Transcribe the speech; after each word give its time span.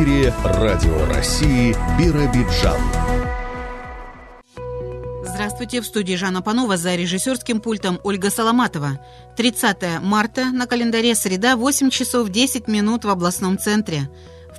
эфире 0.00 0.32
Радио 0.44 1.04
России 1.06 1.76
Биробиджан. 1.98 2.80
Здравствуйте, 5.22 5.82
в 5.82 5.86
студии 5.86 6.14
Жанна 6.14 6.40
Панова 6.40 6.78
за 6.78 6.94
режиссерским 6.94 7.60
пультом 7.60 8.00
Ольга 8.02 8.30
Соломатова. 8.30 8.98
30 9.36 10.00
марта, 10.00 10.46
на 10.52 10.66
календаре 10.66 11.14
среда, 11.14 11.56
8 11.56 11.90
часов 11.90 12.30
10 12.30 12.66
минут 12.66 13.04
в 13.04 13.10
областном 13.10 13.58
центре. 13.58 14.08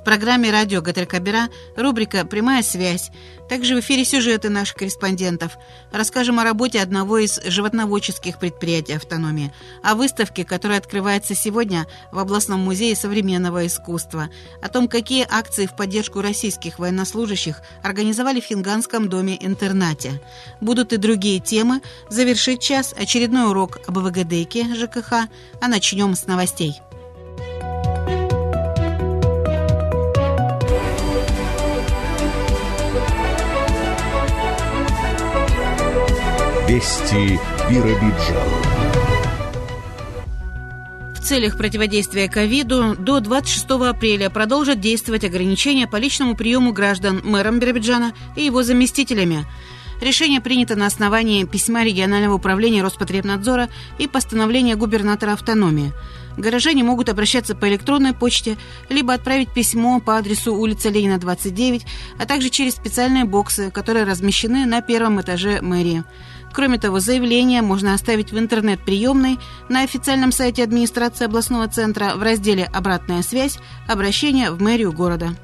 Программе 0.04 0.50
«Радио 0.50 0.82
Гатарькабера» 0.82 1.48
рубрика 1.76 2.26
«Прямая 2.26 2.64
связь». 2.64 3.10
Также 3.48 3.76
в 3.76 3.80
эфире 3.80 4.04
сюжеты 4.04 4.48
наших 4.48 4.76
корреспондентов. 4.76 5.52
Расскажем 5.92 6.40
о 6.40 6.44
работе 6.44 6.80
одного 6.80 7.18
из 7.18 7.40
животноводческих 7.44 8.38
предприятий 8.38 8.94
автономии, 8.94 9.52
о 9.82 9.94
выставке, 9.94 10.44
которая 10.44 10.78
открывается 10.78 11.34
сегодня 11.34 11.86
в 12.10 12.18
областном 12.18 12.60
музее 12.60 12.96
современного 12.96 13.66
искусства, 13.66 14.28
о 14.60 14.68
том, 14.68 14.88
какие 14.88 15.26
акции 15.28 15.66
в 15.66 15.76
поддержку 15.76 16.20
российских 16.20 16.80
военнослужащих 16.80 17.60
организовали 17.82 18.40
в 18.40 18.44
Хинганском 18.44 19.08
доме-интернате. 19.08 20.20
Будут 20.60 20.92
и 20.92 20.96
другие 20.96 21.38
темы. 21.38 21.80
Завершить 22.08 22.60
час 22.60 22.94
очередной 22.98 23.50
урок 23.50 23.78
об 23.86 23.98
ВГДКе 23.98 24.74
ЖКХ, 24.74 25.28
а 25.60 25.68
начнем 25.68 26.14
с 26.16 26.26
новостей. 26.26 26.80
Вести 36.72 37.38
Биробиджан. 37.68 38.48
В 41.14 41.20
целях 41.20 41.58
противодействия 41.58 42.30
ковиду 42.30 42.96
до 42.98 43.20
26 43.20 43.70
апреля 43.90 44.30
продолжат 44.30 44.80
действовать 44.80 45.22
ограничения 45.22 45.86
по 45.86 45.96
личному 45.96 46.34
приему 46.34 46.72
граждан 46.72 47.20
мэром 47.24 47.58
Биробиджана 47.58 48.14
и 48.36 48.44
его 48.46 48.62
заместителями. 48.62 49.44
Решение 50.00 50.40
принято 50.40 50.74
на 50.74 50.86
основании 50.86 51.44
письма 51.44 51.84
регионального 51.84 52.36
управления 52.36 52.82
Роспотребнадзора 52.82 53.68
и 53.98 54.06
постановления 54.08 54.74
губернатора 54.74 55.34
автономии. 55.34 55.92
Горожане 56.38 56.84
могут 56.84 57.10
обращаться 57.10 57.54
по 57.54 57.68
электронной 57.68 58.14
почте, 58.14 58.56
либо 58.88 59.12
отправить 59.12 59.52
письмо 59.52 60.00
по 60.00 60.16
адресу 60.16 60.54
улица 60.54 60.88
Ленина, 60.88 61.18
29, 61.18 61.84
а 62.18 62.24
также 62.24 62.48
через 62.48 62.72
специальные 62.72 63.26
боксы, 63.26 63.70
которые 63.70 64.06
размещены 64.06 64.64
на 64.64 64.80
первом 64.80 65.20
этаже 65.20 65.60
мэрии. 65.60 66.04
Кроме 66.52 66.78
того, 66.78 67.00
заявление 67.00 67.62
можно 67.62 67.94
оставить 67.94 68.32
в 68.32 68.38
интернет-приемной 68.38 69.38
на 69.68 69.82
официальном 69.82 70.32
сайте 70.32 70.62
администрации 70.62 71.24
областного 71.24 71.66
центра 71.68 72.12
в 72.16 72.22
разделе 72.22 72.68
«Обратная 72.72 73.22
связь. 73.22 73.58
Обращение 73.88 74.50
в 74.50 74.60
мэрию 74.60 74.92
города». 74.92 75.34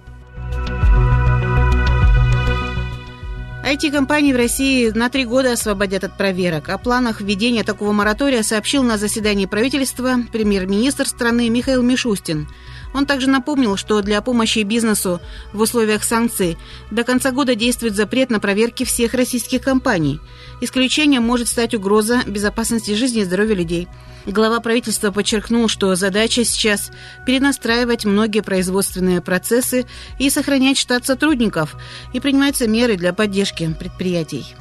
IT-компании 3.65 4.33
в 4.33 4.37
России 4.37 4.89
на 4.89 5.11
три 5.11 5.27
года 5.27 5.53
освободят 5.53 6.03
от 6.03 6.17
проверок. 6.17 6.71
О 6.71 6.79
планах 6.79 7.21
введения 7.21 7.65
такого 7.65 7.93
моратория 7.93 8.43
сообщил 8.43 8.83
на 8.83 8.97
заседании 8.97 9.45
правительства 9.45 10.17
премьер-министр 10.33 11.07
страны 11.07 11.51
Михаил 11.51 11.83
Мишустин. 11.83 12.49
Он 12.95 13.07
также 13.07 13.29
напомнил, 13.29 13.77
что 13.77 14.01
для 14.03 14.21
помощи 14.23 14.61
бизнесу 14.61 15.21
в 15.53 15.61
условиях 15.61 16.05
санкций 16.05 16.57
до 16.91 17.05
конца 17.05 17.31
года 17.31 17.55
действует 17.55 17.95
запрет 17.95 18.31
на 18.31 18.41
проверки 18.41 18.85
всех 18.85 19.15
российских 19.15 19.63
компаний. 19.63 20.21
Исключением 20.61 21.23
может 21.23 21.49
стать 21.49 21.75
угроза 21.75 22.23
безопасности 22.27 22.95
жизни 22.95 23.23
и 23.23 23.25
здоровья 23.25 23.55
людей. 23.55 23.89
Глава 24.27 24.61
правительства 24.61 25.11
подчеркнул, 25.11 25.69
что 25.69 25.95
задача 25.95 26.45
сейчас 26.45 26.91
перенастраивать 27.25 28.05
многие 28.05 28.43
производственные 28.43 29.21
процессы 29.21 29.87
и 30.19 30.29
сохранять 30.29 30.77
штат 30.77 31.07
сотрудников, 31.07 31.77
и 32.13 32.21
принимаются 32.21 32.69
меры 32.69 32.97
для 32.97 33.13
поддержки 33.13 33.75
предприятий. 33.79 34.55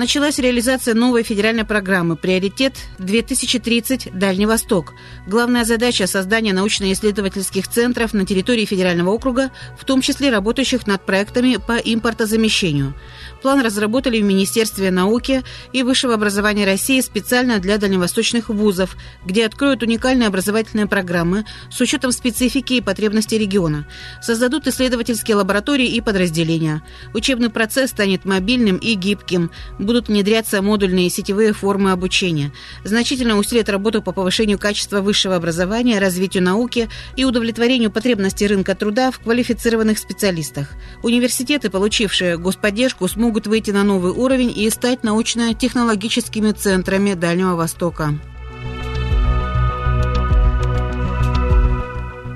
Началась 0.00 0.38
реализация 0.38 0.94
новой 0.94 1.22
федеральной 1.22 1.66
программы 1.66 2.16
«Приоритет 2.16 2.72
2030 3.00 4.18
Дальний 4.18 4.46
Восток». 4.46 4.94
Главная 5.26 5.66
задача– 5.66 6.06
создание 6.06 6.54
научно-исследовательских 6.54 7.68
центров 7.68 8.14
на 8.14 8.24
территории 8.24 8.64
федерального 8.64 9.10
округа, 9.10 9.50
в 9.78 9.84
том 9.84 10.00
числе 10.00 10.30
работающих 10.30 10.86
над 10.86 11.04
проектами 11.04 11.58
по 11.58 11.74
импортозамещению. 11.74 12.94
План 13.42 13.60
разработали 13.60 14.22
в 14.22 14.24
Министерстве 14.24 14.90
науки 14.90 15.42
и 15.74 15.82
высшего 15.82 16.14
образования 16.14 16.64
России 16.64 17.02
специально 17.02 17.58
для 17.58 17.76
дальневосточных 17.76 18.48
вузов, 18.48 18.96
где 19.26 19.44
откроют 19.44 19.82
уникальные 19.82 20.28
образовательные 20.28 20.86
программы 20.86 21.44
с 21.70 21.78
учетом 21.78 22.12
специфики 22.12 22.74
и 22.74 22.80
потребностей 22.80 23.36
региона. 23.36 23.86
Создадут 24.22 24.66
исследовательские 24.66 25.36
лаборатории 25.36 25.88
и 25.88 26.00
подразделения. 26.00 26.82
Учебный 27.12 27.50
процесс 27.50 27.90
станет 27.90 28.24
мобильным 28.24 28.78
и 28.78 28.94
гибким. 28.94 29.50
Будут 29.90 30.06
внедряться 30.06 30.62
модульные 30.62 31.10
сетевые 31.10 31.52
формы 31.52 31.90
обучения. 31.90 32.52
Значительно 32.84 33.36
усилят 33.36 33.68
работу 33.68 34.02
по 34.02 34.12
повышению 34.12 34.56
качества 34.56 35.00
высшего 35.00 35.34
образования, 35.34 35.98
развитию 35.98 36.44
науки 36.44 36.88
и 37.16 37.24
удовлетворению 37.24 37.90
потребностей 37.90 38.46
рынка 38.46 38.76
труда 38.76 39.10
в 39.10 39.18
квалифицированных 39.18 39.98
специалистах. 39.98 40.68
Университеты, 41.02 41.70
получившие 41.70 42.38
господдержку, 42.38 43.08
смогут 43.08 43.30
могут 43.30 43.46
выйти 43.46 43.70
на 43.70 43.84
новый 43.84 44.12
уровень 44.12 44.52
и 44.54 44.68
стать 44.70 45.02
научно-технологическими 45.02 46.52
центрами 46.52 47.14
Дальнего 47.14 47.54
Востока. 47.56 48.18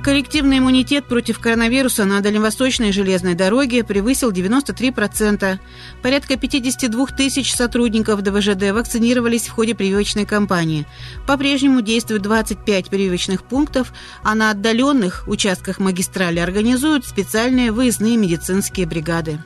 Коллективный 0.05 0.59
иммунитет 0.59 1.07
против 1.07 1.39
коронавируса 1.39 2.05
на 2.05 2.21
Дальневосточной 2.21 2.93
железной 2.93 3.33
дороге 3.33 3.83
превысил 3.83 4.31
93%. 4.31 5.59
Порядка 6.03 6.37
52 6.37 7.07
тысяч 7.07 7.55
сотрудников 7.55 8.21
ДВЖД 8.21 8.73
вакцинировались 8.73 9.47
в 9.47 9.53
ходе 9.53 9.75
прививочной 9.75 10.27
кампании. 10.27 10.87
По-прежнему 11.27 11.81
действуют 11.81 12.23
25 12.23 12.91
прививочных 12.91 13.45
пунктов, 13.45 13.95
а 14.23 14.35
на 14.35 14.51
отдаленных 14.51 15.27
участках 15.27 15.79
магистрали 15.79 16.39
организуют 16.39 17.07
специальные 17.07 17.73
выездные 17.73 18.19
медицинские 18.19 18.85
бригады. 18.85 19.39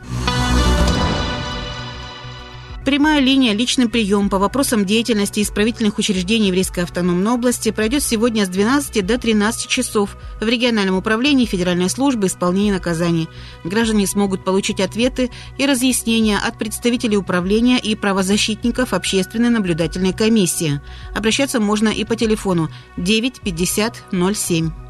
Прямая 2.89 3.21
линия 3.21 3.53
«Личный 3.53 3.87
прием» 3.87 4.31
по 4.31 4.39
вопросам 4.39 4.87
деятельности 4.87 5.43
исправительных 5.43 5.99
учреждений 5.99 6.47
Еврейской 6.47 6.85
автономной 6.85 7.33
области 7.33 7.71
пройдет 7.71 8.03
сегодня 8.03 8.47
с 8.47 8.49
12 8.49 9.05
до 9.05 9.19
13 9.19 9.69
часов 9.69 10.17
в 10.41 10.49
региональном 10.49 10.97
управлении 10.97 11.45
Федеральной 11.45 11.91
службы 11.91 12.29
исполнения 12.29 12.73
наказаний. 12.73 13.29
Граждане 13.63 14.07
смогут 14.07 14.43
получить 14.43 14.81
ответы 14.81 15.31
и 15.59 15.67
разъяснения 15.67 16.39
от 16.39 16.59
представителей 16.59 17.19
управления 17.19 17.79
и 17.79 17.95
правозащитников 17.95 18.95
общественной 18.95 19.51
наблюдательной 19.51 20.15
комиссии. 20.15 20.81
Обращаться 21.15 21.61
можно 21.61 21.91
и 21.91 22.07
по 22.07 22.17
телефону 22.17 22.71
9 22.97 23.43
50 23.43 24.05
07. 24.35 24.88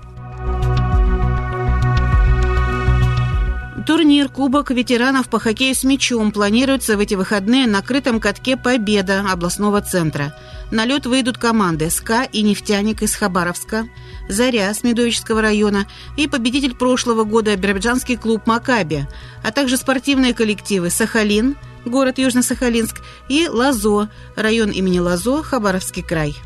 Турнир 3.88 4.28
Кубок 4.28 4.70
ветеранов 4.70 5.30
по 5.30 5.38
хоккею 5.38 5.74
с 5.74 5.82
мячом 5.82 6.30
планируется 6.30 6.98
в 6.98 7.00
эти 7.00 7.14
выходные 7.14 7.66
на 7.66 7.80
крытом 7.80 8.20
катке 8.20 8.58
«Победа» 8.58 9.24
областного 9.26 9.80
центра. 9.80 10.36
На 10.70 10.84
лед 10.84 11.06
выйдут 11.06 11.38
команды 11.38 11.88
«СКА» 11.88 12.24
и 12.30 12.42
«Нефтяник» 12.42 13.00
из 13.00 13.14
Хабаровска, 13.14 13.88
«Заря» 14.28 14.74
с 14.74 14.82
Медовического 14.82 15.40
района 15.40 15.86
и 16.18 16.28
победитель 16.28 16.74
прошлого 16.74 17.24
года 17.24 17.56
Биробиджанский 17.56 18.18
клуб 18.18 18.46
«Макаби», 18.46 19.06
а 19.42 19.52
также 19.52 19.78
спортивные 19.78 20.34
коллективы 20.34 20.90
«Сахалин», 20.90 21.56
город 21.86 22.18
Южно-Сахалинск, 22.18 22.96
и 23.30 23.48
«Лазо», 23.48 24.10
район 24.36 24.68
имени 24.68 24.98
Лазо, 24.98 25.42
Хабаровский 25.42 26.02
край. 26.02 26.36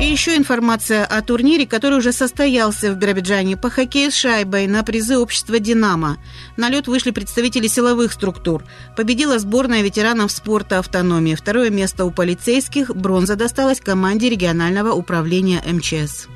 И 0.00 0.04
еще 0.04 0.34
информация 0.34 1.04
о 1.04 1.20
турнире, 1.20 1.66
который 1.66 1.98
уже 1.98 2.12
состоялся 2.12 2.90
в 2.90 2.96
Биробиджане 2.96 3.58
по 3.58 3.68
хоккею 3.68 4.10
с 4.10 4.14
шайбой 4.14 4.66
на 4.66 4.82
призы 4.82 5.18
общества 5.18 5.58
«Динамо». 5.58 6.16
На 6.56 6.70
лед 6.70 6.88
вышли 6.88 7.10
представители 7.10 7.66
силовых 7.66 8.12
структур. 8.12 8.64
Победила 8.96 9.38
сборная 9.38 9.82
ветеранов 9.82 10.32
спорта 10.32 10.78
автономии. 10.78 11.34
Второе 11.34 11.68
место 11.68 12.06
у 12.06 12.10
полицейских. 12.10 12.96
Бронза 12.96 13.36
досталась 13.36 13.78
команде 13.78 14.30
регионального 14.30 14.92
управления 14.92 15.62
МЧС. 15.70 16.28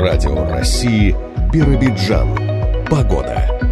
Радио 0.00 0.48
России 0.48 1.16
Биробиджан. 1.52 2.86
Погода. 2.88 3.67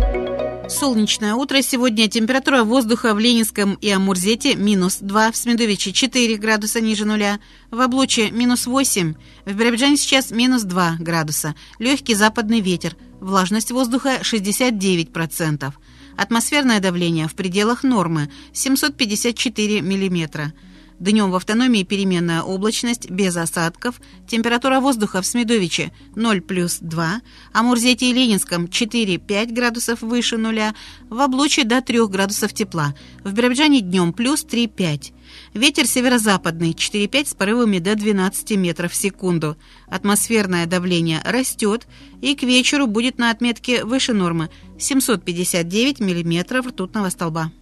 Солнечное 0.69 1.35
утро 1.35 1.63
сегодня. 1.63 2.09
Температура 2.09 2.65
воздуха 2.65 3.15
в 3.15 3.21
Ленинском 3.21 3.75
и 3.75 3.89
Амурзете 3.89 4.57
минус 4.57 4.99
2, 5.01 5.31
в 5.31 5.37
Смедовиче 5.37 5.93
4 5.93 6.37
градуса 6.37 6.81
ниже 6.81 7.05
нуля, 7.05 7.39
в 7.71 7.81
Облуче 7.81 8.33
минус 8.33 8.67
8, 8.67 9.15
в 9.45 9.55
Биробиджане 9.55 9.97
сейчас 9.97 10.33
минус 10.33 10.63
2 10.63 10.97
градуса, 10.99 11.55
легкий 11.79 12.15
западный 12.15 12.61
ветер, 12.61 12.97
влажность 13.21 13.71
воздуха 13.71 14.19
69%. 14.23 15.73
Атмосферное 16.17 16.81
давление 16.81 17.29
в 17.29 17.35
пределах 17.35 17.85
нормы 17.85 18.29
754 18.53 19.83
миллиметра. 19.83 20.53
Днем 20.99 21.31
в 21.31 21.35
автономии 21.35 21.83
переменная 21.83 22.41
облачность, 22.41 23.11
без 23.11 23.37
осадков. 23.37 24.01
Температура 24.27 24.81
воздуха 24.81 25.21
в 25.21 25.27
Смедовиче 25.27 25.93
0 26.15 26.41
плюс 26.41 26.79
2, 26.81 27.21
а 27.53 27.63
Мурзете 27.63 28.09
и 28.09 28.15
Ленинском 28.15 28.65
4-5 28.65 29.53
градусов 29.53 30.01
выше 30.01 30.39
нуля, 30.39 30.75
в 31.11 31.21
Облуче 31.21 31.65
до 31.65 31.83
3 31.83 32.07
градусов 32.07 32.55
тепла. 32.55 32.95
В 33.25 33.33
Биробиджане 33.35 33.83
днем 33.83 34.15
плюс 34.15 34.47
3-5. 34.47 35.13
Ветер 35.53 35.87
северо-западный 35.87 36.71
4-5 36.71 37.27
с 37.27 37.35
порывами 37.35 37.79
до 37.79 37.95
12 37.95 38.53
метров 38.53 38.93
в 38.93 38.97
секунду. 38.97 39.59
Атмосферное 39.89 40.65
давление 40.65 41.21
растет 41.27 41.87
и 42.23 42.35
к 42.35 42.43
вечеру 42.43 42.87
будет 42.87 43.19
на 43.19 43.31
отметке 43.31 43.85
выше 43.85 44.15
нормы 44.15 44.49
759 44.79 46.01
миллиметров 46.01 46.69
ртутного 46.69 47.11
столба. 47.11 47.53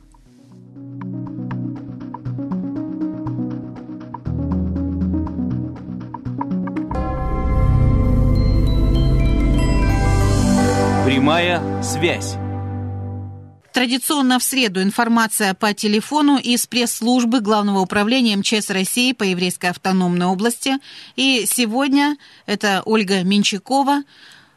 Прямая 11.24 11.82
связь. 11.82 12.36
Традиционно 13.72 14.38
в 14.38 14.42
среду 14.42 14.82
информация 14.82 15.54
по 15.54 15.72
телефону 15.72 16.36
из 16.36 16.66
пресс-службы 16.66 17.40
Главного 17.40 17.78
управления 17.78 18.36
МЧС 18.36 18.68
России 18.68 19.14
по 19.14 19.22
Еврейской 19.22 19.70
автономной 19.70 20.26
области. 20.26 20.72
И 21.16 21.46
сегодня 21.46 22.18
это 22.44 22.82
Ольга 22.84 23.24
Менчакова. 23.24 24.02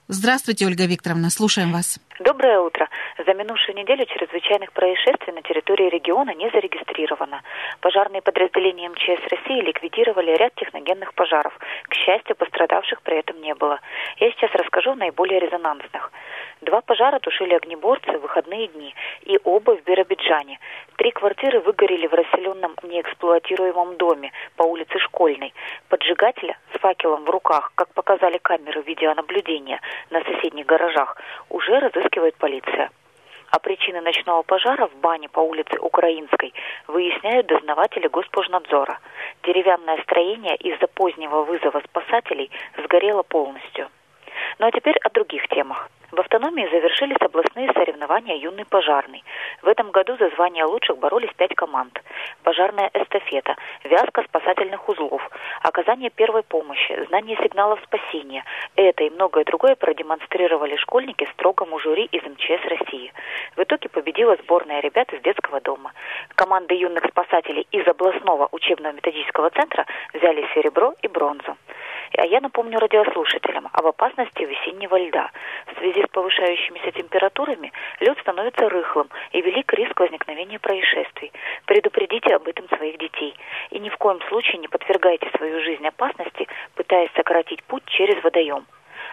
Здравствуйте, 0.10 0.66
Ольга 0.66 0.86
Викторовна, 0.86 1.30
слушаем 1.30 1.72
вас. 1.72 2.00
Доброе 2.20 2.60
утро. 2.60 2.90
За 3.26 3.34
минувшую 3.34 3.76
неделю 3.76 4.06
чрезвычайных 4.06 4.72
происшествий 4.74 5.34
на 5.34 5.42
территории 5.44 5.90
региона 5.90 6.34
не 6.34 6.50
зарегистрировано. 6.50 7.44
Пожарные 7.80 8.22
подразделения 8.22 8.90
МЧС 8.90 9.22
России 9.30 9.62
ликвидировали 9.62 10.36
ряд 10.36 10.56
техногенных 10.56 11.14
пожаров. 11.14 11.58
К 11.88 11.94
счастью, 11.94 12.36
пострадавших 12.36 13.02
при 13.04 13.20
этом 13.20 13.40
не 13.42 13.54
было. 13.54 13.80
Я 14.18 14.32
сейчас 14.32 14.52
расскажу 14.54 14.92
о 14.92 14.96
наиболее 14.96 15.40
резонансных. 15.40 16.12
Два 16.68 16.82
пожара 16.82 17.20
тушили 17.20 17.54
огнеборцы 17.54 18.12
в 18.18 18.24
выходные 18.24 18.68
дни, 18.68 18.94
и 19.22 19.40
оба 19.46 19.78
в 19.78 19.84
Биробиджане. 19.84 20.60
Три 20.98 21.12
квартиры 21.12 21.62
выгорели 21.62 22.08
в 22.08 22.14
расселенном 22.14 22.76
неэксплуатируемом 22.84 23.96
доме 23.96 24.34
по 24.58 24.64
улице 24.64 25.00
Школьной. 25.00 25.54
Поджигателя 25.88 26.58
с 26.74 26.80
факелом 26.80 27.24
в 27.24 27.30
руках, 27.30 27.72
как 27.76 27.88
показали 27.94 28.38
камеры 28.38 28.82
видеонаблюдения 28.82 29.80
на 30.10 30.22
соседних 30.26 30.66
гаражах, 30.66 31.16
уже 31.48 31.80
разыскивает 31.80 32.36
полиция. 32.36 32.92
А 33.50 33.60
причины 33.60 34.02
ночного 34.02 34.42
пожара 34.42 34.88
в 34.88 34.96
бане 34.98 35.30
по 35.30 35.40
улице 35.40 35.80
Украинской 35.80 36.54
выясняют 36.88 37.48
дознаватели 37.48 38.10
Госпожнадзора. 38.10 39.00
Деревянное 39.44 40.04
строение 40.04 40.58
из-за 40.58 40.88
позднего 40.88 41.44
вызова 41.44 41.82
спасателей 41.86 42.52
сгорело 42.84 43.24
полностью. 43.24 43.88
Ну 44.60 44.68
а 44.68 44.72
теперь 44.72 44.98
о 44.98 45.10
других 45.10 45.48
темах. 45.48 45.90
В 46.12 46.20
автономии 46.22 46.66
завершились 46.72 47.18
областные 47.20 47.70
соревнования 47.74 48.38
«Юный 48.38 48.64
пожарный». 48.64 49.26
В 49.62 49.68
этом 49.68 49.92
году 49.92 50.16
за 50.18 50.30
звание 50.30 50.64
лучших 50.64 50.98
боролись 50.98 51.34
пять 51.36 51.54
команд. 51.54 52.02
Пожарная 52.44 52.90
эстафета, 52.94 53.58
вязка 53.84 54.24
спасательных 54.24 54.88
узлов, 54.88 55.22
оказание 55.64 56.10
первой 56.10 56.44
помощи, 56.44 57.06
знание 57.10 57.36
сигналов 57.44 57.82
спасения. 57.84 58.46
Это 58.78 59.04
и 59.04 59.10
многое 59.10 59.44
другое 59.44 59.76
продемонстрировали 59.76 60.78
школьники 60.78 61.28
строгому 61.34 61.78
жюри 61.80 62.06
из 62.06 62.24
МЧС 62.24 62.66
России. 62.68 63.12
В 63.58 63.64
итоге 63.64 63.90
победила 63.90 64.38
сборная 64.38 64.80
ребят 64.80 65.12
из 65.12 65.22
детского 65.24 65.60
дома. 65.60 65.92
Команды 66.36 66.74
юных 66.76 67.04
спасателей 67.10 67.68
из 67.72 67.86
областного 67.86 68.48
учебного 68.52 68.94
методического 68.94 69.50
центра 69.50 69.86
взяли 70.14 70.48
серебро 70.54 70.94
и 71.02 71.10
бронзу. 71.10 71.58
А 72.16 72.26
я 72.26 72.42
напомню 72.42 72.80
радиослушателям 72.80 73.68
об 73.72 73.86
опасности 73.86 74.44
весеннего 74.44 74.98
льда. 74.98 75.32
В 75.68 75.80
связи 75.80 76.04
с 76.04 76.08
повышающимися 76.10 76.92
температурами 76.92 77.72
лед 78.00 78.18
становится 78.20 78.70
рыхлым 78.70 79.10
и 79.32 79.42
велик 79.42 79.74
риск 79.74 80.00
возникновения 80.00 80.60
происшествий. 80.60 81.32
Предупредите 81.66 82.36
об 82.36 82.48
этом 82.48 82.68
своих 82.78 82.98
детей. 82.98 83.36
И 83.72 83.80
ни 83.80 83.90
в 83.90 83.98
коем 83.98 84.22
случае 84.30 84.60
не 84.60 84.68
подвергайте 84.68 85.30
свою 85.38 85.62
жизнь 85.62 85.86
опасности, 85.88 86.48
пытаясь 86.76 87.12
сократить 87.16 87.64
путь 87.64 87.84
через 87.88 88.24
водоем. 88.24 88.66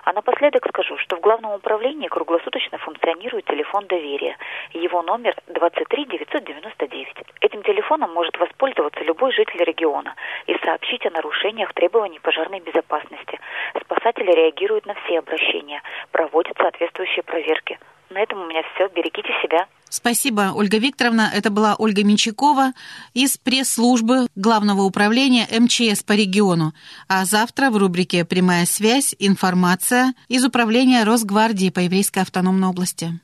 А 0.04 0.12
напоследок 0.12 0.66
скажу, 0.68 0.98
что 0.98 1.16
в 1.16 1.20
Главном 1.20 1.52
управлении 1.54 2.08
круглосуточно 2.08 2.76
функционирует 2.78 3.46
телефон 3.46 3.86
доверия. 3.86 4.36
Его 4.72 5.02
номер 5.02 5.34
23 5.46 6.04
999. 6.04 7.08
Этим 7.40 7.62
телефоном 7.62 8.12
может 8.12 8.38
воспользоваться 8.38 9.00
любой 9.00 9.32
житель 9.32 9.64
региона 9.64 10.14
и 10.46 10.56
сообщить 10.58 11.06
о 11.06 11.10
нарушениях 11.10 11.72
требований 11.72 12.18
пожарной 12.18 12.60
безопасности. 12.60 13.40
Спасатели 13.80 14.30
реагируют 14.30 14.84
на 14.84 14.94
все 14.94 15.20
обращения, 15.20 15.82
проводят 16.12 16.56
соответствующие 16.58 17.22
проверки. 17.22 17.78
На 18.10 18.20
этом 18.20 18.42
у 18.42 18.46
меня 18.46 18.62
все. 18.74 18.88
Берегите 18.88 19.32
себя. 19.42 19.66
Спасибо, 19.94 20.50
Ольга 20.52 20.78
Викторовна. 20.78 21.30
Это 21.32 21.50
была 21.50 21.76
Ольга 21.76 22.02
Менчакова 22.02 22.72
из 23.12 23.36
пресс-службы 23.38 24.26
Главного 24.34 24.82
управления 24.82 25.46
МЧС 25.48 26.02
по 26.02 26.14
региону. 26.14 26.74
А 27.06 27.24
завтра 27.24 27.70
в 27.70 27.76
рубрике 27.76 28.24
«Прямая 28.24 28.66
связь» 28.66 29.14
информация 29.20 30.14
из 30.26 30.44
управления 30.44 31.04
Росгвардии 31.04 31.70
по 31.70 31.78
Еврейской 31.78 32.18
автономной 32.18 32.70
области. 32.70 33.20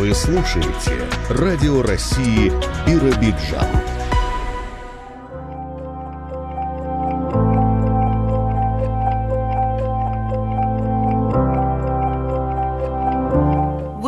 Вы 0.00 0.12
слушаете 0.16 1.08
Радио 1.28 1.80
России 1.82 2.50
Биробиджан. 2.84 3.91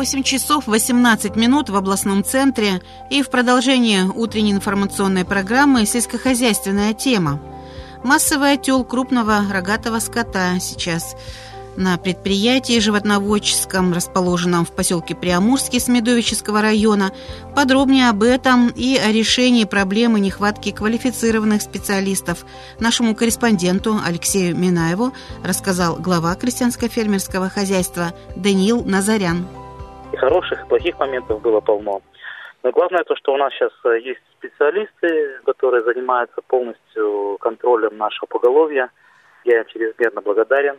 8 0.05 0.21
часов 0.21 0.67
18 0.67 1.35
минут 1.35 1.71
в 1.71 1.75
областном 1.75 2.23
центре 2.23 2.79
и 3.09 3.23
в 3.23 3.31
продолжении 3.31 4.03
утренней 4.03 4.51
информационной 4.51 5.25
программы 5.25 5.87
«Сельскохозяйственная 5.87 6.93
тема». 6.93 7.41
Массовый 8.03 8.53
отел 8.53 8.83
крупного 8.83 9.41
рогатого 9.51 9.97
скота 9.97 10.59
сейчас 10.59 11.15
на 11.75 11.97
предприятии 11.97 12.79
животноводческом, 12.79 13.93
расположенном 13.93 14.63
в 14.63 14.75
поселке 14.75 15.15
Приамурский 15.15 15.79
Смедовического 15.79 16.61
района. 16.61 17.11
Подробнее 17.55 18.09
об 18.09 18.21
этом 18.21 18.67
и 18.67 18.97
о 18.97 19.11
решении 19.11 19.63
проблемы 19.63 20.19
нехватки 20.19 20.69
квалифицированных 20.69 21.63
специалистов 21.63 22.45
нашему 22.79 23.15
корреспонденту 23.15 23.99
Алексею 24.05 24.55
Минаеву 24.55 25.13
рассказал 25.43 25.95
глава 25.95 26.35
крестьянско-фермерского 26.35 27.49
хозяйства 27.49 28.13
Даниил 28.35 28.85
Назарян. 28.85 29.64
И 30.15 30.17
хороших, 30.17 30.63
и 30.63 30.67
плохих 30.69 30.97
моментов 30.97 31.41
было 31.41 31.59
полно. 31.59 32.01
Но 32.63 32.71
главное 32.71 33.03
то, 33.03 33.17
что 33.17 33.33
у 33.33 33.37
нас 33.37 33.51
сейчас 33.51 33.73
э, 33.83 33.99
есть 33.99 34.21
специалисты, 34.37 35.41
которые 35.45 35.83
занимаются 35.83 36.41
полностью 36.47 37.37
контролем 37.41 37.97
нашего 37.97 38.25
поголовья. 38.27 38.89
Я 39.43 39.59
им 39.59 39.65
чрезмерно 39.65 40.21
благодарен. 40.21 40.77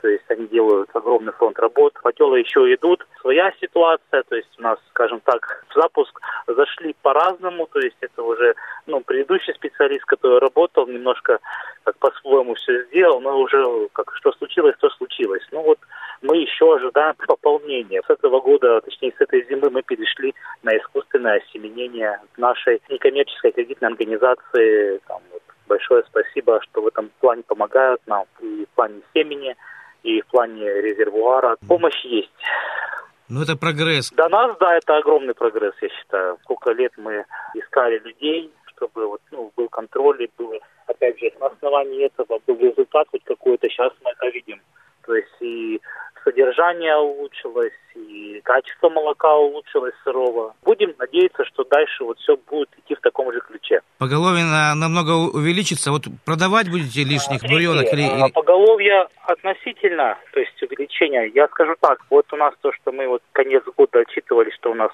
То 0.00 0.08
есть 0.08 0.24
они 0.28 0.46
делают 0.46 0.88
огромный 0.94 1.32
фронт 1.32 1.58
работ. 1.58 1.94
Котелы 1.94 2.38
еще 2.38 2.60
идут. 2.72 3.04
Своя 3.20 3.52
ситуация, 3.60 4.22
то 4.22 4.36
есть 4.36 4.56
у 4.60 4.62
нас, 4.62 4.78
скажем 4.90 5.20
так, 5.24 5.64
в 5.68 5.74
запуск 5.74 6.20
зашли 6.46 6.94
по-разному. 7.02 7.66
То 7.72 7.80
есть 7.80 7.96
это 8.00 8.22
уже 8.22 8.54
ну, 8.86 9.00
предыдущий 9.00 9.52
специалист, 9.54 10.04
который 10.04 10.38
работал, 10.38 10.86
немножко 10.86 11.40
как 11.82 11.98
по-своему 11.98 12.54
все 12.54 12.84
сделал, 12.84 13.20
но 13.20 13.36
уже 13.36 13.88
как 13.94 14.12
что 14.14 14.30
случилось, 14.34 14.76
то 14.78 14.88
случилось. 14.90 15.42
Ну 15.50 15.62
вот 15.62 15.80
мы 16.22 16.36
еще 16.38 16.74
ожидаем 16.74 17.14
пополнения. 17.26 18.02
С 18.06 18.10
этого 18.10 18.40
года, 18.40 18.80
точнее 18.80 19.12
с 19.16 19.20
этой 19.20 19.46
зимы 19.48 19.70
мы 19.70 19.82
перешли 19.82 20.34
на 20.62 20.76
искусственное 20.76 21.40
осеменение 21.40 22.20
нашей 22.36 22.80
некоммерческой 22.88 23.52
кредитной 23.52 23.88
организации. 23.88 25.00
Там, 25.06 25.20
вот, 25.32 25.42
большое 25.66 26.04
спасибо, 26.08 26.60
что 26.62 26.82
в 26.82 26.86
этом 26.88 27.10
плане 27.20 27.42
помогают 27.42 28.00
нам 28.06 28.24
и 28.40 28.66
в 28.66 28.74
плане 28.74 29.00
семени, 29.14 29.56
и 30.02 30.20
в 30.22 30.26
плане 30.26 30.64
резервуара. 30.82 31.56
Помощь 31.68 32.04
есть. 32.04 32.30
Ну, 33.28 33.42
это 33.42 33.56
прогресс. 33.56 34.10
До 34.10 34.28
нас, 34.28 34.56
да, 34.58 34.76
это 34.76 34.96
огромный 34.96 35.34
прогресс, 35.34 35.74
я 35.80 35.88
считаю. 35.88 36.38
Сколько 36.42 36.72
лет 36.72 36.92
мы 36.96 37.24
искали 37.54 37.98
людей, 38.00 38.52
чтобы 38.66 39.06
вот, 39.06 39.20
ну, 39.30 39.52
был 39.56 39.68
контроль, 39.68 40.24
и 40.24 40.30
был, 40.36 40.52
опять 40.86 41.20
же, 41.20 41.30
на 41.38 41.46
основании 41.46 42.06
этого 42.06 42.40
был 42.44 42.58
результат 42.58 43.06
хоть 43.08 43.22
какой-то. 43.22 43.68
Сейчас 43.68 43.92
мы 44.02 44.10
это 44.10 44.26
видим. 44.34 44.60
То 45.06 45.14
есть 45.14 45.40
и 45.40 45.80
содержание 46.24 46.96
улучшилось, 46.96 47.72
и 47.94 48.40
качество 48.44 48.88
молока 48.88 49.34
улучшилось 49.36 49.94
сырого. 50.04 50.54
Будем 50.62 50.94
надеяться, 50.98 51.44
что 51.44 51.64
дальше 51.64 52.04
вот 52.04 52.18
все 52.18 52.36
будет 52.36 52.68
идти 52.78 52.94
в 52.94 53.00
таком 53.00 53.32
же 53.32 53.40
ключе. 53.40 53.80
Поголовье 53.98 54.44
на, 54.44 54.74
намного 54.74 55.12
увеличится. 55.12 55.90
Вот 55.90 56.04
продавать 56.24 56.70
будете 56.70 57.04
лишних 57.04 57.42
буренок 57.42 57.92
или... 57.92 58.02
А, 58.02 58.28
поголовье 58.28 59.08
относительно 59.26 59.60
Относительно, 59.60 60.16
то 60.32 60.40
есть 60.40 60.62
увеличение, 60.62 61.30
я 61.34 61.46
скажу 61.48 61.74
так, 61.80 61.98
вот 62.10 62.32
у 62.32 62.36
нас 62.36 62.54
то, 62.60 62.72
что 62.72 62.92
мы 62.92 63.08
вот 63.08 63.22
конец 63.32 63.62
года 63.76 64.00
отчитывали, 64.00 64.50
что 64.50 64.70
у 64.70 64.74
нас 64.74 64.90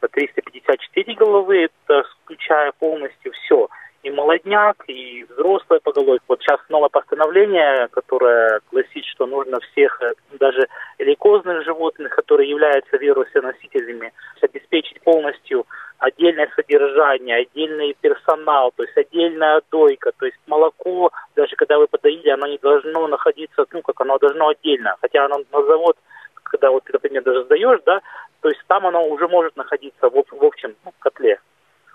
354 0.00 1.14
головы, 1.14 1.64
это 1.64 2.04
включая 2.24 2.72
полностью 2.78 3.32
все– 3.32 3.68
и 4.08 4.12
молодняк, 4.12 4.84
и 4.88 5.24
взрослые 5.28 5.80
поголовье. 5.80 6.20
Вот 6.28 6.40
сейчас 6.40 6.60
новое 6.68 6.88
постановление, 6.88 7.88
которое 7.88 8.60
гласит, 8.72 9.04
что 9.04 9.26
нужно 9.26 9.60
всех, 9.60 10.00
э, 10.02 10.12
даже 10.38 10.66
лейкозных 10.98 11.64
животных, 11.64 12.14
которые 12.14 12.48
являются 12.48 12.96
вирусоносителями, 12.96 14.12
обеспечить 14.40 15.00
полностью 15.02 15.66
отдельное 15.98 16.48
содержание, 16.56 17.36
отдельный 17.36 17.94
персонал, 18.00 18.72
то 18.76 18.82
есть 18.82 18.96
отдельная 18.96 19.60
дойка, 19.70 20.12
то 20.18 20.26
есть 20.26 20.38
молоко, 20.46 21.10
даже 21.36 21.54
когда 21.56 21.78
вы 21.78 21.86
подоили, 21.86 22.30
оно 22.30 22.46
не 22.46 22.58
должно 22.58 23.06
находиться, 23.08 23.66
ну, 23.72 23.82
как 23.82 24.00
оно 24.00 24.18
должно 24.18 24.48
отдельно, 24.48 24.96
хотя 25.00 25.24
оно 25.24 25.38
на 25.52 25.62
завод, 25.64 25.96
когда 26.44 26.70
вот 26.70 26.84
ты, 26.84 26.92
например, 26.92 27.22
даже 27.22 27.44
сдаешь, 27.44 27.80
да, 27.84 28.00
то 28.40 28.48
есть 28.48 28.60
там 28.68 28.86
оно 28.86 29.06
уже 29.06 29.28
может 29.28 29.56
находиться 29.56 30.08
в, 30.08 30.12
в 30.12 30.44
общем 30.44 30.76
ну, 30.84 30.92
котле 31.00 31.40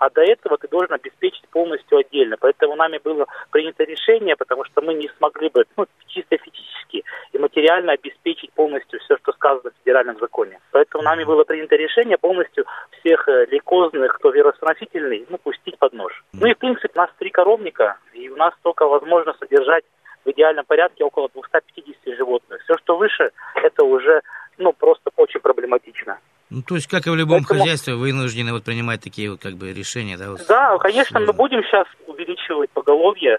а 0.04 0.10
до 0.10 0.20
этого 0.20 0.58
ты 0.58 0.68
должен 0.68 0.92
обеспечить 0.92 1.48
полностью 1.48 1.96
отдельно. 1.98 2.36
Поэтому 2.38 2.76
нами 2.76 3.00
было 3.02 3.26
принято 3.50 3.84
решение, 3.84 4.36
потому 4.36 4.64
что 4.64 4.82
мы 4.82 4.92
не 4.92 5.08
смогли 5.16 5.48
бы 5.48 5.64
ну, 5.78 5.86
чисто 6.08 6.36
физически 6.36 7.04
и 7.32 7.38
материально 7.38 7.92
обеспечить 7.92 8.52
полностью 8.52 9.00
все, 9.00 9.16
что 9.16 9.32
сказано 9.32 9.70
в 9.70 9.78
федеральном 9.82 10.18
законе. 10.18 10.60
Поэтому 10.72 11.02
нами 11.02 11.24
было 11.24 11.44
принято 11.44 11.76
решение 11.76 12.18
полностью 12.18 12.66
всех 13.00 13.26
э, 13.28 13.46
лейкозных, 13.50 14.14
кто 14.16 14.30
вирусоносительный, 14.30 15.24
ну, 15.30 15.38
пустить 15.38 15.78
под 15.78 15.94
нож. 15.94 16.22
Ну 16.34 16.46
и, 16.46 16.54
в 16.54 16.58
принципе, 16.58 16.90
у 16.94 16.98
нас 16.98 17.10
три 17.18 17.30
коровника, 17.30 17.96
и 18.12 18.28
у 18.28 18.36
нас 18.36 18.52
только 18.62 18.86
возможно 18.86 19.34
содержать 19.40 19.84
в 20.26 20.30
идеальном 20.30 20.66
порядке 20.66 21.04
около 21.04 21.30
250 21.32 22.14
животных. 22.16 22.62
Все, 22.64 22.76
что 22.76 22.96
выше, 22.96 23.30
это 23.54 23.84
уже 23.84 24.20
ну, 24.58 24.72
просто. 24.72 24.93
Ну, 26.54 26.62
то 26.62 26.76
есть, 26.76 26.86
как 26.86 27.06
и 27.08 27.10
в 27.10 27.16
любом 27.16 27.40
Поэтому... 27.40 27.60
хозяйстве, 27.60 27.94
вы 27.94 28.12
вынуждены 28.12 28.52
вот 28.52 28.62
принимать 28.62 29.00
такие 29.00 29.28
вот 29.28 29.40
как 29.40 29.54
бы 29.54 29.72
решения, 29.72 30.16
да? 30.16 30.30
Вот 30.30 30.46
да, 30.46 30.78
конечно, 30.78 31.18
мы 31.18 31.32
будем 31.32 31.64
сейчас 31.64 31.86
увеличивать 32.06 32.70
поголовье, 32.70 33.38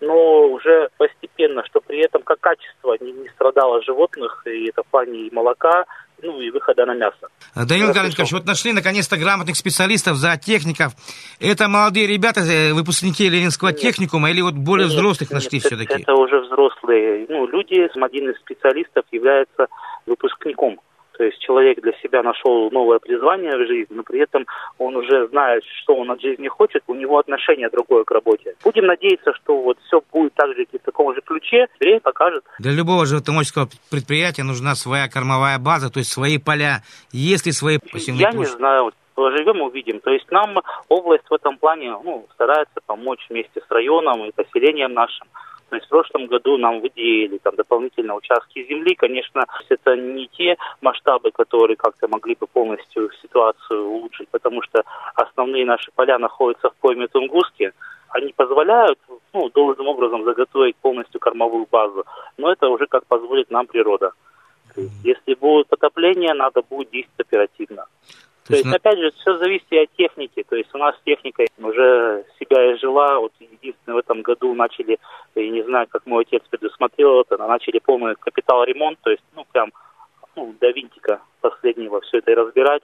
но 0.00 0.48
уже 0.48 0.88
постепенно, 0.98 1.62
что 1.66 1.80
при 1.80 2.04
этом 2.04 2.22
как 2.22 2.40
качество 2.40 2.96
не, 3.00 3.12
не 3.12 3.28
страдало 3.28 3.82
животных, 3.82 4.42
и 4.46 4.68
это 4.68 4.82
в 4.82 4.86
плане 4.86 5.28
и 5.28 5.32
молока, 5.32 5.84
ну 6.22 6.40
и 6.40 6.50
выхода 6.50 6.86
на 6.86 6.94
мясо. 6.94 7.28
Данил 7.54 7.90
Николаевич, 7.90 8.32
вот 8.32 8.46
нашли 8.46 8.72
наконец-то 8.72 9.16
грамотных 9.16 9.54
специалистов, 9.54 10.16
зоотехников. 10.16 10.92
Это 11.38 11.68
молодые 11.68 12.08
ребята, 12.08 12.40
э, 12.40 12.72
выпускники 12.72 13.28
Ленинского 13.28 13.68
нет, 13.68 13.78
техникума, 13.78 14.30
или 14.30 14.40
вот 14.40 14.54
более 14.54 14.88
нет, 14.88 14.96
взрослых 14.96 15.30
нет, 15.30 15.34
нашли 15.34 15.60
все-таки? 15.60 16.02
Это 16.02 16.14
уже 16.14 16.40
взрослые 16.40 17.26
ну, 17.28 17.46
люди. 17.46 17.88
Один 18.02 18.30
из 18.30 18.36
специалистов 18.38 19.04
является 19.12 19.68
выпускником 20.06 20.80
то 21.16 21.24
есть 21.24 21.38
человек 21.40 21.80
для 21.80 21.92
себя 22.02 22.22
нашел 22.22 22.70
новое 22.70 22.98
призвание 22.98 23.56
в 23.56 23.66
жизни, 23.66 23.94
но 23.94 24.02
при 24.02 24.20
этом 24.20 24.46
он 24.78 24.96
уже 24.96 25.28
знает, 25.28 25.62
что 25.82 25.94
он 25.96 26.10
от 26.10 26.20
жизни 26.20 26.48
хочет, 26.48 26.82
у 26.86 26.94
него 26.94 27.18
отношение 27.18 27.68
другое 27.70 28.04
к 28.04 28.10
работе. 28.10 28.54
Будем 28.62 28.86
надеяться, 28.86 29.32
что 29.34 29.62
вот 29.62 29.78
все 29.86 30.02
будет 30.12 30.34
так 30.34 30.54
же, 30.54 30.66
в 30.70 30.78
таком 30.84 31.14
же 31.14 31.20
ключе, 31.22 31.66
время 31.80 32.00
покажет. 32.00 32.44
Для 32.58 32.72
любого 32.72 33.06
животноводческого 33.06 33.68
предприятия 33.90 34.42
нужна 34.42 34.74
своя 34.74 35.08
кормовая 35.08 35.58
база, 35.58 35.90
то 35.90 35.98
есть 35.98 36.12
свои 36.12 36.38
поля. 36.38 36.82
Есть 37.12 37.46
ли 37.46 37.52
свои 37.52 37.78
посевные 37.78 38.22
Я 38.22 38.30
площади? 38.32 38.52
не 38.52 38.58
знаю, 38.58 38.92
поживем, 39.14 39.62
увидим. 39.62 40.00
То 40.00 40.10
есть 40.10 40.30
нам 40.30 40.58
область 40.88 41.24
в 41.28 41.34
этом 41.34 41.56
плане 41.56 41.92
ну, 42.04 42.26
старается 42.34 42.80
помочь 42.86 43.26
вместе 43.28 43.60
с 43.60 43.70
районом 43.70 44.26
и 44.26 44.32
поселением 44.32 44.92
нашим. 44.92 45.26
То 45.68 45.76
есть 45.76 45.86
в 45.86 45.90
прошлом 45.90 46.26
году 46.26 46.56
нам 46.58 46.80
выделили 46.80 47.38
там 47.38 47.56
дополнительно 47.56 48.14
участки 48.14 48.64
земли. 48.68 48.94
Конечно, 48.94 49.46
это 49.68 49.96
не 49.96 50.28
те 50.28 50.56
масштабы, 50.80 51.32
которые 51.32 51.76
как-то 51.76 52.06
могли 52.08 52.36
бы 52.36 52.46
полностью 52.46 53.10
ситуацию 53.22 53.84
улучшить, 53.84 54.28
потому 54.28 54.62
что 54.62 54.82
основные 55.14 55.64
наши 55.66 55.90
поля 55.92 56.18
находятся 56.18 56.70
в 56.70 56.76
пойме 56.76 57.08
Тунгуске. 57.08 57.72
Они 58.10 58.32
позволяют 58.32 58.98
ну, 59.32 59.50
должным 59.50 59.88
образом 59.88 60.24
заготовить 60.24 60.76
полностью 60.76 61.20
кормовую 61.20 61.66
базу, 61.70 62.04
но 62.36 62.52
это 62.52 62.68
уже 62.68 62.86
как 62.86 63.04
позволит 63.06 63.50
нам 63.50 63.66
природа. 63.66 64.12
Если 65.02 65.34
будет 65.34 65.68
потопление, 65.68 66.34
надо 66.34 66.62
будет 66.62 66.90
действовать 66.90 67.26
оперативно. 67.26 67.86
То, 68.46 68.54
есть, 68.54 68.64
есть, 68.64 68.76
опять 68.76 68.98
же, 68.98 69.10
все 69.12 69.38
зависит 69.38 69.66
и 69.70 69.78
от 69.78 69.90
техники. 69.96 70.44
То 70.48 70.56
есть 70.56 70.70
у 70.74 70.78
нас 70.78 70.94
техника 71.04 71.44
уже 71.58 72.24
себя 72.38 72.74
изжила. 72.74 73.18
Вот 73.20 73.32
единственное, 73.40 73.96
в 73.96 73.98
этом 73.98 74.22
году 74.22 74.54
начали, 74.54 74.98
я 75.34 75.50
не 75.50 75.62
знаю, 75.62 75.86
как 75.88 76.06
мой 76.06 76.22
отец 76.22 76.42
предусмотрел 76.48 77.20
это, 77.20 77.36
начали 77.38 77.78
полный 77.78 78.14
капитал 78.14 78.64
ремонт, 78.64 78.98
то 79.02 79.10
есть, 79.10 79.22
ну, 79.34 79.44
прям 79.52 79.72
ну, 80.36 80.54
до 80.60 80.70
винтика 80.70 81.20
последнего 81.40 82.00
все 82.02 82.18
это 82.18 82.32
и 82.32 82.34
разбирать. 82.34 82.82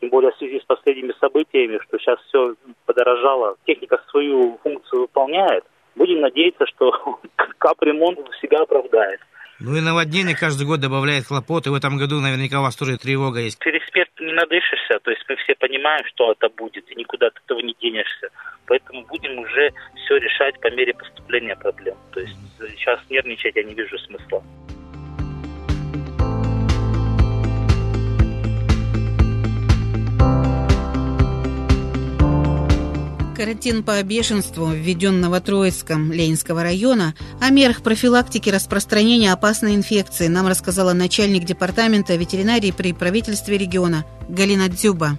Тем 0.00 0.10
более 0.10 0.30
в 0.30 0.36
связи 0.36 0.60
с 0.60 0.64
последними 0.64 1.12
событиями, 1.18 1.80
что 1.82 1.98
сейчас 1.98 2.20
все 2.28 2.54
подорожало. 2.86 3.56
Техника 3.66 4.00
свою 4.10 4.58
функцию 4.62 5.02
выполняет. 5.02 5.64
Будем 5.96 6.20
надеяться, 6.20 6.66
что 6.66 7.18
капремонт 7.58 8.20
себя 8.40 8.60
оправдает. 8.60 9.20
Ну 9.60 9.74
и 9.74 9.80
наводнение 9.80 10.36
каждый 10.36 10.66
год 10.66 10.80
добавляет 10.80 11.26
хлопот, 11.26 11.66
и 11.66 11.70
в 11.70 11.74
этом 11.74 11.98
году 11.98 12.20
наверняка 12.20 12.60
у 12.60 12.62
вас 12.62 12.76
тоже 12.76 12.96
тревога 12.96 13.40
есть. 13.40 13.58
Через 13.60 13.82
эксперт 13.82 14.10
не 14.20 14.32
надышишься, 14.32 15.00
то 15.02 15.10
есть 15.10 15.24
мы 15.28 15.34
все 15.36 15.54
понимаем, 15.56 16.04
что 16.06 16.30
это 16.30 16.48
будет, 16.48 16.88
и 16.90 16.94
никуда 16.94 17.26
от 17.26 17.36
этого 17.44 17.58
не 17.60 17.74
денешься. 17.80 18.28
Поэтому 18.66 19.04
будем 19.06 19.38
уже 19.38 19.72
все 19.96 20.16
решать 20.18 20.60
по 20.60 20.70
мере 20.70 20.94
поступления 20.94 21.56
проблем. 21.56 21.96
То 22.12 22.20
есть 22.20 22.36
сейчас 22.76 23.00
нервничать 23.10 23.56
я 23.56 23.64
не 23.64 23.74
вижу 23.74 23.98
смысла. 23.98 24.44
Карантин 33.38 33.84
по 33.84 34.02
бешенству, 34.02 34.66
введен 34.66 35.20
Новотроицком 35.20 36.12
Ленинского 36.12 36.64
района, 36.64 37.14
о 37.40 37.50
мерах 37.50 37.84
профилактики 37.84 38.50
распространения 38.50 39.32
опасной 39.32 39.76
инфекции 39.76 40.26
нам 40.26 40.48
рассказала 40.48 40.92
начальник 40.92 41.44
департамента 41.44 42.16
ветеринарии 42.16 42.74
при 42.76 42.92
правительстве 42.92 43.56
региона 43.56 44.04
Галина 44.28 44.68
Дзюба. 44.68 45.10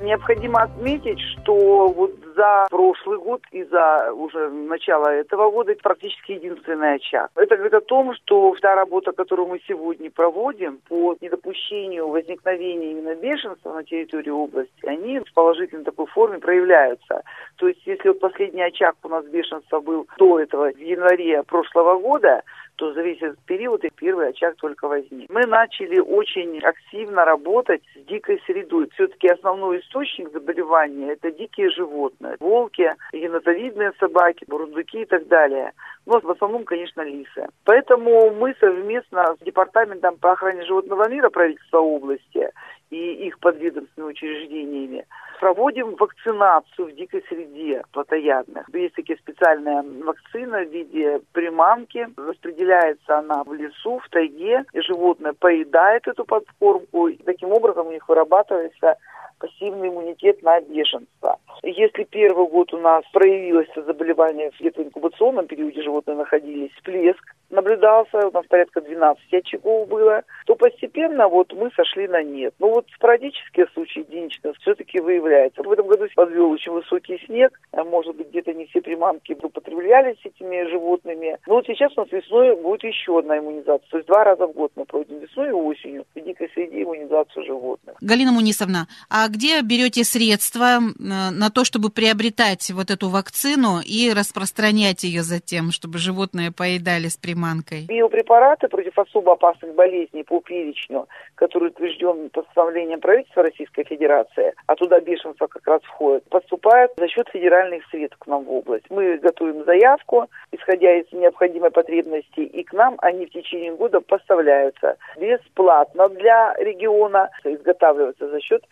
Необходимо 0.00 0.64
отметить, 0.64 1.20
что 1.20 1.92
вот 1.96 2.10
за 2.34 2.66
прошлый 2.70 3.18
год 3.18 3.42
и 3.50 3.64
за 3.64 4.12
уже 4.12 4.50
начало 4.50 5.08
этого 5.08 5.50
года 5.50 5.74
практически 5.82 6.32
единственный 6.32 6.94
очаг. 6.94 7.30
Это 7.34 7.56
говорит 7.56 7.74
о 7.74 7.80
том, 7.80 8.14
что 8.14 8.54
та 8.60 8.74
работа, 8.74 9.12
которую 9.12 9.48
мы 9.48 9.60
сегодня 9.66 10.10
проводим 10.10 10.78
по 10.88 11.16
недопущению 11.20 12.08
возникновения 12.08 12.92
именно 12.92 13.14
бешенства 13.14 13.74
на 13.74 13.84
территории 13.84 14.30
области, 14.30 14.86
они 14.86 15.20
в 15.20 15.32
положительной 15.34 15.84
такой 15.84 16.06
форме 16.06 16.38
проявляются. 16.38 17.22
То 17.56 17.68
есть, 17.68 17.86
если 17.86 18.08
вот 18.08 18.20
последний 18.20 18.62
очаг 18.62 18.96
у 19.02 19.08
нас 19.08 19.24
бешенства 19.26 19.80
был 19.80 20.06
до 20.18 20.40
этого 20.40 20.72
в 20.72 20.78
январе 20.78 21.42
прошлого 21.42 21.98
года, 21.98 22.42
то 22.76 22.92
за 22.92 23.02
весь 23.02 23.22
этот 23.22 23.38
период 23.40 23.84
и 23.84 23.90
первый 23.94 24.28
очаг 24.30 24.56
только 24.56 24.88
возник. 24.88 25.30
Мы 25.30 25.46
начали 25.46 25.98
очень 25.98 26.58
активно 26.60 27.24
работать 27.24 27.82
с 27.94 28.06
дикой 28.06 28.40
средой. 28.46 28.88
Все-таки 28.94 29.28
основной 29.28 29.80
источник 29.80 30.32
заболевания– 30.32 31.12
это 31.14 31.30
дикие 31.30 31.70
животные. 31.70 32.36
Волки, 32.40 32.94
енотовидные 33.12 33.92
собаки, 33.98 34.44
бурундуки 34.46 35.02
и 35.02 35.06
так 35.06 35.28
далее. 35.28 35.72
Но 36.06 36.20
в 36.20 36.30
основном, 36.30 36.64
конечно, 36.64 37.00
лисы. 37.02 37.46
Поэтому 37.64 38.30
мы 38.30 38.54
совместно 38.60 39.36
с 39.40 39.44
Департаментом 39.44 40.16
по 40.18 40.32
охране 40.32 40.64
животного 40.64 41.08
мира 41.08 41.30
правительства 41.30 41.78
области 41.78 42.50
и 42.90 43.26
их 43.26 43.38
подведомственными 43.38 44.10
учреждениями 44.10 45.06
проводим 45.40 45.94
вакцинацию 45.96 46.88
в 46.88 46.94
дикой 46.94 47.22
среде 47.28 47.82
плотоядных. 47.92 48.66
Есть 48.72 48.94
такие 48.94 49.18
специальная 49.18 49.82
вакцина 49.82 50.64
в 50.64 50.70
виде 50.70 51.20
приманки. 51.32 52.08
Распределяется 52.16 53.18
она 53.18 53.44
в 53.44 53.52
лесу, 53.52 53.98
в 53.98 54.08
тайге. 54.08 54.64
И 54.72 54.80
животное 54.80 55.34
поедает 55.34 56.08
эту 56.08 56.24
подкормку. 56.24 57.08
И 57.08 57.16
таким 57.16 57.52
образом 57.52 57.88
у 57.88 57.92
них 57.92 58.08
вырабатывается 58.08 58.96
пассивный 59.38 59.88
иммунитет 59.88 60.42
на 60.42 60.60
бешенство. 60.60 61.38
Если 61.62 62.04
первый 62.04 62.46
год 62.48 62.72
у 62.74 62.78
нас 62.78 63.04
проявилось 63.12 63.68
заболевание 63.74 64.50
где-то 64.58 64.82
инкубационном 64.82 65.46
периоде 65.46 65.82
животные 65.82 66.16
находились, 66.16 66.72
всплеск 66.72 67.34
наблюдался, 67.50 68.28
у 68.28 68.32
нас 68.32 68.44
порядка 68.46 68.80
12 68.80 69.32
очагов 69.32 69.88
было, 69.88 70.22
то 70.46 70.56
постепенно 70.56 71.28
вот 71.28 71.52
мы 71.52 71.70
сошли 71.76 72.08
на 72.08 72.22
нет. 72.22 72.54
Но 72.58 72.70
вот 72.70 72.86
спорадические 72.94 73.66
случаи 73.72 74.00
единичные 74.00 74.54
все-таки 74.60 75.00
выявляются. 75.00 75.62
В 75.62 75.70
этом 75.70 75.86
году 75.86 76.06
подвел 76.14 76.50
очень 76.50 76.72
высокий 76.72 77.18
снег, 77.26 77.58
а 77.72 77.84
может 77.84 78.16
быть 78.16 78.28
где-то 78.30 78.52
не 78.52 78.66
все 78.66 78.80
приманки 78.80 79.36
употреблялись 79.40 80.18
этими 80.24 80.68
животными. 80.70 81.38
Но 81.46 81.54
вот 81.54 81.66
сейчас 81.66 81.96
у 81.96 82.00
нас 82.00 82.12
весной 82.12 82.56
будет 82.56 82.84
еще 82.84 83.18
одна 83.18 83.38
иммунизация. 83.38 83.88
То 83.90 83.96
есть 83.98 84.08
два 84.08 84.24
раза 84.24 84.46
в 84.46 84.52
год 84.52 84.72
мы 84.76 84.84
проводим 84.84 85.18
весной 85.18 85.48
и 85.48 85.52
осенью 85.52 86.04
в 86.14 86.20
дикой 86.20 86.50
среде 86.54 86.82
иммунизацию 86.82 87.44
животных. 87.44 87.96
Галина 88.00 88.32
Мунисовна, 88.32 88.86
а 89.08 89.28
где 89.34 89.60
берете 89.62 90.04
средства 90.04 90.78
на 90.98 91.50
то, 91.50 91.64
чтобы 91.64 91.90
приобретать 91.90 92.70
вот 92.70 92.90
эту 92.90 93.08
вакцину 93.08 93.80
и 93.84 94.12
распространять 94.14 95.04
ее 95.04 95.22
затем, 95.22 95.72
чтобы 95.72 95.98
животные 95.98 96.52
поедали 96.52 97.08
с 97.08 97.16
приманкой? 97.16 97.86
Биопрепараты 97.88 98.68
против 98.68 98.98
особо 98.98 99.32
опасных 99.32 99.74
болезней 99.74 100.22
по 100.22 100.40
перечню, 100.40 101.08
который 101.34 101.68
утвержден 101.68 102.30
постановлением 102.30 103.00
правительства 103.00 103.42
Российской 103.42 103.84
Федерации, 103.84 104.54
а 104.66 104.76
туда 104.76 105.00
бешенство 105.00 105.46
как 105.46 105.66
раз 105.66 105.82
входит, 105.82 106.24
поступают 106.28 106.92
за 106.96 107.08
счет 107.08 107.28
федеральных 107.32 107.84
средств 107.90 108.18
к 108.18 108.26
нам 108.26 108.44
в 108.44 108.52
область. 108.52 108.84
Мы 108.90 109.18
готовим 109.18 109.64
заявку, 109.64 110.28
исходя 110.52 110.94
из 110.96 111.12
необходимой 111.12 111.70
потребности, 111.70 112.40
и 112.40 112.62
к 112.62 112.72
нам 112.72 112.96
они 112.98 113.26
в 113.26 113.30
течение 113.30 113.74
года 113.74 114.00
поставляются 114.00 114.96
бесплатно 115.18 116.08
для 116.08 116.54
региона, 116.58 117.30
изготавливаются 117.42 118.28
за 118.28 118.40
счет 118.40 118.62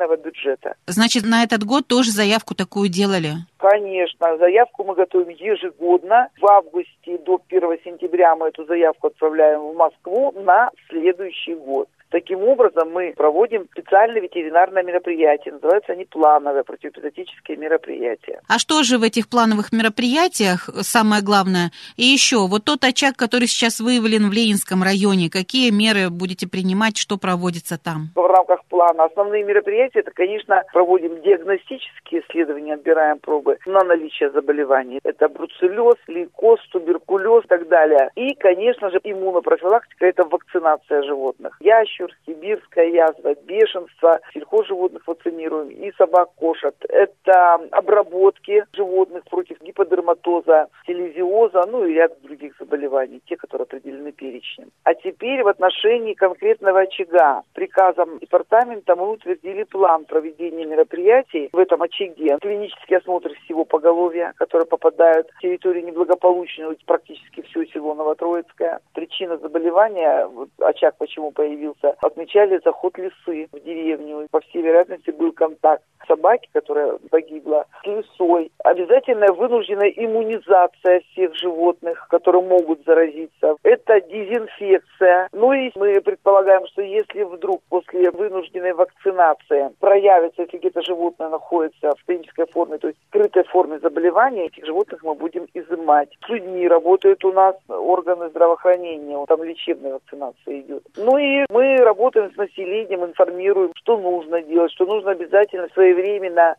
федерального 0.00 0.16
бюджета. 0.16 0.74
Значит, 0.86 1.24
на 1.24 1.42
этот 1.42 1.64
год 1.64 1.86
тоже 1.86 2.10
заявку 2.10 2.54
такую 2.54 2.88
делали? 2.88 3.34
Конечно, 3.58 4.36
заявку 4.38 4.84
мы 4.84 4.94
готовим 4.94 5.28
ежегодно. 5.28 6.28
В 6.40 6.46
августе 6.46 7.18
до 7.24 7.40
1 7.48 7.78
сентября 7.84 8.34
мы 8.36 8.48
эту 8.48 8.64
заявку 8.64 9.08
отправляем 9.08 9.60
в 9.60 9.76
Москву 9.76 10.32
на 10.32 10.70
следующий 10.88 11.54
год. 11.54 11.88
Таким 12.10 12.42
образом, 12.42 12.90
мы 12.90 13.14
проводим 13.16 13.66
специальное 13.70 14.20
ветеринарное 14.20 14.82
мероприятие. 14.82 15.54
Называются 15.54 15.92
они 15.92 16.04
плановые 16.04 16.64
противоэпизотические 16.64 17.56
мероприятия. 17.56 18.40
А 18.48 18.58
что 18.58 18.82
же 18.82 18.98
в 18.98 19.02
этих 19.02 19.28
плановых 19.28 19.72
мероприятиях 19.72 20.68
самое 20.82 21.22
главное? 21.22 21.70
И 21.96 22.02
еще, 22.02 22.48
вот 22.48 22.64
тот 22.64 22.84
очаг, 22.84 23.16
который 23.16 23.46
сейчас 23.46 23.78
выявлен 23.80 24.28
в 24.28 24.32
Ленинском 24.32 24.82
районе, 24.82 25.30
какие 25.30 25.70
меры 25.70 26.10
будете 26.10 26.48
принимать, 26.48 26.96
что 26.96 27.16
проводится 27.16 27.78
там? 27.78 28.08
В 28.16 28.26
рамках 28.26 28.64
плана 28.64 29.04
основные 29.04 29.44
мероприятия, 29.44 30.00
это, 30.00 30.10
конечно, 30.10 30.64
проводим 30.72 31.22
диагностические 31.22 32.22
исследования, 32.22 32.74
отбираем 32.74 33.18
пробы 33.20 33.58
на 33.66 33.84
наличие 33.84 34.30
заболеваний. 34.30 34.98
Это 35.04 35.28
бруцеллез, 35.28 35.96
лейкоз, 36.08 36.60
туберкулез 36.72 37.44
и 37.44 37.48
так 37.48 37.68
далее. 37.68 38.10
И, 38.16 38.34
конечно 38.34 38.90
же, 38.90 38.98
иммунопрофилактика– 39.04 40.06
это 40.06 40.24
вакцинация 40.24 41.02
животных. 41.02 41.56
Я 41.60 41.80
еще 41.80 41.99
прищур, 42.00 42.10
сибирская 42.26 42.86
язва, 42.86 43.34
бешенство, 43.44 44.20
сельхозживотных 44.32 45.06
вакцинируем 45.06 45.68
и 45.68 45.92
собак, 45.92 46.30
кошек. 46.36 46.74
Это 46.88 47.54
обработки 47.72 48.64
животных 48.72 49.24
против 49.24 49.60
гиподерматоза, 49.60 50.68
селезиоза, 50.86 51.64
ну 51.66 51.84
и 51.84 51.94
ряд 51.94 52.20
других 52.22 52.54
заболеваний, 52.58 53.20
те, 53.26 53.36
которые 53.36 53.64
определены 53.64 54.12
перечнем. 54.12 54.70
А 54.84 54.94
теперь 54.94 55.42
в 55.42 55.48
отношении 55.48 56.14
конкретного 56.14 56.80
очага. 56.80 57.42
Приказом 57.54 58.18
департамента 58.18 58.96
мы 58.96 59.10
утвердили 59.10 59.64
план 59.64 60.04
проведения 60.04 60.64
мероприятий 60.64 61.50
в 61.52 61.58
этом 61.58 61.82
очаге. 61.82 62.38
Клинический 62.40 62.96
осмотр 62.96 63.32
всего 63.44 63.64
поголовья, 63.64 64.32
которые 64.36 64.66
попадают 64.66 65.28
в 65.30 65.40
территорию 65.40 65.84
неблагополучную, 65.84 66.76
практически 66.86 67.42
все 67.42 67.66
село 67.66 67.94
Новотроицкое. 67.94 68.80
Причина 68.94 69.36
заболевания, 69.38 70.28
очаг 70.58 70.96
почему 70.98 71.30
появился, 71.32 71.89
отмечали 72.00 72.60
заход 72.64 72.98
лисы 72.98 73.48
в 73.52 73.60
деревню. 73.60 74.26
По 74.30 74.40
всей 74.40 74.62
вероятности 74.62 75.10
был 75.10 75.32
контакт 75.32 75.84
собаки, 76.10 76.48
которая 76.52 76.98
погибла, 77.10 77.66
с 77.82 77.86
лисой. 77.86 78.50
Обязательная 78.64 79.32
вынужденная 79.32 79.90
иммунизация 79.90 81.02
всех 81.12 81.34
животных, 81.36 82.06
которые 82.10 82.42
могут 82.42 82.84
заразиться. 82.84 83.54
Это 83.62 84.00
дезинфекция. 84.00 85.28
Ну 85.32 85.52
и 85.52 85.70
мы 85.76 86.00
предполагаем, 86.00 86.66
что 86.66 86.82
если 86.82 87.22
вдруг 87.22 87.62
после 87.68 88.10
вынужденной 88.10 88.72
вакцинации 88.72 89.70
проявится, 89.78 90.42
если 90.42 90.58
где-то 90.58 90.82
животное 90.82 91.28
находится 91.28 91.94
в 91.94 92.04
клинической 92.04 92.46
форме, 92.46 92.78
то 92.78 92.88
есть 92.88 92.98
в 92.98 93.08
скрытой 93.08 93.44
форме 93.44 93.78
заболевания, 93.78 94.46
этих 94.46 94.66
животных 94.66 95.02
мы 95.04 95.14
будем 95.14 95.46
изымать. 95.54 96.08
С 96.26 96.28
людьми 96.28 96.66
работают 96.66 97.24
у 97.24 97.32
нас 97.32 97.56
органы 97.68 98.28
здравоохранения, 98.30 99.24
там 99.26 99.44
лечебная 99.44 99.94
вакцинация 99.94 100.60
идет. 100.60 100.82
Ну 100.96 101.18
и 101.18 101.44
мы 101.50 101.76
работаем 101.76 102.32
с 102.32 102.36
населением, 102.36 103.04
информируем, 103.04 103.70
что 103.76 103.96
нужно 103.96 104.42
делать, 104.42 104.72
что 104.72 104.86
нужно 104.86 105.12
обязательно 105.12 105.68
своевременно 105.74 105.99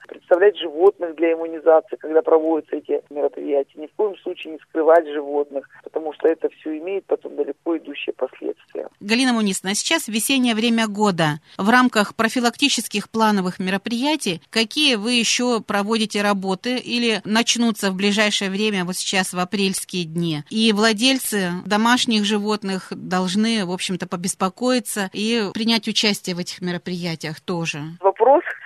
представлять 0.08 0.58
животных 0.58 1.16
для 1.16 1.34
иммунизации, 1.34 1.96
когда 1.98 2.22
проводятся 2.22 2.76
эти 2.78 3.02
мероприятия. 3.10 3.80
Ни 3.80 3.88
в 3.88 3.94
коем 3.96 4.18
случае 4.18 4.54
не 4.54 4.60
скрывать 4.60 5.08
животных, 5.08 5.68
потому 5.84 6.14
что 6.14 6.28
это 6.28 6.50
все 6.50 6.78
имеет 6.78 7.06
потом 7.06 7.36
далеко 7.36 7.78
идущие 7.78 8.14
последствия. 8.14 8.88
Галина 9.00 9.34
Мунисовна, 9.34 9.72
а 9.72 9.76
сейчас 9.76 10.08
весеннее 10.08 10.56
время 10.56 10.88
года. 10.88 11.40
В 11.58 11.70
рамках 11.70 12.16
профилактических 12.16 13.10
плановых 13.10 13.60
мероприятий 13.60 14.42
какие 14.50 14.96
вы 14.96 15.14
еще 15.14 15.62
проводите 15.62 16.22
работы 16.22 16.78
или 16.78 17.22
начнутся 17.26 17.92
в 17.92 17.96
ближайшее 17.96 18.50
время, 18.52 18.86
вот 18.86 18.96
сейчас 18.96 19.34
в 19.34 19.40
апрельские 19.40 20.06
дни? 20.06 20.44
И 20.50 20.72
владельцы 20.74 21.52
домашних 21.66 22.26
животных 22.26 22.88
должны, 22.92 23.66
в 23.66 23.72
общем-то, 23.72 24.08
побеспокоиться 24.08 25.10
и 25.14 25.50
принять 25.54 25.88
участие 25.88 26.36
в 26.36 26.40
этих 26.40 26.62
мероприятиях 26.62 27.40
тоже? 27.40 27.98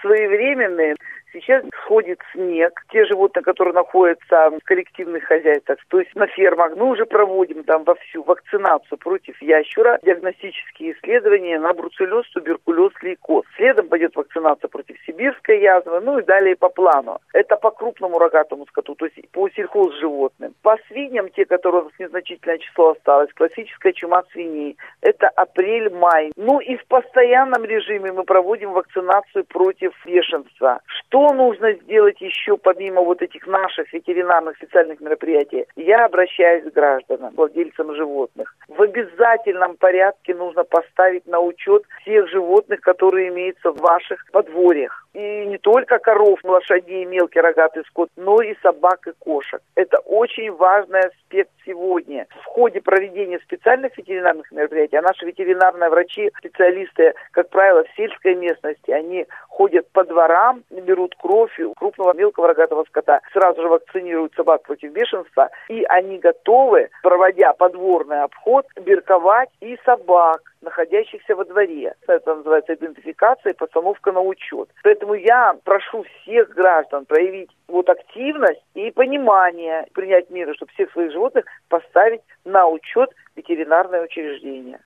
Своевременный. 0.06 0.96
Сейчас 1.36 1.66
сходит 1.84 2.20
снег. 2.32 2.82
Те 2.92 3.04
животные, 3.06 3.44
которые 3.44 3.74
находятся 3.74 4.52
в 4.52 4.64
коллективных 4.64 5.26
хозяйствах, 5.26 5.78
то 5.90 6.00
есть 6.00 6.16
на 6.16 6.28
фермах, 6.28 6.78
мы 6.78 6.90
уже 6.90 7.06
проводим 7.06 7.66
там 7.66 7.84
вовсю 7.84 8.24
вакцинацию 8.24 8.98
против 8.98 9.42
ящура, 9.42 10.00
диагностические 10.02 10.94
исследования 10.94 11.60
на 11.60 11.74
бруцеллез, 11.74 12.26
туберкулез, 12.30 12.94
лейкоз. 13.02 13.44
Следом 13.58 13.90
пойдет 13.90 14.16
вакцинация 14.16 14.70
против 14.70 14.96
сибирской 15.06 15.60
язвы, 15.60 16.00
ну 16.00 16.20
и 16.20 16.24
далее 16.24 16.56
по 16.56 16.70
плану. 16.70 17.20
Это 17.34 17.58
по 17.58 17.72
крупному 17.72 18.18
рогатому 18.18 18.66
скоту, 18.68 18.96
то 18.96 19.06
есть 19.06 19.30
по 19.32 19.50
сельхозживотным. 19.50 20.54
По 20.62 20.78
свиньям, 20.88 21.28
те, 21.32 21.44
которые 21.44 21.82
у 21.82 21.86
нас 21.86 21.94
незначительное 22.00 22.60
число 22.60 22.92
осталось, 22.92 23.34
классическая 23.34 23.92
чума 23.92 24.24
свиней, 24.32 24.78
это 25.02 25.28
апрель-май. 25.28 26.32
Ну 26.38 26.62
и 26.62 26.78
в 26.78 26.86
постоянном 26.88 27.66
режиме 27.66 28.14
мы 28.14 28.24
проводим 28.24 28.72
вакцинацию 28.72 29.44
против 29.44 29.92
бешенства. 30.06 30.80
Что 30.86 31.25
что 31.26 31.34
нужно 31.34 31.74
сделать 31.74 32.22
еще 32.22 32.58
помимо 32.58 33.02
вот 33.02 33.22
этих 33.22 33.48
наших 33.48 33.92
ветеринарных 33.94 34.58
специальных 34.58 35.00
мероприятий? 35.00 35.66
Я 35.76 36.06
обращаюсь 36.06 36.64
к 36.64 36.74
гражданам, 36.74 37.34
владельцам 37.36 37.96
животных. 37.96 38.56
В 38.68 38.82
обязательном 38.82 39.76
порядке 39.78 40.36
нужно 40.36 40.64
поставить 40.64 41.26
на 41.26 41.40
учет 41.40 41.84
всех 42.02 42.30
животных, 42.30 42.82
которые 42.82 43.30
имеются 43.30 43.72
в 43.72 43.78
ваших 43.78 44.24
подворьях. 44.32 45.05
И 45.16 45.46
не 45.46 45.58
только 45.58 45.98
коров, 46.00 46.40
лошадей, 46.44 47.06
мелкий 47.06 47.40
рогатый 47.40 47.84
скот, 47.86 48.10
но 48.18 48.42
и 48.42 48.54
собак 48.62 49.08
и 49.08 49.14
кошек. 49.18 49.62
Это 49.76 50.00
очень 50.00 50.52
важный 50.52 51.00
аспект 51.00 51.52
сегодня. 51.66 52.28
В 52.42 52.46
ходе 52.46 52.82
проведения 52.82 53.40
специальных 53.40 53.98
ветеринарных 53.98 54.52
мероприятий, 54.52 54.98
а 54.98 55.02
наши 55.02 55.26
ветеринарные 55.26 55.90
врачи, 55.90 56.32
специалисты, 56.38 57.14
как 57.32 57.50
правило, 57.50 57.86
в 57.86 57.96
сельской 57.96 58.36
местности, 58.36 58.92
они 58.92 59.26
ходят 59.48 59.90
по 59.92 60.04
дворам, 60.04 60.64
берут 60.70 61.16
кровь 61.16 61.58
у 61.62 61.74
крупного 61.76 62.14
мелкого 62.14 62.50
рогатого 62.50 62.84
скота, 62.84 63.22
сразу 63.32 63.62
же 63.62 63.70
вакцинируют 63.70 64.34
собак 64.36 64.64
против 64.64 64.92
бешенства, 64.92 65.50
и 65.70 65.86
они 65.86 66.18
готовы, 66.18 66.90
проводя 67.02 67.54
подворный 67.54 68.22
обход, 68.24 68.66
берковать 68.76 69.50
и 69.62 69.78
собак, 69.86 70.42
находящихся 70.62 71.36
во 71.36 71.46
дворе. 71.46 71.94
Это 72.08 72.36
называется 72.36 72.74
идентификация 72.74 73.54
и 73.54 73.56
постановка 73.56 74.12
на 74.12 74.22
учет. 74.22 74.70
Поэтому 74.84 75.14
я 75.14 75.56
прошу 75.64 76.04
всех 76.04 76.50
граждан 76.50 77.06
проявить 77.06 77.50
вот 77.68 77.90
активность 77.90 78.62
и 78.74 78.92
понимание, 78.92 79.86
принять 79.94 80.30
меры, 80.30 80.54
чтобы 80.56 80.72
всех 80.74 80.92
своих 80.92 81.12
животных 81.12 81.46
поставить 81.70 82.22
на 82.44 82.68
учет 82.68 83.10
ветеринарное 83.36 84.04
учреждение. 84.04 84.80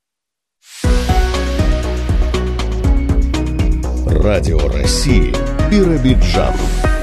Радио 4.23 4.58
России 4.58 5.32
Биробиджан. 5.71 6.98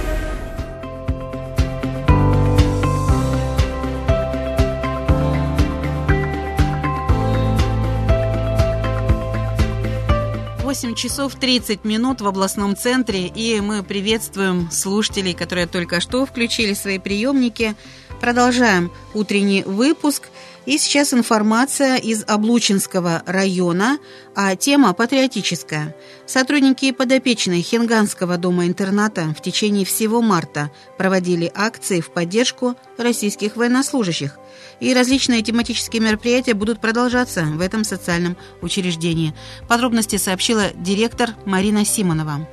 Восемь 10.76 10.94
часов 10.94 11.34
30 11.36 11.86
минут 11.86 12.20
в 12.20 12.26
областном 12.26 12.76
центре, 12.76 13.28
и 13.28 13.62
мы 13.62 13.82
приветствуем 13.82 14.70
слушателей, 14.70 15.32
которые 15.32 15.66
только 15.66 16.00
что 16.00 16.26
включили 16.26 16.74
свои 16.74 16.98
приемники. 16.98 17.74
Продолжаем 18.20 18.92
утренний 19.14 19.62
выпуск. 19.62 20.28
И 20.66 20.78
сейчас 20.78 21.14
информация 21.14 21.96
из 21.96 22.24
Облучинского 22.26 23.22
района, 23.24 23.98
а 24.34 24.56
тема 24.56 24.92
патриотическая. 24.94 25.94
Сотрудники 26.26 26.90
подопечной 26.90 27.62
Хинганского 27.62 28.36
дома-интерната 28.36 29.32
в 29.38 29.40
течение 29.40 29.84
всего 29.84 30.20
марта 30.20 30.72
проводили 30.98 31.50
акции 31.54 32.00
в 32.00 32.10
поддержку 32.10 32.74
российских 32.98 33.54
военнослужащих. 33.56 34.38
И 34.80 34.92
различные 34.92 35.42
тематические 35.42 36.02
мероприятия 36.02 36.54
будут 36.54 36.80
продолжаться 36.80 37.44
в 37.44 37.60
этом 37.60 37.84
социальном 37.84 38.36
учреждении. 38.60 39.34
Подробности 39.68 40.16
сообщила 40.16 40.72
директор 40.74 41.30
Марина 41.46 41.84
Симонова. 41.84 42.46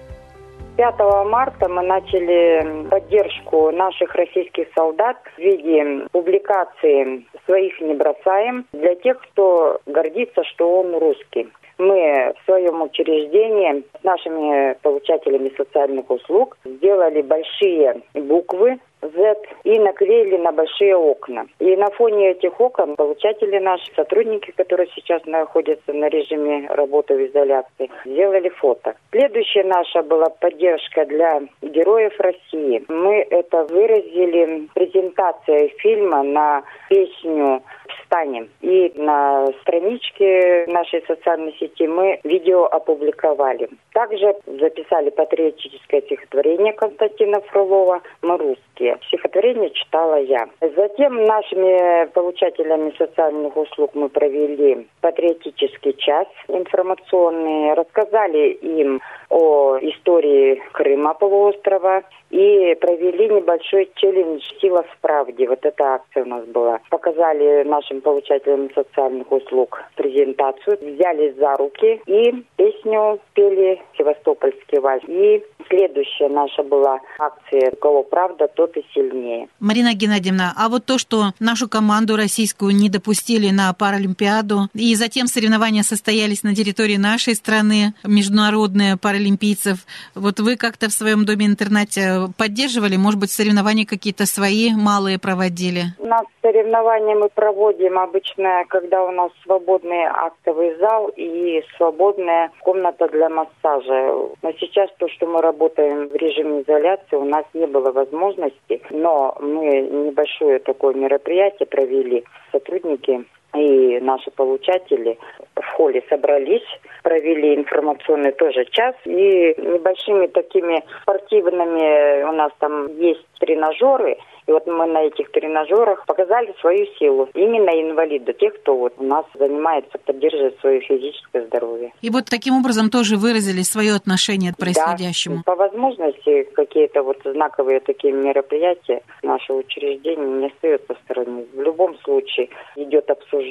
5 0.75 0.99
марта 1.25 1.69
мы 1.69 1.83
начали 1.83 2.89
поддержку 2.89 3.69
наших 3.71 4.15
российских 4.15 4.67
солдат 4.75 5.17
в 5.36 5.39
виде 5.39 6.07
публикации 6.12 7.25
«Своих 7.45 7.79
не 7.79 7.93
бросаем» 7.93 8.65
для 8.73 8.95
тех, 8.95 9.19
кто 9.21 9.79
гордится, 9.86 10.43
что 10.45 10.79
он 10.79 10.97
русский. 10.97 11.47
Мы 11.77 12.33
в 12.39 12.45
своем 12.45 12.81
учреждении 12.81 13.83
с 13.99 14.03
нашими 14.03 14.73
получателями 14.81 15.51
социальных 15.55 16.09
услуг 16.09 16.57
сделали 16.65 17.21
большие 17.21 18.01
буквы 18.15 18.79
Z 19.03 19.37
и 19.63 19.79
наклеили 19.79 20.37
на 20.37 20.51
большие 20.51 20.95
окна. 20.95 21.45
И 21.59 21.75
на 21.75 21.89
фоне 21.91 22.31
этих 22.31 22.59
окон 22.59 22.95
получатели 22.95 23.59
наши, 23.59 23.91
сотрудники, 23.95 24.51
которые 24.51 24.89
сейчас 24.95 25.25
находятся 25.25 25.93
на 25.93 26.09
режиме 26.09 26.67
работы 26.69 27.15
в 27.15 27.25
изоляции, 27.25 27.91
сделали 28.05 28.49
фото. 28.49 28.95
Следующая 29.11 29.63
наша 29.63 30.03
была 30.03 30.29
поддержка 30.29 31.05
для 31.05 31.41
героев 31.61 32.13
России. 32.19 32.83
Мы 32.87 33.25
это 33.29 33.63
выразили 33.65 34.67
презентацией 34.73 35.69
фильма 35.79 36.23
на 36.23 36.63
песню 36.89 37.61
«Встанем». 37.87 38.49
И 38.61 38.91
на 38.95 39.47
страничке 39.61 40.65
нашей 40.67 41.03
социальной 41.07 41.53
сети 41.53 41.87
мы 41.87 42.19
видео 42.23 42.65
опубликовали. 42.65 43.69
Также 43.93 44.35
записали 44.45 45.09
патриотическое 45.09 46.01
стихотворение 46.01 46.73
Константина 46.73 47.41
Фролова 47.41 48.01
«Мы 48.21 48.37
русские». 48.37 48.92
Стихотворение 49.08 49.69
читала 49.71 50.19
я. 50.19 50.47
Затем 50.62 51.23
нашими 51.25 52.06
получателями 52.08 52.93
социальных 52.97 53.56
услуг 53.56 53.91
мы 53.93 54.10
провели 54.10 54.88
патриотический 55.01 55.93
час 55.93 56.27
информационный, 56.47 57.73
рассказали 57.73 58.49
им 58.49 59.01
о 59.29 59.77
истории 59.82 60.62
Крыма 60.73 61.13
полуострова 61.13 62.03
и 62.29 62.75
провели 62.82 63.29
небольшой 63.29 63.91
челлендж 63.95 64.41
«Сила 64.60 64.84
в 64.84 64.97
правде». 65.01 65.47
Вот 65.47 65.65
эта 65.65 65.95
акция 65.95 66.23
у 66.23 66.27
нас 66.27 66.45
была. 66.45 66.79
Показали 66.89 67.63
нашим 67.63 68.01
получателям 68.01 68.71
социальных 68.73 69.32
услуг 69.32 69.84
презентацию, 69.95 70.77
взяли 70.82 71.32
за 71.38 71.56
руки 71.58 72.01
и 72.08 72.34
песню 72.56 73.19
пели 73.34 73.82
«Севастопольский 73.97 74.79
вальс». 74.79 75.03
И 75.08 75.43
следующая 75.69 76.29
наша 76.29 76.63
была 76.63 76.99
акция 77.19 77.71
«У 77.71 77.75
кого 77.75 78.03
правда, 78.03 78.47
тот 78.47 78.75
и 78.77 78.83
сильнее». 78.93 79.48
Марина 79.60 79.93
Геннадьевна, 79.93 80.54
а 80.56 80.69
вот 80.69 80.86
то, 80.86 80.98
что 80.98 81.34
нашу 81.39 81.67
команду 81.69 82.15
российскую 82.15 82.76
не 82.76 82.89
допустили 82.89 83.50
на 83.50 83.72
Паралимпиаду, 83.74 84.69
и 84.74 84.96
затем 84.96 85.28
соревнования 85.28 85.84
состоялись 85.84 86.43
на 86.43 86.56
территории 86.56 86.98
нашей 86.98 87.36
страны, 87.36 87.93
международные 88.04 88.98
паралимпийцев, 88.98 89.80
вот 90.15 90.39
вы 90.39 90.56
как-то 90.56 90.89
в 90.89 90.93
своем 90.93 91.26
доме-интернате 91.26 92.30
поддерживали, 92.38 92.98
может 92.98 93.19
быть, 93.19 93.32
соревнования 93.32 93.86
какие-то 93.86 94.26
свои 94.26 94.74
малые 94.74 95.19
проводили? 95.19 95.93
У 96.00 96.06
нас 96.06 96.24
соревнования 96.41 97.15
мы 97.15 97.30
проводим 97.30 97.98
обычно, 97.98 98.63
когда 98.69 99.04
у 99.04 99.12
нас 99.12 99.32
свободный 99.43 100.04
актовый 100.06 100.78
зал 100.80 101.10
и 101.15 101.62
свободная 101.78 102.52
комната 102.60 103.08
для 103.10 103.30
массажа. 103.30 104.13
Но 104.41 104.52
сейчас 104.60 104.89
то, 104.98 105.08
что 105.10 105.26
мы 105.26 105.41
работаем 105.41 106.10
в 106.10 106.15
режиме 106.15 106.62
изоляции, 106.62 107.15
у 107.15 107.26
нас 107.26 107.46
не 107.54 107.65
было 107.65 107.91
возможности, 107.91 108.58
но 108.89 109.36
мы 109.39 109.82
небольшое 109.82 110.60
такое 110.60 110.93
мероприятие 110.93 111.67
провели, 111.67 112.23
сотрудники 112.52 113.26
и 113.55 113.99
наши 113.99 114.31
получатели 114.31 115.17
в 115.55 115.65
холле 115.75 116.03
собрались, 116.09 116.65
провели 117.03 117.55
информационный 117.55 118.31
тоже 118.31 118.65
час 118.65 118.95
и 119.05 119.55
небольшими 119.57 120.27
такими 120.27 120.83
спортивными 121.01 122.23
у 122.23 122.31
нас 122.31 122.51
там 122.59 122.87
есть 122.97 123.25
тренажеры, 123.39 124.17
и 124.47 124.51
вот 124.51 124.65
мы 124.67 124.85
на 124.87 125.03
этих 125.03 125.31
тренажерах 125.31 126.05
показали 126.05 126.53
свою 126.59 126.85
силу. 126.99 127.29
Именно 127.33 127.69
инвалиды, 127.69 128.33
тех, 128.33 128.53
кто 128.61 128.75
вот 128.75 128.93
у 128.97 129.03
нас 129.03 129.25
занимается, 129.35 129.97
поддерживает 130.05 130.59
свое 130.59 130.81
физическое 130.81 131.45
здоровье. 131.45 131.93
И 132.01 132.09
вот 132.09 132.25
таким 132.29 132.57
образом 132.57 132.89
тоже 132.89 133.15
выразили 133.15 133.61
свое 133.61 133.93
отношение 133.93 134.53
к 134.53 134.57
происходящему. 134.57 135.37
Да, 135.37 135.43
по 135.45 135.55
возможности 135.55 136.43
какие-то 136.53 137.03
вот 137.03 137.17
знаковые 137.23 137.79
такие 137.79 138.13
мероприятия 138.13 139.01
наше 139.21 139.53
учреждение 139.53 140.27
не 140.27 140.47
остается 140.47 140.95
в 140.95 140.97
стороне. 141.05 141.45
В 141.53 141.61
любом 141.61 141.97
случае 141.99 142.49
идет 142.75 143.09
обсуждение, 143.09 143.42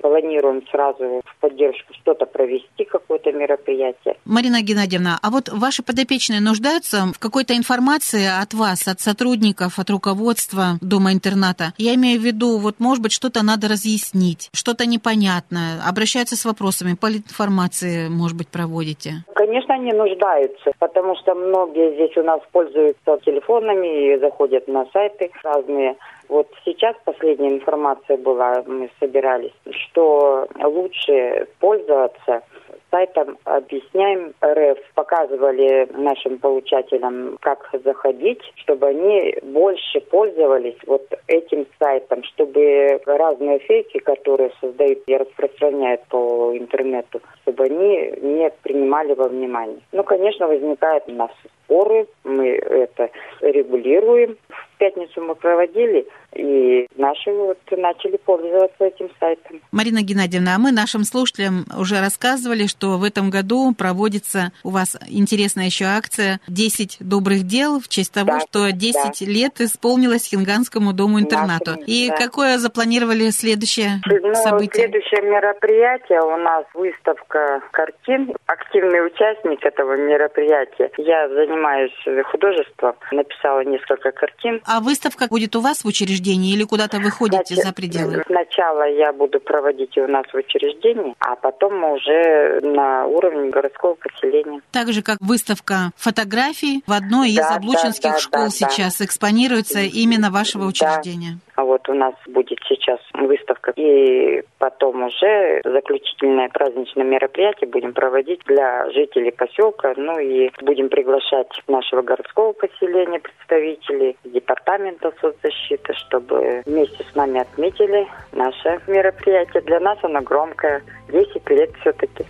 планируем 0.00 0.62
сразу 0.70 1.22
в 1.24 1.40
поддержку 1.40 1.92
что-то 1.94 2.26
провести, 2.26 2.84
какое-то 2.84 3.32
мероприятие. 3.32 4.16
Марина 4.24 4.62
Геннадьевна, 4.62 5.18
а 5.22 5.30
вот 5.30 5.48
ваши 5.48 5.82
подопечные 5.82 6.40
нуждаются 6.40 7.12
в 7.14 7.18
какой-то 7.18 7.56
информации 7.56 8.26
от 8.26 8.54
вас, 8.54 8.88
от 8.88 9.00
сотрудников, 9.00 9.78
от 9.78 9.90
руководства 9.90 10.78
дома-интерната. 10.80 11.72
Я 11.78 11.94
имею 11.94 12.20
в 12.20 12.24
виду, 12.24 12.58
вот, 12.58 12.76
может 12.78 13.02
быть, 13.02 13.12
что-то 13.12 13.44
надо 13.44 13.68
разъяснить, 13.68 14.50
что-то 14.52 14.86
непонятное, 14.86 15.80
обращаются 15.86 16.36
с 16.36 16.44
вопросами, 16.44 16.94
политинформации, 16.94 18.08
может 18.08 18.36
быть, 18.36 18.48
проводите? 18.48 19.24
Конечно, 19.34 19.74
они 19.74 19.92
нуждаются, 19.92 20.72
потому 20.78 21.16
что 21.16 21.34
многие 21.34 21.94
здесь 21.94 22.16
у 22.16 22.22
нас 22.22 22.40
пользуются 22.52 23.18
телефонами 23.24 24.14
и 24.14 24.18
заходят 24.18 24.68
на 24.68 24.86
сайты 24.92 25.30
разные. 25.42 25.96
Вот 26.28 26.48
сейчас 26.64 26.96
последняя 27.04 27.50
информация 27.50 28.16
была, 28.16 28.62
мы 28.66 28.90
собирались, 29.00 29.52
что 29.70 30.46
лучше 30.62 31.46
пользоваться 31.60 32.42
сайтом 32.90 33.38
«Объясняем 33.44 34.34
РФ». 34.44 34.78
Показывали 34.94 35.88
нашим 35.96 36.38
получателям, 36.38 37.36
как 37.40 37.68
заходить, 37.84 38.40
чтобы 38.56 38.86
они 38.86 39.34
больше 39.42 40.00
пользовались 40.00 40.76
вот 40.86 41.02
этим 41.26 41.66
сайтом, 41.80 42.22
чтобы 42.22 43.00
разные 43.04 43.58
фейки, 43.58 43.98
которые 43.98 44.52
создают 44.60 45.00
и 45.06 45.16
распространяют 45.16 46.02
по 46.08 46.56
интернету, 46.56 47.20
чтобы 47.42 47.64
они 47.64 48.14
не 48.22 48.50
принимали 48.62 49.14
во 49.14 49.28
внимание. 49.28 49.80
Ну, 49.90 50.04
конечно, 50.04 50.46
возникают 50.46 51.04
у 51.08 51.12
нас 51.12 51.30
споры, 51.64 52.06
мы 52.22 52.50
это 52.50 53.10
регулируем. 53.40 54.36
Пятницу 54.84 55.20
мы 55.22 55.34
проводили 55.34 56.06
и 56.34 56.86
наши 56.96 57.30
вот 57.30 57.58
начали 57.70 58.16
пользоваться 58.16 58.84
этим 58.84 59.08
сайтом. 59.20 59.60
Марина 59.70 60.02
Геннадьевна, 60.02 60.56
а 60.56 60.58
мы 60.58 60.72
нашим 60.72 61.04
слушателям 61.04 61.64
уже 61.78 62.00
рассказывали, 62.00 62.66
что 62.66 62.98
в 62.98 63.04
этом 63.04 63.30
году 63.30 63.72
проводится 63.76 64.52
у 64.64 64.70
вас 64.70 64.96
интересная 65.08 65.66
еще 65.66 65.84
акция 65.84 66.40
«10 66.48 66.96
добрых 67.00 67.44
дел» 67.44 67.80
в 67.80 67.88
честь 67.88 68.12
того, 68.12 68.26
да, 68.26 68.40
что 68.40 68.72
10 68.72 68.94
да. 68.94 69.32
лет 69.32 69.60
исполнилось 69.60 70.28
Хинганскому 70.28 70.92
дому-интернату. 70.92 71.72
И 71.86 72.08
да. 72.08 72.16
какое 72.16 72.58
запланировали 72.58 73.30
следующее 73.30 74.00
ну, 74.04 74.34
событие? 74.34 74.84
Следующее 74.88 75.22
мероприятие 75.22 76.20
у 76.20 76.36
нас 76.36 76.64
выставка 76.74 77.62
картин. 77.70 78.34
Активный 78.46 79.06
участник 79.06 79.64
этого 79.64 79.96
мероприятия. 79.96 80.90
Я 80.98 81.28
занимаюсь 81.28 81.92
художеством, 82.26 82.94
написала 83.12 83.60
несколько 83.64 84.10
картин. 84.10 84.60
А 84.66 84.73
выставка 84.80 85.26
будет 85.28 85.56
у 85.56 85.60
вас 85.60 85.84
в 85.84 85.86
учреждении? 85.86 86.54
или 86.54 86.64
куда-то 86.64 86.98
выходите 86.98 87.54
Значит, 87.54 87.64
за 87.64 87.72
пределы? 87.72 88.22
Сначала 88.26 88.88
я 88.88 89.12
буду 89.12 89.40
проводить 89.40 89.96
у 89.98 90.06
нас 90.06 90.24
в 90.32 90.36
учреждении, 90.36 91.14
а 91.18 91.36
потом 91.36 91.78
мы 91.78 91.94
уже 91.94 92.60
на 92.62 93.06
уровне 93.06 93.50
городского 93.50 93.94
поселения. 93.94 94.60
Так 94.72 94.92
же, 94.92 95.02
как 95.02 95.18
выставка 95.20 95.90
фотографий 95.96 96.82
в 96.86 96.92
одной 96.92 97.34
да, 97.34 97.42
из 97.42 97.56
облучинских 97.56 98.12
да, 98.12 98.18
школ 98.18 98.44
да, 98.44 98.50
сейчас 98.50 98.98
да. 98.98 99.04
экспонируется 99.04 99.80
именно 99.80 100.30
вашего 100.30 100.66
учреждения. 100.66 101.38
А 101.56 101.64
вот 101.64 101.88
у 101.88 101.94
нас 101.94 102.14
будет 102.26 102.58
сейчас 102.68 102.98
выставка, 103.14 103.72
и 103.76 104.42
потом 104.58 105.04
уже 105.04 105.60
заключительное 105.64 106.48
праздничное 106.48 107.04
мероприятие 107.04 107.70
будем 107.70 107.92
проводить 107.92 108.40
для 108.46 108.90
жителей 108.90 109.30
поселка, 109.30 109.94
ну 109.96 110.18
и 110.18 110.50
будем 110.62 110.88
приглашать 110.88 111.48
нашего 111.68 112.02
городского 112.02 112.52
поселения 112.52 113.20
представителей, 113.20 114.16
департамента 114.24 115.12
соцзащиты, 115.20 115.94
чтобы 115.94 116.62
вместе 116.66 117.04
с 117.04 117.14
нами 117.14 117.40
отметили 117.40 118.06
наше 118.32 118.80
мероприятие. 118.86 119.62
Для 119.62 119.80
нас 119.80 119.98
оно 120.02 120.20
громкое, 120.22 120.82
10 121.08 121.50
лет 121.50 121.70
все-таки. 121.80 122.24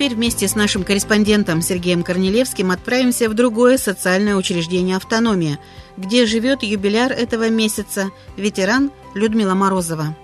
Теперь 0.00 0.16
вместе 0.16 0.48
с 0.48 0.54
нашим 0.54 0.82
корреспондентом 0.82 1.60
Сергеем 1.60 2.02
Корнелевским 2.02 2.70
отправимся 2.70 3.28
в 3.28 3.34
другое 3.34 3.76
социальное 3.76 4.34
учреждение 4.34 4.96
«Автономия», 4.96 5.58
где 5.98 6.24
живет 6.24 6.62
юбиляр 6.62 7.12
этого 7.12 7.50
месяца, 7.50 8.10
ветеран 8.38 8.92
Людмила 9.14 9.52
Морозова. 9.52 10.16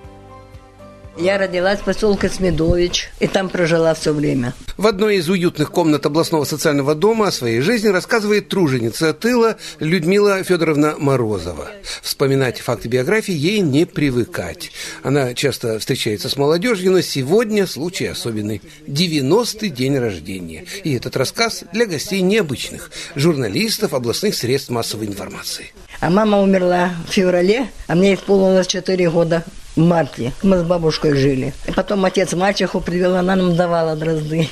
Я 1.19 1.39
родилась 1.39 1.79
в 1.79 1.85
поселке 1.85 2.29
Смедович, 2.29 3.11
и 3.21 3.27
там 3.27 3.49
прожила 3.49 3.95
все 3.95 4.13
время. 4.13 4.53
В 4.77 4.87
одной 4.87 5.17
из 5.17 5.31
уютных 5.31 5.71
комнат 5.71 6.05
областного 6.05 6.45
социального 6.45 6.95
дома 6.95 7.29
о 7.29 7.33
своей 7.33 7.61
жизни 7.61 7.89
рассказывает 7.89 8.51
труженица 8.51 9.15
тыла 9.15 9.57
Людмила 9.81 10.45
Федоровна 10.45 10.97
Морозова. 10.99 11.71
Вспоминать 12.03 12.61
факты 12.61 12.89
биографии 12.89 13.33
ей 13.33 13.61
не 13.61 13.87
привыкать. 13.87 14.71
Она 15.03 15.33
часто 15.33 15.79
встречается 15.79 16.29
с 16.29 16.37
молодежью, 16.37 16.93
но 16.93 17.01
сегодня 17.01 17.67
случай 17.67 18.07
особенный. 18.07 18.61
90-й 18.87 19.71
день 19.71 19.97
рождения. 19.97 20.67
И 20.85 20.95
этот 20.95 21.17
рассказ 21.17 21.65
для 21.73 21.87
гостей 21.87 22.21
необычных, 22.21 22.91
журналистов 23.15 23.95
областных 23.95 24.35
средств 24.35 24.69
массовой 24.69 25.07
информации. 25.07 25.73
А 26.01 26.11
мама 26.11 26.43
умерла 26.43 26.91
в 27.09 27.13
феврале, 27.13 27.71
а 27.87 27.95
мне 27.95 28.15
исполнилось 28.15 28.67
4 28.67 29.11
года 29.11 29.45
марте. 29.77 30.33
Мы 30.43 30.59
с 30.59 30.63
бабушкой 30.63 31.15
жили. 31.15 31.55
И 31.67 31.73
потом 31.73 32.05
отец 32.05 32.33
мачеху 32.33 32.81
привел, 32.81 33.17
она 33.17 33.37
нам 33.37 33.57
давала 33.57 33.97
дрозды. 33.97 34.49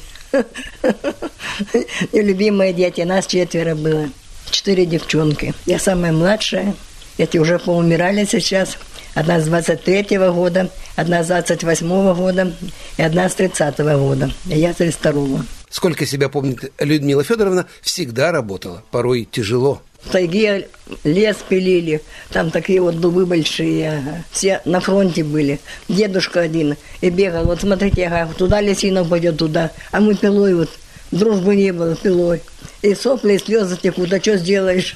И 2.12 2.20
любимые 2.20 2.72
дети, 2.72 3.02
нас 3.02 3.26
четверо 3.26 3.74
было. 3.74 4.08
Четыре 4.50 4.86
девчонки. 4.86 5.54
Я 5.66 5.78
самая 5.78 6.12
младшая. 6.12 6.74
Эти 7.18 7.38
уже 7.38 7.58
поумирали 7.58 8.24
сейчас. 8.24 8.76
Одна 9.14 9.40
с 9.40 9.48
23-го 9.48 10.32
года, 10.34 10.70
одна 10.96 11.22
с 11.22 11.30
28-го 11.30 12.14
года 12.14 12.52
и 12.96 13.02
одна 13.02 13.28
с 13.28 13.36
30-го 13.36 14.08
года. 14.08 14.32
И 14.46 14.58
я 14.58 14.74
с 14.74 14.76
32-го. 14.78 15.44
Сколько 15.70 16.04
себя 16.04 16.28
помнит 16.28 16.72
Людмила 16.80 17.22
Федоровна, 17.22 17.66
всегда 17.80 18.32
работала. 18.32 18.82
Порой 18.90 19.28
тяжело. 19.30 19.82
В 20.04 20.10
тайге 20.10 20.68
лес 21.02 21.36
пилили, 21.48 22.02
там 22.30 22.50
такие 22.50 22.80
вот 22.80 23.00
дубы 23.00 23.26
большие, 23.26 24.24
все 24.30 24.60
на 24.64 24.80
фронте 24.80 25.24
были. 25.24 25.60
Дедушка 25.88 26.40
один 26.40 26.76
и 27.00 27.10
бегал, 27.10 27.44
вот 27.44 27.60
смотрите, 27.60 28.06
ага, 28.06 28.32
туда 28.36 28.60
лесина 28.60 29.04
пойдет, 29.04 29.38
туда, 29.38 29.70
а 29.92 30.00
мы 30.00 30.14
пилой 30.14 30.54
вот, 30.54 30.70
дружбы 31.10 31.56
не 31.56 31.72
было, 31.72 31.96
пилой. 31.96 32.42
И 32.82 32.94
сопли, 32.94 33.34
и 33.34 33.38
слезы 33.38 33.78
текут, 33.82 34.12
а 34.12 34.20
что 34.20 34.36
сделаешь? 34.36 34.94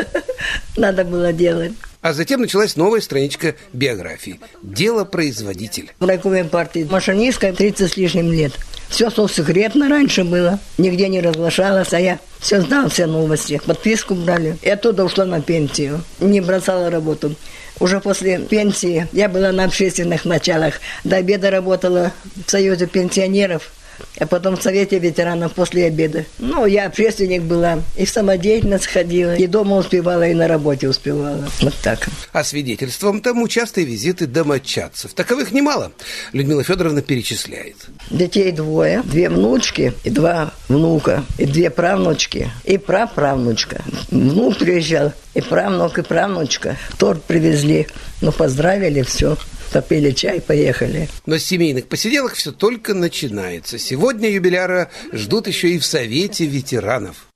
Надо 0.76 1.04
было 1.04 1.32
делать. 1.32 1.72
А 2.02 2.12
затем 2.12 2.40
началась 2.40 2.74
новая 2.74 3.00
страничка 3.00 3.54
биографии. 3.72 4.40
Дело 4.60 5.04
производитель. 5.04 5.92
В 6.00 6.04
райкоме 6.04 6.44
партии 6.44 6.86
машинистка 6.90 7.52
30 7.52 7.92
с 7.92 7.96
лишним 7.96 8.32
лет. 8.32 8.52
Все 8.88 9.08
секретно 9.10 9.88
раньше 9.88 10.24
было, 10.24 10.58
нигде 10.76 11.08
не 11.08 11.20
разглашалось, 11.20 11.94
а 11.94 12.00
я 12.00 12.18
все 12.40 12.60
знал, 12.60 12.90
все 12.90 13.06
новости. 13.06 13.60
Подписку 13.64 14.14
брали. 14.14 14.58
И 14.62 14.68
оттуда 14.68 15.04
ушла 15.04 15.24
на 15.24 15.40
пенсию. 15.40 16.02
Не 16.18 16.40
бросала 16.40 16.90
работу. 16.90 17.36
Уже 17.78 18.00
после 18.00 18.40
пенсии 18.40 19.06
я 19.12 19.28
была 19.28 19.52
на 19.52 19.64
общественных 19.64 20.24
началах. 20.24 20.74
До 21.04 21.16
обеда 21.16 21.50
работала 21.50 22.12
в 22.46 22.50
Союзе 22.50 22.86
пенсионеров 22.86 23.72
а 24.18 24.26
потом 24.26 24.56
в 24.56 24.62
Совете 24.62 24.98
ветеранов 24.98 25.52
после 25.52 25.86
обеда. 25.86 26.24
Ну, 26.38 26.66
я 26.66 26.86
общественник 26.86 27.42
была, 27.42 27.80
и 27.96 28.04
в 28.04 28.10
самодеятельность 28.10 28.86
ходила, 28.86 29.34
и 29.34 29.46
дома 29.46 29.76
успевала, 29.76 30.26
и 30.26 30.34
на 30.34 30.48
работе 30.48 30.88
успевала. 30.88 31.48
Вот 31.60 31.74
так. 31.82 32.08
А 32.32 32.44
свидетельством 32.44 33.20
тому 33.20 33.48
частые 33.48 33.86
визиты 33.86 34.26
домочадцев. 34.26 35.14
Таковых 35.14 35.52
немало. 35.52 35.92
Людмила 36.32 36.62
Федоровна 36.62 37.02
перечисляет. 37.02 37.76
Детей 38.10 38.52
двое, 38.52 39.02
две 39.04 39.28
внучки 39.28 39.92
и 40.04 40.10
два 40.10 40.52
внука, 40.68 41.24
и 41.38 41.46
две 41.46 41.70
правнучки, 41.70 42.50
и 42.64 42.78
праправнучка. 42.78 43.82
Внук 44.10 44.58
приезжал, 44.58 45.12
и 45.34 45.40
правнук, 45.40 45.98
и 45.98 46.02
правнучка. 46.02 46.76
Торт 46.98 47.22
привезли, 47.24 47.86
ну, 48.20 48.32
поздравили, 48.32 49.02
все 49.02 49.36
попили 49.72 50.10
чай, 50.10 50.40
поехали. 50.40 51.08
Но 51.26 51.38
семейных 51.38 51.88
посиделок 51.88 52.34
все 52.34 52.52
только 52.52 52.94
начинается. 52.94 53.78
Сегодня 53.78 54.30
юбиляра 54.30 54.90
ждут 55.12 55.46
еще 55.46 55.70
и 55.70 55.78
в 55.78 55.84
Совете 55.84 56.46
ветеранов. 56.46 57.28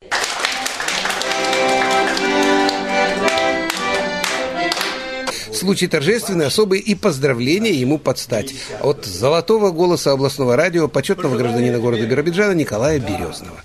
Случай 5.53 5.87
торжественный, 5.87 6.46
особый 6.46 6.81
и 6.81 6.94
поздравления 6.94 7.72
ему 7.72 7.99
подстать. 7.99 8.55
От 8.83 9.07
золотого 9.07 9.70
голоса 9.70 10.12
областного 10.12 10.55
радио 10.55 10.87
почетного 10.87 11.37
гражданина 11.38 11.79
города 11.79 12.05
Биробиджана 12.07 12.53
Николая 12.53 12.99
Березного. 12.99 13.62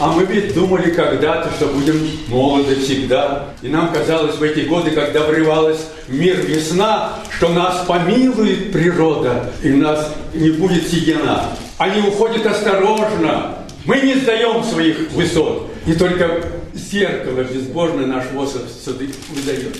А 0.00 0.12
мы 0.12 0.24
ведь 0.24 0.54
думали 0.54 0.90
когда-то, 0.92 1.50
что 1.56 1.66
будем 1.66 2.08
молоды 2.28 2.76
всегда. 2.76 3.46
И 3.62 3.68
нам 3.68 3.92
казалось 3.92 4.36
в 4.36 4.42
эти 4.44 4.60
годы, 4.60 4.92
когда 4.92 5.24
врывалась 5.24 5.88
в 6.06 6.14
мир 6.14 6.36
весна, 6.36 7.14
что 7.36 7.48
нас 7.48 7.84
помилует 7.84 8.70
природа 8.70 9.52
и 9.60 9.70
нас 9.70 10.14
не 10.34 10.50
будет 10.50 10.86
сидена. 10.86 11.46
Они 11.78 12.00
уходят 12.06 12.46
осторожно. 12.46 13.56
Мы 13.86 14.00
не 14.02 14.14
сдаем 14.14 14.62
своих 14.62 15.10
высот. 15.10 15.68
И 15.84 15.94
только 15.94 16.44
зеркало 16.74 17.42
безбожное 17.42 18.06
наш 18.06 18.24
возраст 18.32 18.86
выдается. 18.86 19.72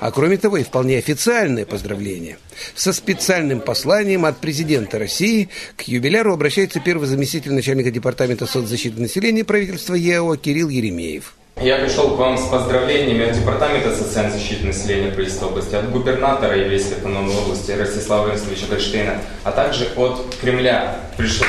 А 0.00 0.10
кроме 0.10 0.36
того, 0.36 0.56
и 0.58 0.62
вполне 0.62 0.98
официальное 0.98 1.64
поздравление. 1.64 2.38
Со 2.74 2.92
специальным 2.92 3.60
посланием 3.60 4.24
от 4.24 4.38
президента 4.38 4.98
России 4.98 5.48
к 5.76 5.82
юбиляру 5.82 6.32
обращается 6.32 6.80
первый 6.80 7.06
заместитель 7.06 7.52
начальника 7.52 7.90
департамента 7.90 8.46
соцзащиты 8.46 9.00
населения 9.00 9.44
правительства 9.44 9.94
ЕАО 9.94 10.36
Кирилл 10.36 10.68
Еремеев. 10.68 11.34
Я 11.60 11.78
пришел 11.78 12.16
к 12.16 12.18
вам 12.18 12.36
с 12.36 12.42
поздравлениями 12.48 13.30
от 13.30 13.38
Департамента 13.38 13.94
социальной 13.94 14.32
защиты 14.32 14.66
населения 14.66 15.12
правительства 15.12 15.46
области, 15.46 15.76
от 15.76 15.88
губернатора 15.90 16.56
Еврейской 16.58 16.94
автономной 16.94 17.36
области 17.36 17.70
Ростислава 17.70 18.32
Ростовича 18.32 18.66
Гольштейна, 18.68 19.20
а 19.44 19.52
также 19.52 19.86
от 19.96 20.34
Кремля 20.40 20.96
пришел. 21.16 21.46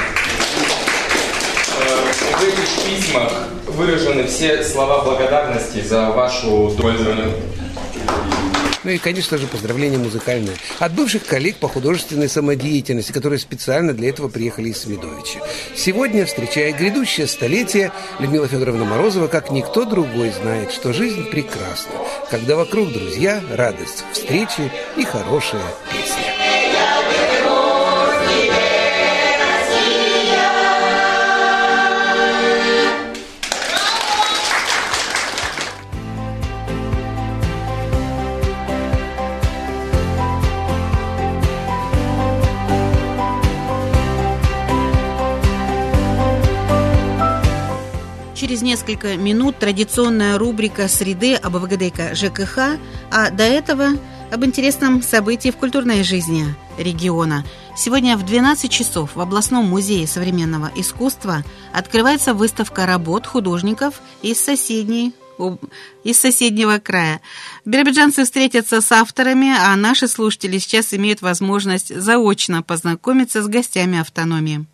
Э, 1.82 2.38
в 2.38 2.44
этих 2.44 2.86
письмах 2.86 3.32
выражены 3.66 4.26
все 4.26 4.64
слова 4.64 5.04
благодарности 5.04 5.82
за 5.82 6.12
вашу 6.12 6.76
пользование 6.80 7.34
ну 8.86 8.92
и, 8.92 8.98
конечно 9.00 9.38
же, 9.38 9.48
поздравления 9.48 9.98
музыкальные 9.98 10.56
от 10.80 10.94
бывших 10.94 11.26
коллег 11.26 11.58
по 11.58 11.68
художественной 11.68 12.30
самодеятельности, 12.30 13.12
которые 13.12 13.40
специально 13.40 13.94
для 13.94 14.10
этого 14.10 14.30
приехали 14.30 14.70
из 14.70 14.78
Смедовича. 14.78 15.40
Сегодня, 15.76 16.26
встречая 16.26 16.72
грядущее 16.72 17.28
столетие, 17.28 17.92
Людмила 18.20 18.48
Федоровна 18.48 18.86
Морозова, 18.86 19.28
как 19.28 19.52
никто 19.52 19.86
другой, 19.86 20.32
знает, 20.32 20.72
что 20.72 20.94
жизнь 20.94 21.30
прекрасна, 21.30 21.92
когда 22.30 22.56
вокруг 22.56 22.94
друзья, 22.94 23.44
радость 23.52 24.06
встречи 24.14 24.72
и 24.96 25.04
хорошая 25.04 25.64
песня. 25.92 26.25
Несколько 48.76 49.16
минут 49.16 49.58
традиционная 49.58 50.38
рубрика 50.38 50.90
«Среды» 50.90 51.36
об 51.36 51.56
ВГДК 51.56 52.14
ЖКХ, 52.14 52.78
а 53.10 53.30
до 53.30 53.44
этого 53.44 53.92
об 54.34 54.44
интересном 54.44 55.02
событии 55.02 55.50
в 55.50 55.56
культурной 55.56 56.04
жизни 56.04 56.44
региона. 56.78 57.46
Сегодня 57.78 58.18
в 58.18 58.26
12 58.26 58.70
часов 58.70 59.16
в 59.16 59.22
областном 59.22 59.64
музее 59.64 60.06
современного 60.08 60.70
искусства 60.76 61.46
открывается 61.72 62.34
выставка 62.34 62.86
работ 62.86 63.26
художников 63.26 64.02
из 64.22 64.44
соседней 64.44 65.14
из 66.04 66.20
соседнего 66.20 66.78
края. 66.78 67.22
Биробиджанцы 67.64 68.26
встретятся 68.26 68.82
с 68.82 68.92
авторами, 68.92 69.54
а 69.58 69.74
наши 69.78 70.10
слушатели 70.10 70.58
сейчас 70.58 70.94
имеют 70.94 71.22
возможность 71.22 71.96
заочно 71.96 72.62
познакомиться 72.62 73.42
с 73.42 73.48
гостями 73.48 74.00
автономии. 74.00 74.66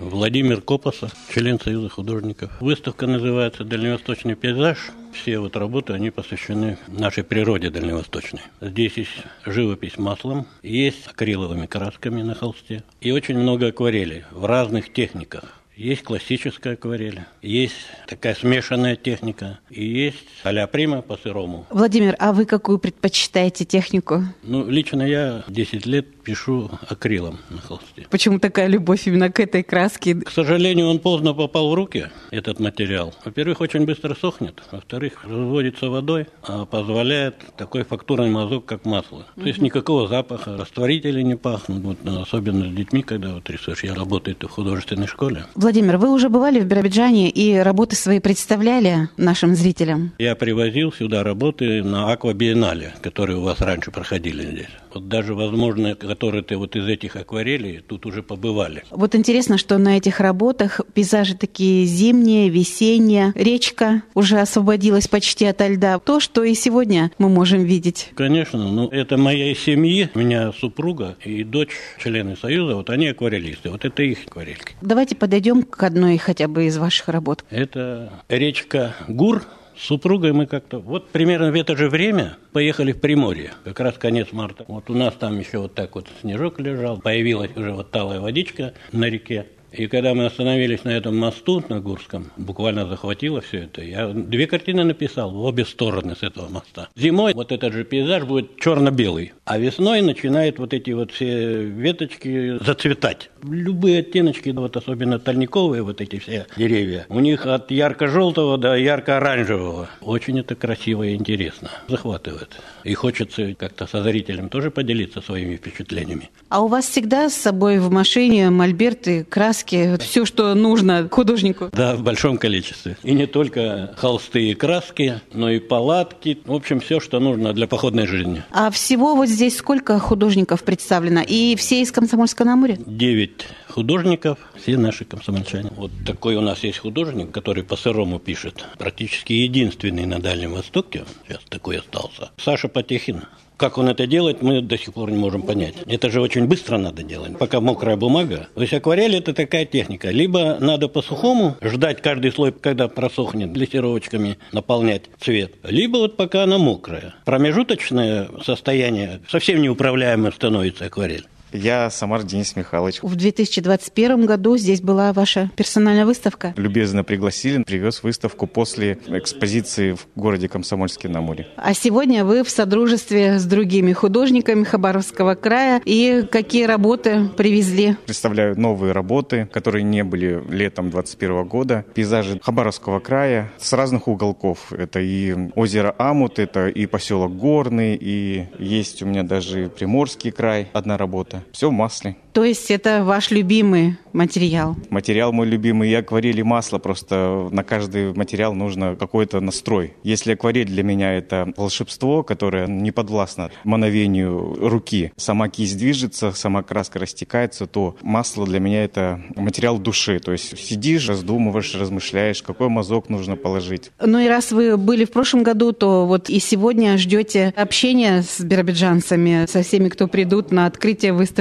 Владимир 0.00 0.60
Копоса, 0.60 1.10
член 1.32 1.60
Союза 1.60 1.88
художников. 1.88 2.50
Выставка 2.60 3.06
называется 3.06 3.64
«Дальневосточный 3.64 4.34
пейзаж». 4.34 4.90
Все 5.12 5.38
вот 5.38 5.56
работы, 5.56 5.92
они 5.92 6.10
посвящены 6.10 6.78
нашей 6.88 7.22
природе 7.22 7.70
дальневосточной. 7.70 8.42
Здесь 8.60 8.96
есть 8.96 9.10
живопись 9.46 9.96
маслом, 9.96 10.46
есть 10.62 11.06
акриловыми 11.06 11.66
красками 11.66 12.22
на 12.22 12.34
холсте 12.34 12.82
и 13.00 13.12
очень 13.12 13.38
много 13.38 13.68
акварелей 13.68 14.24
в 14.32 14.44
разных 14.44 14.92
техниках. 14.92 15.60
Есть 15.76 16.04
классическая 16.04 16.74
акварель, 16.74 17.22
есть 17.42 17.74
такая 18.06 18.36
смешанная 18.36 18.94
техника, 18.94 19.58
и 19.70 19.84
есть 19.84 20.24
а-ля 20.44 20.68
прима 20.68 21.02
по 21.02 21.16
сырому. 21.16 21.66
Владимир, 21.70 22.14
а 22.20 22.32
вы 22.32 22.44
какую 22.44 22.78
предпочитаете 22.78 23.64
технику? 23.64 24.22
Ну, 24.44 24.68
лично 24.70 25.02
я 25.02 25.42
10 25.48 25.84
лет 25.86 26.06
пишу 26.24 26.70
акрилом 26.88 27.38
на 27.50 27.60
холсте. 27.60 28.06
Почему 28.10 28.38
такая 28.38 28.66
любовь 28.66 29.06
именно 29.06 29.30
к 29.30 29.40
этой 29.40 29.62
краске? 29.62 30.14
К 30.14 30.30
сожалению, 30.30 30.88
он 30.88 30.98
поздно 30.98 31.34
попал 31.34 31.70
в 31.70 31.74
руки, 31.74 32.06
этот 32.30 32.60
материал. 32.60 33.14
Во-первых, 33.24 33.60
очень 33.60 33.84
быстро 33.84 34.14
сохнет. 34.14 34.62
Во-вторых, 34.72 35.24
разводится 35.24 35.88
водой, 35.88 36.26
а 36.42 36.64
позволяет 36.64 37.36
такой 37.56 37.84
фактурный 37.84 38.30
мазок, 38.30 38.64
как 38.64 38.84
масло. 38.84 39.26
То 39.36 39.46
есть 39.46 39.60
никакого 39.60 40.08
запаха, 40.08 40.56
растворители 40.56 41.22
не 41.22 41.36
пахнут. 41.36 41.82
Вот, 41.84 41.98
особенно 42.22 42.68
с 42.68 42.74
детьми, 42.74 43.02
когда 43.02 43.34
вот 43.34 43.48
рисуешь. 43.50 43.84
Я 43.84 43.94
работаю 43.94 44.36
в 44.40 44.48
художественной 44.48 45.06
школе. 45.06 45.44
Владимир, 45.54 45.98
вы 45.98 46.10
уже 46.10 46.28
бывали 46.28 46.60
в 46.60 46.64
Биробиджане 46.64 47.30
и 47.30 47.56
работы 47.56 47.96
свои 47.96 48.20
представляли 48.20 49.08
нашим 49.16 49.54
зрителям? 49.54 50.12
Я 50.18 50.34
привозил 50.34 50.92
сюда 50.92 51.22
работы 51.22 51.82
на 51.82 52.12
аквабиеннале, 52.12 52.94
которые 53.02 53.38
у 53.38 53.42
вас 53.42 53.60
раньше 53.60 53.90
проходили 53.90 54.42
здесь. 54.46 54.70
Вот 54.94 55.08
даже, 55.08 55.34
возможно, 55.34 55.96
которые 56.14 56.44
ты 56.44 56.56
вот 56.56 56.76
из 56.76 56.86
этих 56.86 57.16
акварелей 57.16 57.80
тут 57.80 58.06
уже 58.06 58.22
побывали. 58.22 58.84
Вот 58.90 59.16
интересно, 59.16 59.58
что 59.58 59.78
на 59.78 59.96
этих 59.96 60.20
работах 60.20 60.80
пейзажи 60.94 61.34
такие 61.36 61.86
зимние, 61.86 62.48
весенние. 62.48 63.32
Речка 63.34 64.02
уже 64.14 64.38
освободилась 64.38 65.08
почти 65.08 65.44
от 65.46 65.60
льда. 65.60 65.98
То, 65.98 66.20
что 66.20 66.44
и 66.44 66.54
сегодня 66.54 67.10
мы 67.18 67.28
можем 67.28 67.64
видеть. 67.64 68.10
Конечно, 68.14 68.70
ну 68.70 68.88
это 68.88 69.16
моей 69.16 69.56
семьи. 69.56 70.08
У 70.14 70.20
меня 70.20 70.52
супруга 70.52 71.16
и 71.24 71.42
дочь, 71.42 71.72
члены 71.98 72.36
Союза, 72.36 72.76
вот 72.76 72.90
они 72.90 73.08
акварелисты. 73.08 73.70
Вот 73.70 73.84
это 73.84 74.02
их 74.04 74.18
акварельки. 74.28 74.76
Давайте 74.82 75.16
подойдем 75.16 75.64
к 75.64 75.82
одной 75.82 76.16
хотя 76.18 76.46
бы 76.46 76.66
из 76.66 76.78
ваших 76.78 77.08
работ. 77.08 77.44
Это 77.50 78.12
речка 78.28 78.94
Гур, 79.08 79.42
с 79.76 79.86
супругой 79.86 80.32
мы 80.32 80.46
как-то, 80.46 80.78
вот 80.78 81.08
примерно 81.10 81.50
в 81.50 81.54
это 81.54 81.76
же 81.76 81.88
время 81.88 82.36
поехали 82.52 82.92
в 82.92 83.00
Приморье, 83.00 83.52
как 83.64 83.80
раз 83.80 83.98
конец 83.98 84.32
марта. 84.32 84.64
Вот 84.68 84.90
у 84.90 84.94
нас 84.94 85.14
там 85.14 85.38
еще 85.38 85.58
вот 85.58 85.74
так 85.74 85.94
вот 85.94 86.08
снежок 86.20 86.60
лежал, 86.60 86.98
появилась 86.98 87.56
уже 87.56 87.72
вот 87.72 87.90
талая 87.90 88.20
водичка 88.20 88.74
на 88.92 89.06
реке. 89.06 89.46
И 89.76 89.88
когда 89.88 90.14
мы 90.14 90.26
остановились 90.26 90.84
на 90.84 90.90
этом 90.90 91.16
мосту, 91.16 91.62
на 91.68 91.80
Гурском, 91.80 92.30
буквально 92.36 92.86
захватило 92.86 93.40
все 93.40 93.64
это. 93.64 93.82
Я 93.82 94.08
две 94.08 94.46
картины 94.46 94.84
написал 94.84 95.32
в 95.32 95.42
обе 95.42 95.64
стороны 95.64 96.14
с 96.14 96.22
этого 96.22 96.48
моста. 96.48 96.88
Зимой 96.94 97.34
вот 97.34 97.50
этот 97.50 97.72
же 97.72 97.84
пейзаж 97.84 98.22
будет 98.24 98.56
черно-белый, 98.60 99.32
а 99.44 99.58
весной 99.58 100.00
начинают 100.00 100.58
вот 100.58 100.72
эти 100.72 100.92
вот 100.92 101.10
все 101.10 101.64
веточки 101.64 102.64
зацветать. 102.64 103.30
Любые 103.42 104.00
оттеночки, 104.00 104.50
вот 104.50 104.76
особенно 104.76 105.18
тальниковые 105.18 105.82
вот 105.82 106.00
эти 106.00 106.20
все 106.20 106.46
деревья, 106.56 107.06
у 107.08 107.18
них 107.18 107.44
от 107.44 107.72
ярко-желтого 107.72 108.56
до 108.58 108.76
ярко-оранжевого. 108.76 109.88
Очень 110.00 110.38
это 110.38 110.54
красиво 110.54 111.02
и 111.02 111.16
интересно. 111.16 111.70
Захватывает. 111.88 112.60
И 112.84 112.94
хочется 112.94 113.54
как-то 113.54 113.86
со 113.88 114.02
зрителем 114.04 114.48
тоже 114.48 114.70
поделиться 114.70 115.20
своими 115.20 115.56
впечатлениями. 115.56 116.30
А 116.48 116.62
у 116.62 116.68
вас 116.68 116.88
всегда 116.88 117.28
с 117.28 117.34
собой 117.34 117.80
в 117.80 117.90
машине 117.90 118.50
мольберты, 118.50 119.24
краски, 119.24 119.63
краски, 119.64 119.96
все, 120.02 120.24
что 120.24 120.54
нужно 120.54 121.08
художнику? 121.10 121.70
Да, 121.72 121.96
в 121.96 122.02
большом 122.02 122.38
количестве. 122.38 122.96
И 123.02 123.12
не 123.12 123.26
только 123.26 123.94
холсты 123.96 124.50
и 124.50 124.54
краски, 124.54 125.20
но 125.32 125.50
и 125.50 125.58
палатки. 125.58 126.38
В 126.44 126.52
общем, 126.52 126.80
все, 126.80 127.00
что 127.00 127.20
нужно 127.20 127.52
для 127.52 127.66
походной 127.66 128.06
жизни. 128.06 128.42
А 128.50 128.70
всего 128.70 129.14
вот 129.14 129.28
здесь 129.28 129.56
сколько 129.56 129.98
художников 129.98 130.62
представлено? 130.64 131.22
И 131.26 131.56
все 131.56 131.82
из 131.82 131.92
Комсомольска 131.92 132.44
на 132.44 132.54
Амуре? 132.54 132.78
Девять 132.86 133.46
художников, 133.68 134.38
все 134.56 134.76
наши 134.76 135.04
комсомольчане. 135.04 135.70
Вот 135.76 135.90
такой 136.06 136.36
у 136.36 136.40
нас 136.40 136.62
есть 136.62 136.78
художник, 136.78 137.32
который 137.32 137.64
по 137.64 137.76
сырому 137.76 138.20
пишет. 138.20 138.64
Практически 138.78 139.32
единственный 139.32 140.06
на 140.06 140.20
Дальнем 140.20 140.52
Востоке, 140.52 141.04
сейчас 141.26 141.40
такой 141.48 141.78
остался. 141.78 142.30
Саша 142.36 142.68
Потехин. 142.68 143.24
Как 143.56 143.78
он 143.78 143.88
это 143.88 144.06
делает, 144.06 144.42
мы 144.42 144.60
до 144.60 144.76
сих 144.76 144.94
пор 144.94 145.10
не 145.10 145.16
можем 145.16 145.42
понять. 145.42 145.74
Это 145.86 146.10
же 146.10 146.20
очень 146.20 146.46
быстро 146.46 146.76
надо 146.76 147.02
делать, 147.02 147.38
пока 147.38 147.60
мокрая 147.60 147.96
бумага. 147.96 148.48
То 148.54 148.62
есть 148.62 148.74
акварель– 148.74 149.16
это 149.16 149.32
такая 149.32 149.64
техника. 149.64 150.10
Либо 150.10 150.58
надо 150.60 150.88
по-сухому 150.88 151.56
ждать 151.62 152.02
каждый 152.02 152.32
слой, 152.32 152.52
когда 152.52 152.88
просохнет, 152.88 153.56
лессировочками 153.56 154.38
наполнять 154.52 155.04
цвет. 155.20 155.54
Либо 155.62 155.98
вот 155.98 156.16
пока 156.16 156.44
она 156.44 156.58
мокрая. 156.58 157.14
Промежуточное 157.24 158.28
состояние 158.44 159.20
совсем 159.28 159.62
неуправляемое 159.62 160.32
становится 160.32 160.86
акварель. 160.86 161.26
Я 161.54 161.88
Самар 161.88 162.24
Денис 162.24 162.56
Михайлович. 162.56 162.98
В 163.00 163.14
2021 163.14 164.26
году 164.26 164.56
здесь 164.56 164.80
была 164.80 165.12
ваша 165.12 165.52
персональная 165.56 166.04
выставка. 166.04 166.52
Любезно 166.56 167.04
пригласили, 167.04 167.62
привез 167.62 168.02
выставку 168.02 168.48
после 168.48 168.98
экспозиции 169.06 169.92
в 169.92 170.08
городе 170.16 170.48
Комсомольске 170.48 171.08
на 171.08 171.20
Амуре. 171.20 171.46
А 171.56 171.72
сегодня 171.72 172.24
вы 172.24 172.42
в 172.42 172.50
содружестве 172.50 173.38
с 173.38 173.44
другими 173.44 173.92
художниками 173.92 174.64
Хабаровского 174.64 175.36
края. 175.36 175.80
И 175.84 176.26
какие 176.28 176.64
работы 176.64 177.28
привезли? 177.36 177.96
Представляю 178.04 178.58
новые 178.58 178.90
работы, 178.90 179.48
которые 179.52 179.84
не 179.84 180.02
были 180.02 180.42
летом 180.50 180.90
2021 180.90 181.44
года. 181.44 181.84
Пейзажи 181.94 182.40
Хабаровского 182.42 182.98
края 182.98 183.52
с 183.58 183.72
разных 183.72 184.08
уголков. 184.08 184.72
Это 184.72 184.98
и 184.98 185.52
озеро 185.54 185.94
Амут, 185.98 186.40
это 186.40 186.66
и 186.66 186.86
поселок 186.86 187.36
Горный, 187.36 187.96
и 188.00 188.48
есть 188.58 189.02
у 189.02 189.06
меня 189.06 189.22
даже 189.22 189.68
Приморский 189.68 190.32
край, 190.32 190.68
одна 190.72 190.98
работа. 190.98 191.43
Все 191.52 191.68
в 191.68 191.72
масле. 191.72 192.16
То 192.34 192.42
есть 192.42 192.68
это 192.72 193.04
ваш 193.04 193.30
любимый 193.30 193.96
материал? 194.12 194.74
Материал 194.90 195.32
мой 195.32 195.46
любимый 195.46 195.88
и 195.90 195.94
акварель 195.94 196.40
и 196.40 196.42
масло. 196.42 196.78
Просто 196.78 197.48
на 197.52 197.62
каждый 197.62 198.12
материал 198.12 198.54
нужно 198.54 198.96
какой-то 198.96 199.38
настрой. 199.38 199.94
Если 200.02 200.32
акварель 200.32 200.66
для 200.66 200.82
меня 200.82 201.12
это 201.12 201.52
волшебство, 201.56 202.24
которое 202.24 202.66
не 202.66 202.90
подвластно 202.90 203.52
мановению 203.62 204.56
руки, 204.60 205.12
сама 205.16 205.48
кисть 205.48 205.78
движется, 205.78 206.32
сама 206.32 206.64
краска 206.64 206.98
растекается, 206.98 207.68
то 207.68 207.96
масло 208.02 208.44
для 208.46 208.58
меня 208.58 208.82
это 208.82 209.22
материал 209.36 209.78
души. 209.78 210.18
То 210.18 210.32
есть 210.32 210.58
сидишь, 210.58 211.08
раздумываешь, 211.08 211.76
размышляешь, 211.76 212.42
какой 212.42 212.68
мазок 212.68 213.08
нужно 213.08 213.36
положить. 213.36 213.92
Ну 214.00 214.18
и 214.18 214.26
раз 214.26 214.50
вы 214.50 214.76
были 214.76 215.04
в 215.04 215.12
прошлом 215.12 215.44
году, 215.44 215.70
то 215.70 216.04
вот 216.06 216.28
и 216.28 216.40
сегодня 216.40 216.98
ждете 216.98 217.54
общения 217.56 218.22
с 218.22 218.40
биробиджанцами, 218.40 219.46
со 219.46 219.62
всеми, 219.62 219.88
кто 219.88 220.08
придут 220.08 220.50
на 220.50 220.66
открытие 220.66 221.12
выставки? 221.12 221.33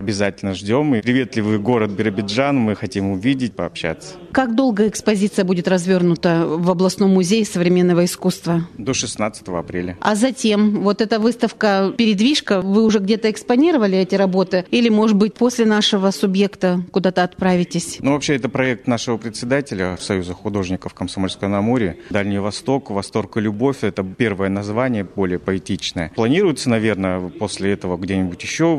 Обязательно 0.00 0.50
обязательно 0.50 0.54
ждем. 0.54 0.94
И 0.94 1.00
приветливый 1.00 1.58
город 1.58 1.90
Биробиджан 1.90 2.56
мы 2.56 2.76
хотим 2.76 3.10
увидеть, 3.10 3.54
пообщаться. 3.54 4.14
Как 4.32 4.54
долго 4.54 4.86
экспозиция 4.88 5.44
будет 5.44 5.66
развернута 5.66 6.46
в 6.46 6.70
областном 6.70 7.10
музее 7.10 7.44
современного 7.44 8.04
искусства? 8.04 8.66
До 8.78 8.94
16 8.94 9.48
апреля. 9.48 9.96
А 10.00 10.14
затем, 10.14 10.82
вот 10.82 11.00
эта 11.00 11.18
выставка 11.18 11.92
«Передвижка», 11.96 12.60
вы 12.60 12.84
уже 12.84 12.98
где-то 12.98 13.30
экспонировали 13.30 13.98
эти 13.98 14.14
работы? 14.14 14.64
Или, 14.70 14.88
может 14.88 15.16
быть, 15.16 15.34
после 15.34 15.64
нашего 15.64 16.10
субъекта 16.10 16.82
куда-то 16.92 17.24
отправитесь? 17.24 17.98
Ну, 18.00 18.12
вообще, 18.12 18.36
это 18.36 18.48
проект 18.48 18.86
нашего 18.86 19.16
председателя 19.16 19.96
Союза 20.00 20.34
художников 20.34 20.94
Комсомольска 20.94 21.48
на 21.48 21.58
Амуре. 21.58 21.98
Дальний 22.10 22.38
Восток, 22.38 22.90
Восторг 22.90 23.36
и 23.36 23.40
Любовь– 23.40 23.78
это 23.82 24.04
первое 24.04 24.48
название, 24.48 25.04
более 25.04 25.38
поэтичное. 25.38 26.12
Планируется, 26.14 26.70
наверное, 26.70 27.30
после 27.30 27.72
этого 27.72 27.96
где-нибудь 27.96 28.42
еще 28.42 28.76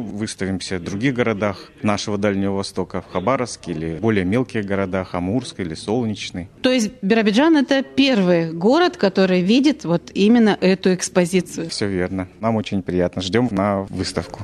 выставимся 0.62 0.78
в 0.78 0.84
других 0.84 1.14
городах, 1.14 1.32
городах 1.32 1.72
нашего 1.84 2.18
Дальнего 2.18 2.56
Востока, 2.56 3.02
в 3.02 3.12
Хабаровске 3.12 3.72
или 3.72 4.00
более 4.00 4.26
мелких 4.26 4.66
городах, 4.66 5.16
Амурск 5.16 5.60
или 5.60 5.74
Солнечный. 5.74 6.50
То 6.62 6.72
есть 6.72 6.92
Биробиджан– 7.02 7.58
это 7.58 7.84
первый 7.84 8.52
город, 8.52 8.98
который 8.98 9.42
видит 9.42 9.86
вот 9.86 10.12
именно 10.14 10.58
эту 10.62 10.94
экспозицию? 10.94 11.70
Все 11.70 11.88
верно. 11.88 12.28
Нам 12.40 12.56
очень 12.56 12.82
приятно. 12.82 13.22
Ждем 13.22 13.48
на 13.52 13.84
выставку. 13.84 14.42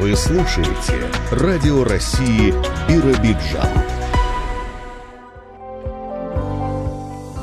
Вы 0.00 0.16
слушаете 0.16 0.94
Радио 1.30 1.84
России 1.84 2.54
Биробиджан. 2.88 3.89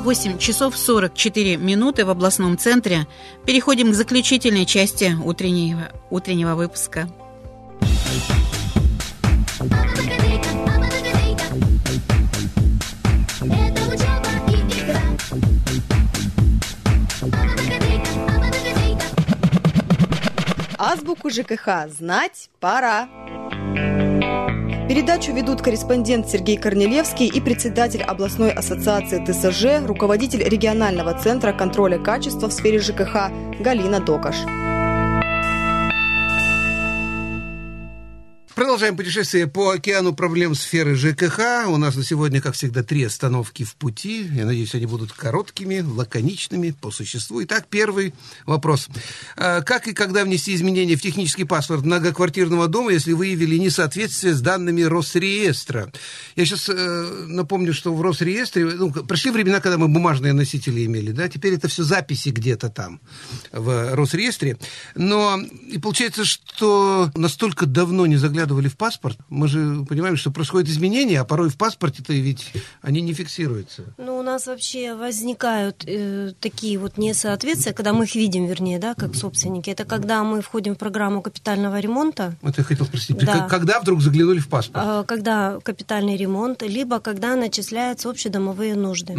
8 0.02 0.38
часов 0.38 0.76
44 0.76 1.56
минуты 1.56 2.04
в 2.04 2.10
областном 2.10 2.56
центре. 2.56 3.06
Переходим 3.44 3.90
к 3.92 3.94
заключительной 3.94 4.64
части 4.64 5.14
утреннего, 5.22 5.90
утреннего 6.10 6.54
выпуска. 6.54 7.08
Азбуку 20.78 21.28
ЖКХ 21.28 21.88
знать 21.88 22.48
пора. 22.60 23.08
Передачу 24.88 25.32
ведут 25.34 25.60
корреспондент 25.60 26.30
Сергей 26.30 26.56
Корнелевский 26.56 27.26
и 27.26 27.42
председатель 27.42 28.02
областной 28.02 28.50
ассоциации 28.52 29.22
ТСЖ, 29.22 29.86
руководитель 29.86 30.42
регионального 30.42 31.12
центра 31.12 31.52
контроля 31.52 31.98
качества 31.98 32.48
в 32.48 32.54
сфере 32.54 32.78
ЖКХ 32.78 33.30
Галина 33.60 34.00
Докаш. 34.00 34.36
Продолжаем 38.58 38.96
путешествие 38.96 39.46
по 39.46 39.70
океану 39.70 40.12
проблем 40.12 40.56
сферы 40.56 40.96
ЖКХ. 40.96 41.68
У 41.68 41.76
нас 41.76 41.94
на 41.94 42.02
сегодня, 42.02 42.40
как 42.40 42.54
всегда, 42.54 42.82
три 42.82 43.04
остановки 43.04 43.62
в 43.62 43.76
пути. 43.76 44.28
Я 44.32 44.46
надеюсь, 44.46 44.74
они 44.74 44.86
будут 44.86 45.12
короткими, 45.12 45.78
лаконичными, 45.78 46.72
по 46.72 46.90
существу. 46.90 47.44
Итак, 47.44 47.68
первый 47.70 48.14
вопрос. 48.46 48.88
А, 49.36 49.60
как 49.62 49.86
и 49.86 49.94
когда 49.94 50.24
внести 50.24 50.56
изменения 50.56 50.96
в 50.96 51.00
технический 51.00 51.44
паспорт 51.44 51.84
многоквартирного 51.84 52.66
дома, 52.66 52.90
если 52.90 53.12
выявили 53.12 53.58
несоответствие 53.58 54.34
с 54.34 54.40
данными 54.40 54.82
Росреестра? 54.82 55.92
Я 56.34 56.44
сейчас 56.44 56.68
э, 56.68 57.26
напомню, 57.28 57.72
что 57.72 57.94
в 57.94 58.02
Росреестре... 58.02 58.64
Ну, 58.64 58.90
прошли 58.90 59.30
времена, 59.30 59.60
когда 59.60 59.78
мы 59.78 59.86
бумажные 59.86 60.32
носители 60.32 60.84
имели, 60.84 61.12
да? 61.12 61.28
Теперь 61.28 61.54
это 61.54 61.68
все 61.68 61.84
записи 61.84 62.30
где-то 62.30 62.70
там 62.70 63.00
в 63.52 63.94
Росреестре. 63.94 64.58
Но 64.96 65.40
и 65.68 65.78
получается, 65.78 66.24
что 66.24 67.12
настолько 67.14 67.64
давно 67.64 68.06
не 68.06 68.16
заглядывали 68.16 68.47
в 68.54 68.76
паспорт, 68.76 69.18
мы 69.28 69.48
же 69.48 69.84
понимаем, 69.88 70.16
что 70.16 70.30
происходят 70.30 70.68
изменения, 70.68 71.20
а 71.20 71.24
порой 71.24 71.48
в 71.48 71.56
паспорте-то 71.56 72.12
ведь 72.12 72.52
они 72.82 73.00
не 73.00 73.12
фиксируются. 73.12 73.84
Ну, 73.98 74.18
у 74.18 74.22
нас 74.22 74.46
вообще 74.46 74.94
возникают 74.94 75.84
э, 75.86 76.32
такие 76.40 76.78
вот 76.78 76.98
несоответствия, 76.98 77.72
когда 77.72 77.92
мы 77.92 78.04
их 78.04 78.14
видим, 78.14 78.46
вернее, 78.46 78.78
да, 78.78 78.94
как 78.94 79.14
собственники. 79.14 79.70
Это 79.70 79.84
когда 79.84 80.22
мы 80.24 80.40
входим 80.40 80.74
в 80.74 80.78
программу 80.78 81.22
капитального 81.22 81.78
ремонта. 81.80 82.34
Вот 82.42 82.58
я 82.58 82.64
хотел 82.64 82.86
спросить, 82.86 83.16
Да. 83.18 83.46
когда 83.48 83.80
вдруг 83.80 84.00
заглянули 84.02 84.38
в 84.40 84.48
паспорт? 84.48 84.84
э, 84.86 85.04
Когда 85.06 85.58
капитальный 85.62 86.16
ремонт, 86.16 86.62
либо 86.62 87.00
когда 87.00 87.36
начисляются 87.36 88.08
общедомовые 88.10 88.74
нужды. 88.74 89.14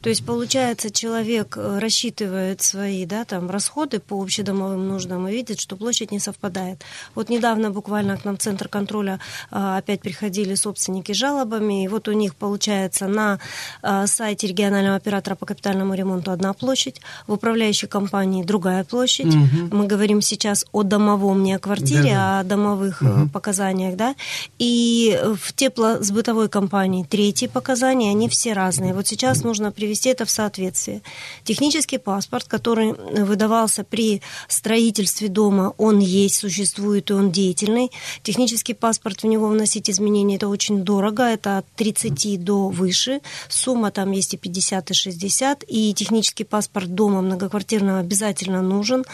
То 0.00 0.08
есть, 0.08 0.24
получается, 0.24 0.90
человек 0.90 1.56
э, 1.56 1.78
рассчитывает 1.78 2.62
свои 2.62 3.04
да, 3.06 3.24
там, 3.24 3.50
расходы 3.50 4.00
по 4.00 4.20
общедомовым 4.22 4.88
нуждам 4.88 5.28
и 5.28 5.32
видит, 5.32 5.60
что 5.60 5.76
площадь 5.76 6.10
не 6.12 6.18
совпадает. 6.18 6.82
Вот 7.14 7.28
недавно 7.28 7.70
буквально 7.70 8.16
к 8.16 8.24
нам 8.24 8.36
в 8.36 8.40
Центр 8.40 8.61
контроля 8.68 9.20
а, 9.50 9.78
опять 9.78 10.00
приходили 10.00 10.54
собственники 10.54 11.12
с 11.12 11.16
жалобами, 11.16 11.84
и 11.84 11.88
вот 11.88 12.08
у 12.08 12.12
них 12.12 12.34
получается 12.34 13.06
на 13.06 13.38
а, 13.82 14.06
сайте 14.06 14.46
регионального 14.46 14.96
оператора 14.96 15.34
по 15.34 15.46
капитальному 15.46 15.94
ремонту 15.94 16.30
одна 16.30 16.52
площадь, 16.52 17.00
в 17.26 17.32
управляющей 17.32 17.88
компании 17.88 18.42
другая 18.44 18.84
площадь. 18.84 19.26
Мгм. 19.34 19.70
Мы 19.72 19.86
говорим 19.86 20.20
сейчас 20.20 20.64
о 20.72 20.82
домовом, 20.82 21.42
не 21.42 21.54
о 21.54 21.58
квартире, 21.58 22.02
Да-да. 22.02 22.38
а 22.38 22.40
о 22.40 22.44
домовых 22.44 23.02
э, 23.02 23.04
Мгм. 23.06 23.28
показаниях, 23.30 23.96
да, 23.96 24.14
и 24.58 25.18
в 25.40 25.52
теплосбытовой 25.52 26.48
компании 26.48 27.04
третьи 27.08 27.46
показания, 27.46 28.10
они 28.10 28.28
все 28.28 28.52
разные. 28.52 28.94
Вот 28.94 29.06
сейчас 29.06 29.42
нужно 29.42 29.72
привести 29.72 30.08
это 30.08 30.24
в 30.24 30.30
соответствие. 30.30 31.02
Технический 31.44 31.98
паспорт, 31.98 32.44
который 32.48 32.92
выдавался 32.92 33.84
при 33.84 34.22
строительстве 34.48 35.28
дома, 35.28 35.72
он 35.78 35.98
есть, 35.98 36.36
существует 36.36 37.10
и 37.10 37.14
он 37.14 37.30
деятельный. 37.32 37.90
Технический 38.22 38.51
паспорт, 38.74 39.22
в 39.22 39.26
него 39.26 39.48
вносить 39.48 39.88
изменения, 39.88 40.36
это 40.36 40.48
очень 40.48 40.82
дорого, 40.84 41.22
это 41.22 41.58
от 41.58 41.66
30 41.76 42.42
до 42.44 42.68
выше. 42.68 43.20
Сумма 43.48 43.90
там 43.90 44.12
есть 44.12 44.34
и 44.34 44.36
50, 44.36 44.90
и 44.90 44.94
60. 44.94 45.64
И 45.68 45.94
технический 45.94 46.44
паспорт 46.44 46.94
дома 46.94 47.22
многоквартирного 47.22 48.00
обязательно 48.00 48.62
нужен. 48.62 49.04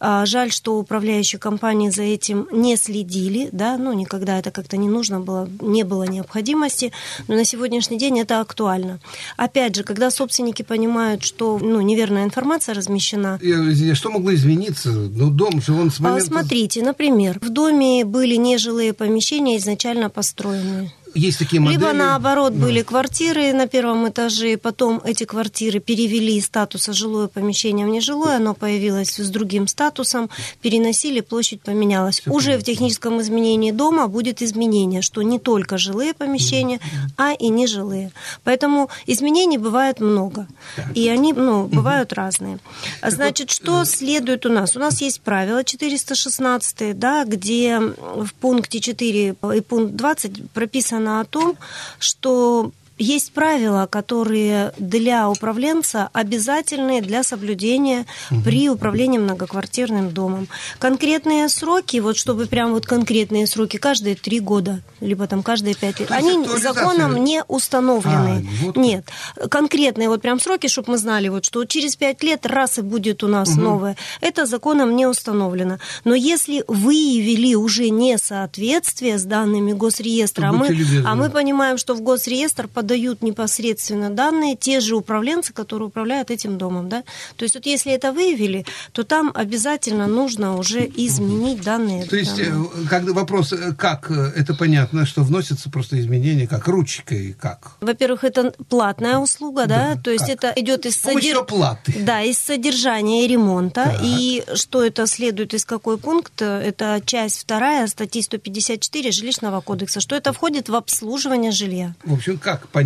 А, 0.00 0.26
Жаль, 0.26 0.52
что 0.52 0.78
управляющие 0.78 1.38
компании 1.38 1.90
за 1.90 2.02
этим 2.02 2.48
не 2.52 2.76
следили, 2.76 3.48
да, 3.52 3.76
ну, 3.76 3.92
никогда 3.92 4.38
это 4.38 4.50
как-то 4.50 4.76
не 4.76 4.88
нужно 4.88 5.20
было, 5.20 5.48
не 5.60 5.84
было 5.84 6.04
необходимости, 6.04 6.92
но 7.28 7.34
на 7.34 7.44
сегодняшний 7.44 7.98
день 7.98 8.18
это 8.20 8.40
актуально. 8.40 9.00
Опять 9.36 9.76
же, 9.76 9.84
когда 9.84 10.10
собственники 10.10 10.62
понимают, 10.62 11.22
что, 11.22 11.58
ну, 11.58 11.80
неверная 11.80 12.24
информация 12.24 12.74
размещена, 12.74 13.38
Я, 13.42 13.94
что 13.94 14.10
могло 14.10 14.34
измениться? 14.34 14.90
Ну, 14.90 15.30
дом 15.30 15.60
же, 15.60 15.72
он 15.72 15.90
с 15.90 16.00
а, 16.00 16.04
момента... 16.04 16.26
Смотрите, 16.26 16.82
например, 16.82 17.38
в 17.40 17.50
доме 17.50 18.04
были 18.04 18.36
нежилые 18.36 18.79
помещения 18.92 19.56
изначально 19.58 20.08
построенные. 20.10 20.90
Есть 21.14 21.38
такие 21.38 21.60
модели. 21.60 21.80
Либо 21.80 21.92
наоборот 21.92 22.52
были 22.52 22.82
квартиры 22.82 23.52
на 23.52 23.66
первом 23.66 24.08
этаже, 24.08 24.56
потом 24.56 25.00
эти 25.04 25.24
квартиры 25.24 25.80
перевели 25.80 26.36
из 26.36 26.46
статуса 26.46 26.92
жилое 26.92 27.28
помещение 27.28 27.86
в 27.86 27.88
нежилое, 27.88 28.36
оно 28.36 28.54
появилось 28.54 29.18
с 29.18 29.30
другим 29.30 29.66
статусом, 29.66 30.30
переносили, 30.62 31.20
площадь 31.20 31.62
поменялась. 31.62 32.22
Уже 32.26 32.58
в 32.58 32.62
техническом 32.62 33.20
изменении 33.20 33.72
дома 33.72 34.06
будет 34.06 34.42
изменение, 34.42 35.02
что 35.02 35.22
не 35.22 35.38
только 35.38 35.78
жилые 35.78 36.14
помещения, 36.14 36.80
а 37.16 37.32
и 37.32 37.48
нежилые. 37.48 38.12
Поэтому 38.44 38.88
изменений 39.06 39.58
бывает 39.58 40.00
много, 40.00 40.46
и 40.94 41.08
они 41.08 41.32
ну, 41.32 41.66
бывают 41.66 42.12
разные. 42.12 42.58
А 43.00 43.10
Значит, 43.10 43.50
что 43.50 43.84
следует 43.84 44.46
у 44.46 44.48
нас? 44.48 44.76
У 44.76 44.78
нас 44.78 45.00
есть 45.00 45.20
правило 45.20 45.64
416, 45.64 46.98
да, 46.98 47.24
где 47.24 47.78
в 47.78 48.32
пункте 48.40 48.80
4 48.80 49.36
и 49.56 49.60
пункт 49.60 49.94
20 49.94 50.50
прописано 50.52 50.99
о 51.08 51.24
том, 51.24 51.56
что 51.98 52.72
есть 53.00 53.32
правила, 53.32 53.88
которые 53.90 54.72
для 54.78 55.28
управленца 55.28 56.10
обязательны 56.12 57.00
для 57.00 57.22
соблюдения 57.22 58.06
при 58.44 58.68
управлении 58.68 59.18
многоквартирным 59.18 60.10
домом. 60.10 60.48
Конкретные 60.78 61.48
сроки, 61.48 61.96
вот 61.98 62.16
чтобы 62.16 62.46
прям 62.46 62.72
вот 62.72 62.86
конкретные 62.86 63.46
сроки, 63.46 63.78
каждые 63.78 64.16
три 64.16 64.38
года, 64.38 64.82
либо 65.00 65.26
там 65.26 65.42
каждые 65.42 65.74
пять 65.74 65.98
лет, 65.98 66.08
То 66.08 66.14
они 66.14 66.46
законом 66.58 67.24
не 67.24 67.42
установлены. 67.48 68.46
А, 68.46 68.64
вот 68.64 68.76
Нет, 68.76 69.06
конкретные 69.50 70.08
вот 70.08 70.20
прям 70.20 70.38
сроки, 70.38 70.66
чтобы 70.68 70.92
мы 70.92 70.98
знали, 70.98 71.28
вот 71.28 71.46
что 71.46 71.64
через 71.64 71.96
пять 71.96 72.22
лет 72.22 72.44
раз 72.44 72.78
и 72.78 72.82
будет 72.82 73.24
у 73.24 73.28
нас 73.28 73.48
Мгм. 73.50 73.64
новое, 73.64 73.96
это 74.20 74.44
законом 74.44 74.94
не 74.94 75.06
установлено. 75.06 75.78
Но 76.04 76.14
если 76.14 76.64
выявили 76.68 77.54
уже 77.54 77.88
несоответствие 77.88 79.18
с 79.18 79.24
данными 79.24 79.72
госреестра, 79.72 80.48
а 80.48 80.52
мы, 80.52 80.68
а 81.04 81.14
мы 81.14 81.30
понимаем, 81.30 81.78
что 81.78 81.94
в 81.94 82.02
госреестр 82.02 82.68
подают 82.90 83.22
непосредственно 83.22 84.10
данные 84.10 84.56
те 84.56 84.80
же 84.80 84.96
управленцы, 84.96 85.52
которые 85.52 85.86
управляют 85.88 86.32
этим 86.32 86.58
домом, 86.58 86.88
да. 86.88 87.04
То 87.36 87.44
есть 87.44 87.54
вот 87.54 87.64
если 87.66 87.92
это 87.92 88.10
выявили, 88.10 88.66
то 88.90 89.04
там 89.04 89.30
обязательно 89.32 90.08
нужно 90.08 90.56
уже 90.56 90.80
изменить 90.96 91.62
данные. 91.62 92.04
То 92.06 92.16
есть, 92.16 92.36
данные. 92.36 92.66
э, 92.74 92.88
когда 92.88 93.12
вопрос, 93.12 93.52
э, 93.52 93.74
как, 93.78 94.10
э, 94.10 94.32
это 94.34 94.54
понятно, 94.54 95.06
что 95.06 95.22
вносятся 95.22 95.70
просто 95.70 96.00
изменения, 96.00 96.48
как 96.48 96.66
ручкой, 96.66 97.36
как? 97.40 97.76
Во-первых, 97.80 98.24
это 98.24 98.52
платная 98.68 99.18
услуга, 99.18 99.66
да, 99.66 99.96
то 100.02 100.10
есть 100.10 100.28
это 100.28 100.52
идет 100.56 100.84
из, 100.86 100.96
помощью 100.96 101.30
содер- 101.30 101.40
оплаты. 101.42 101.94
да, 102.00 102.22
из 102.22 102.38
содержания 102.38 103.24
и 103.24 103.28
ремонта. 103.28 103.84
Так. 103.84 104.00
И 104.02 104.42
что 104.54 104.84
это 104.84 105.06
следует 105.06 105.54
из 105.54 105.64
какой 105.64 105.96
пункт? 105.96 106.42
Это 106.42 107.00
часть 107.06 107.38
вторая 107.38 107.86
статьи 107.86 108.20
154 108.20 109.12
жилищного 109.12 109.60
кодекса, 109.60 110.00
что 110.00 110.16
это 110.16 110.32
входит 110.32 110.68
в 110.68 110.74
обслуживание 110.74 111.52
жилья. 111.52 111.94
В 112.04 112.14
общем, 112.14 112.36
как? 112.38 112.66
Понятно. 112.68 112.79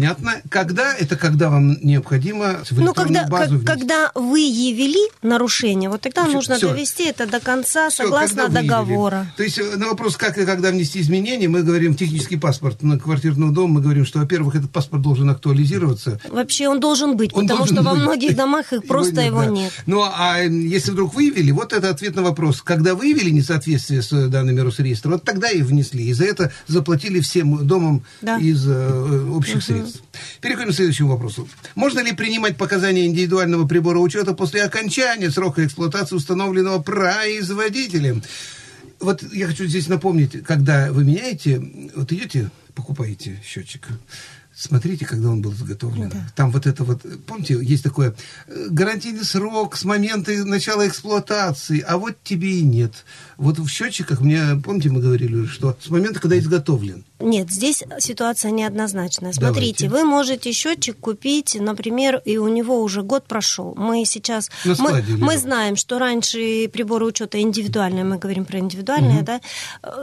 Когда? 0.49 0.95
Это 0.95 1.17
когда 1.17 1.51
вам 1.51 1.77
необходимо 1.83 2.61
в 2.71 2.79
Ну, 2.81 2.95
когда, 2.95 3.27
базу 3.27 3.59
как- 3.59 3.67
когда 3.79 4.11
выявили 4.15 5.11
нарушение, 5.23 5.89
вот 5.91 6.01
тогда 6.01 6.25
Всё, 6.25 6.33
нужно 6.33 6.57
всё. 6.57 6.71
довести 6.71 7.05
это 7.05 7.27
до 7.27 7.41
конца 7.41 7.89
Всё, 7.91 8.05
согласно 8.05 8.43
когда 8.45 8.61
выявили. 8.61 8.69
договора. 8.69 9.27
То 9.37 9.43
есть 9.43 9.59
э, 9.59 9.77
на 9.77 9.89
вопрос, 9.89 10.17
как 10.17 10.39
и 10.39 10.45
когда 10.45 10.71
внести 10.71 11.01
изменения, 11.01 11.49
мы 11.49 11.63
говорим 11.63 11.95
технический 11.95 12.37
паспорт 12.37 12.83
на 12.83 12.99
квартирного 12.99 13.53
дома, 13.53 13.75
мы 13.75 13.81
говорим, 13.81 14.05
что, 14.05 14.19
во-первых, 14.21 14.55
этот 14.57 14.71
паспорт 14.71 15.03
должен 15.03 15.31
актуализироваться. 15.31 16.21
Вообще 16.31 16.69
он 16.69 16.81
должен 16.81 17.17
быть, 17.17 17.33
Он 17.35 17.43
потому 17.43 17.59
должен 17.59 17.77
что 17.77 17.85
во 17.85 17.93
быть. 17.95 18.03
многих 18.03 18.37
домах 18.43 18.73
их 18.73 18.85
просто 18.87 19.21
его 19.21 19.41
да. 19.41 19.47
нет. 19.47 19.73
Ну, 19.87 20.03
а 20.05 20.39
если 20.41 20.91
вдруг 20.93 21.15
выявили, 21.15 21.51
вот 21.51 21.73
это 21.73 21.91
ответ 21.91 22.15
на 22.17 22.23
вопрос. 22.23 22.63
Когда 22.63 22.95
выявили 22.95 23.31
несоответствие 23.31 24.03
с 24.03 24.13
э, 24.13 24.29
данными 24.29 24.61
Росреестра, 24.61 25.11
вот 25.11 25.25
тогда 25.25 25.49
и 25.51 25.63
внесли. 25.63 26.05
И 26.05 26.13
за 26.13 26.25
это 26.25 26.53
заплатили 26.67 27.21
всем 27.21 27.67
домам 27.67 28.03
Да. 28.23 28.39
из 28.39 28.67
э, 28.69 29.27
общих 29.31 29.57
Мгм. 29.57 29.63
Средств. 29.83 30.03
Переходим 30.41 30.71
к 30.71 30.75
следующему 30.75 31.11
вопросу. 31.11 31.49
Можно 31.75 32.01
ли 32.01 32.13
принимать 32.13 32.57
показания 32.57 33.07
индивидуального 33.07 33.67
прибора 33.67 33.99
учета 33.99 34.35
после 34.35 34.63
окончания 34.63 35.31
срока 35.31 35.65
эксплуатации, 35.65 36.17
установленного 36.17 36.83
производителем? 36.83 38.23
Вот 39.01 39.23
я 39.33 39.47
хочу 39.47 39.67
здесь 39.67 39.89
напомнить, 39.89 40.43
когда 40.45 40.91
вы 40.93 41.05
меняете, 41.05 41.63
вот 41.95 42.11
идете, 42.13 42.51
покупаете 42.75 43.41
счетчик, 43.45 43.89
смотрите, 44.55 45.05
когда 45.05 45.31
он 45.31 45.43
был 45.43 45.53
изготовлен. 45.53 46.13
Там 46.37 46.51
вот 46.51 46.67
это 46.67 46.85
вот, 46.85 47.05
помните, 47.27 47.59
есть 47.61 47.83
такое 47.83 48.15
э, 48.47 48.67
гарантийный 48.71 49.25
срок 49.25 49.77
с 49.77 49.85
момента 49.85 50.33
начала 50.45 50.87
эксплуатации, 50.87 51.81
а 51.81 51.99
вот 51.99 52.17
тебе 52.23 52.61
и 52.61 52.63
нет. 52.63 53.05
Вот 53.37 53.59
в 53.59 53.69
счетчиках, 53.69 54.21
мне, 54.21 54.41
помните, 54.65 54.91
мы 54.91 55.01
говорили, 55.01 55.47
что 55.47 55.77
с 55.81 55.89
момента, 55.91 56.21
когда 56.21 56.39
изготовлен. 56.39 57.05
Нет, 57.21 57.51
здесь 57.51 57.83
ситуация 57.99 58.51
неоднозначная. 58.51 59.33
Давайте. 59.33 59.47
Смотрите, 59.55 59.89
вы 59.89 60.05
можете 60.05 60.53
счетчик 60.53 60.99
купить, 60.99 61.57
например, 61.59 62.21
и 62.25 62.37
у 62.37 62.49
него 62.49 62.83
уже 62.83 63.03
год 63.03 63.25
прошел. 63.27 63.75
Мы 63.77 64.05
сейчас 64.05 64.51
мы, 64.65 65.03
мы 65.19 65.39
знаем, 65.39 65.77
что 65.77 65.99
раньше 65.99 66.69
приборы 66.69 67.07
учета 67.07 67.41
индивидуальные, 67.41 68.05
мы 68.05 68.19
говорим 68.19 68.45
про 68.45 68.59
индивидуальные, 68.59 69.17
Мгм. 69.17 69.25
да. 69.25 69.41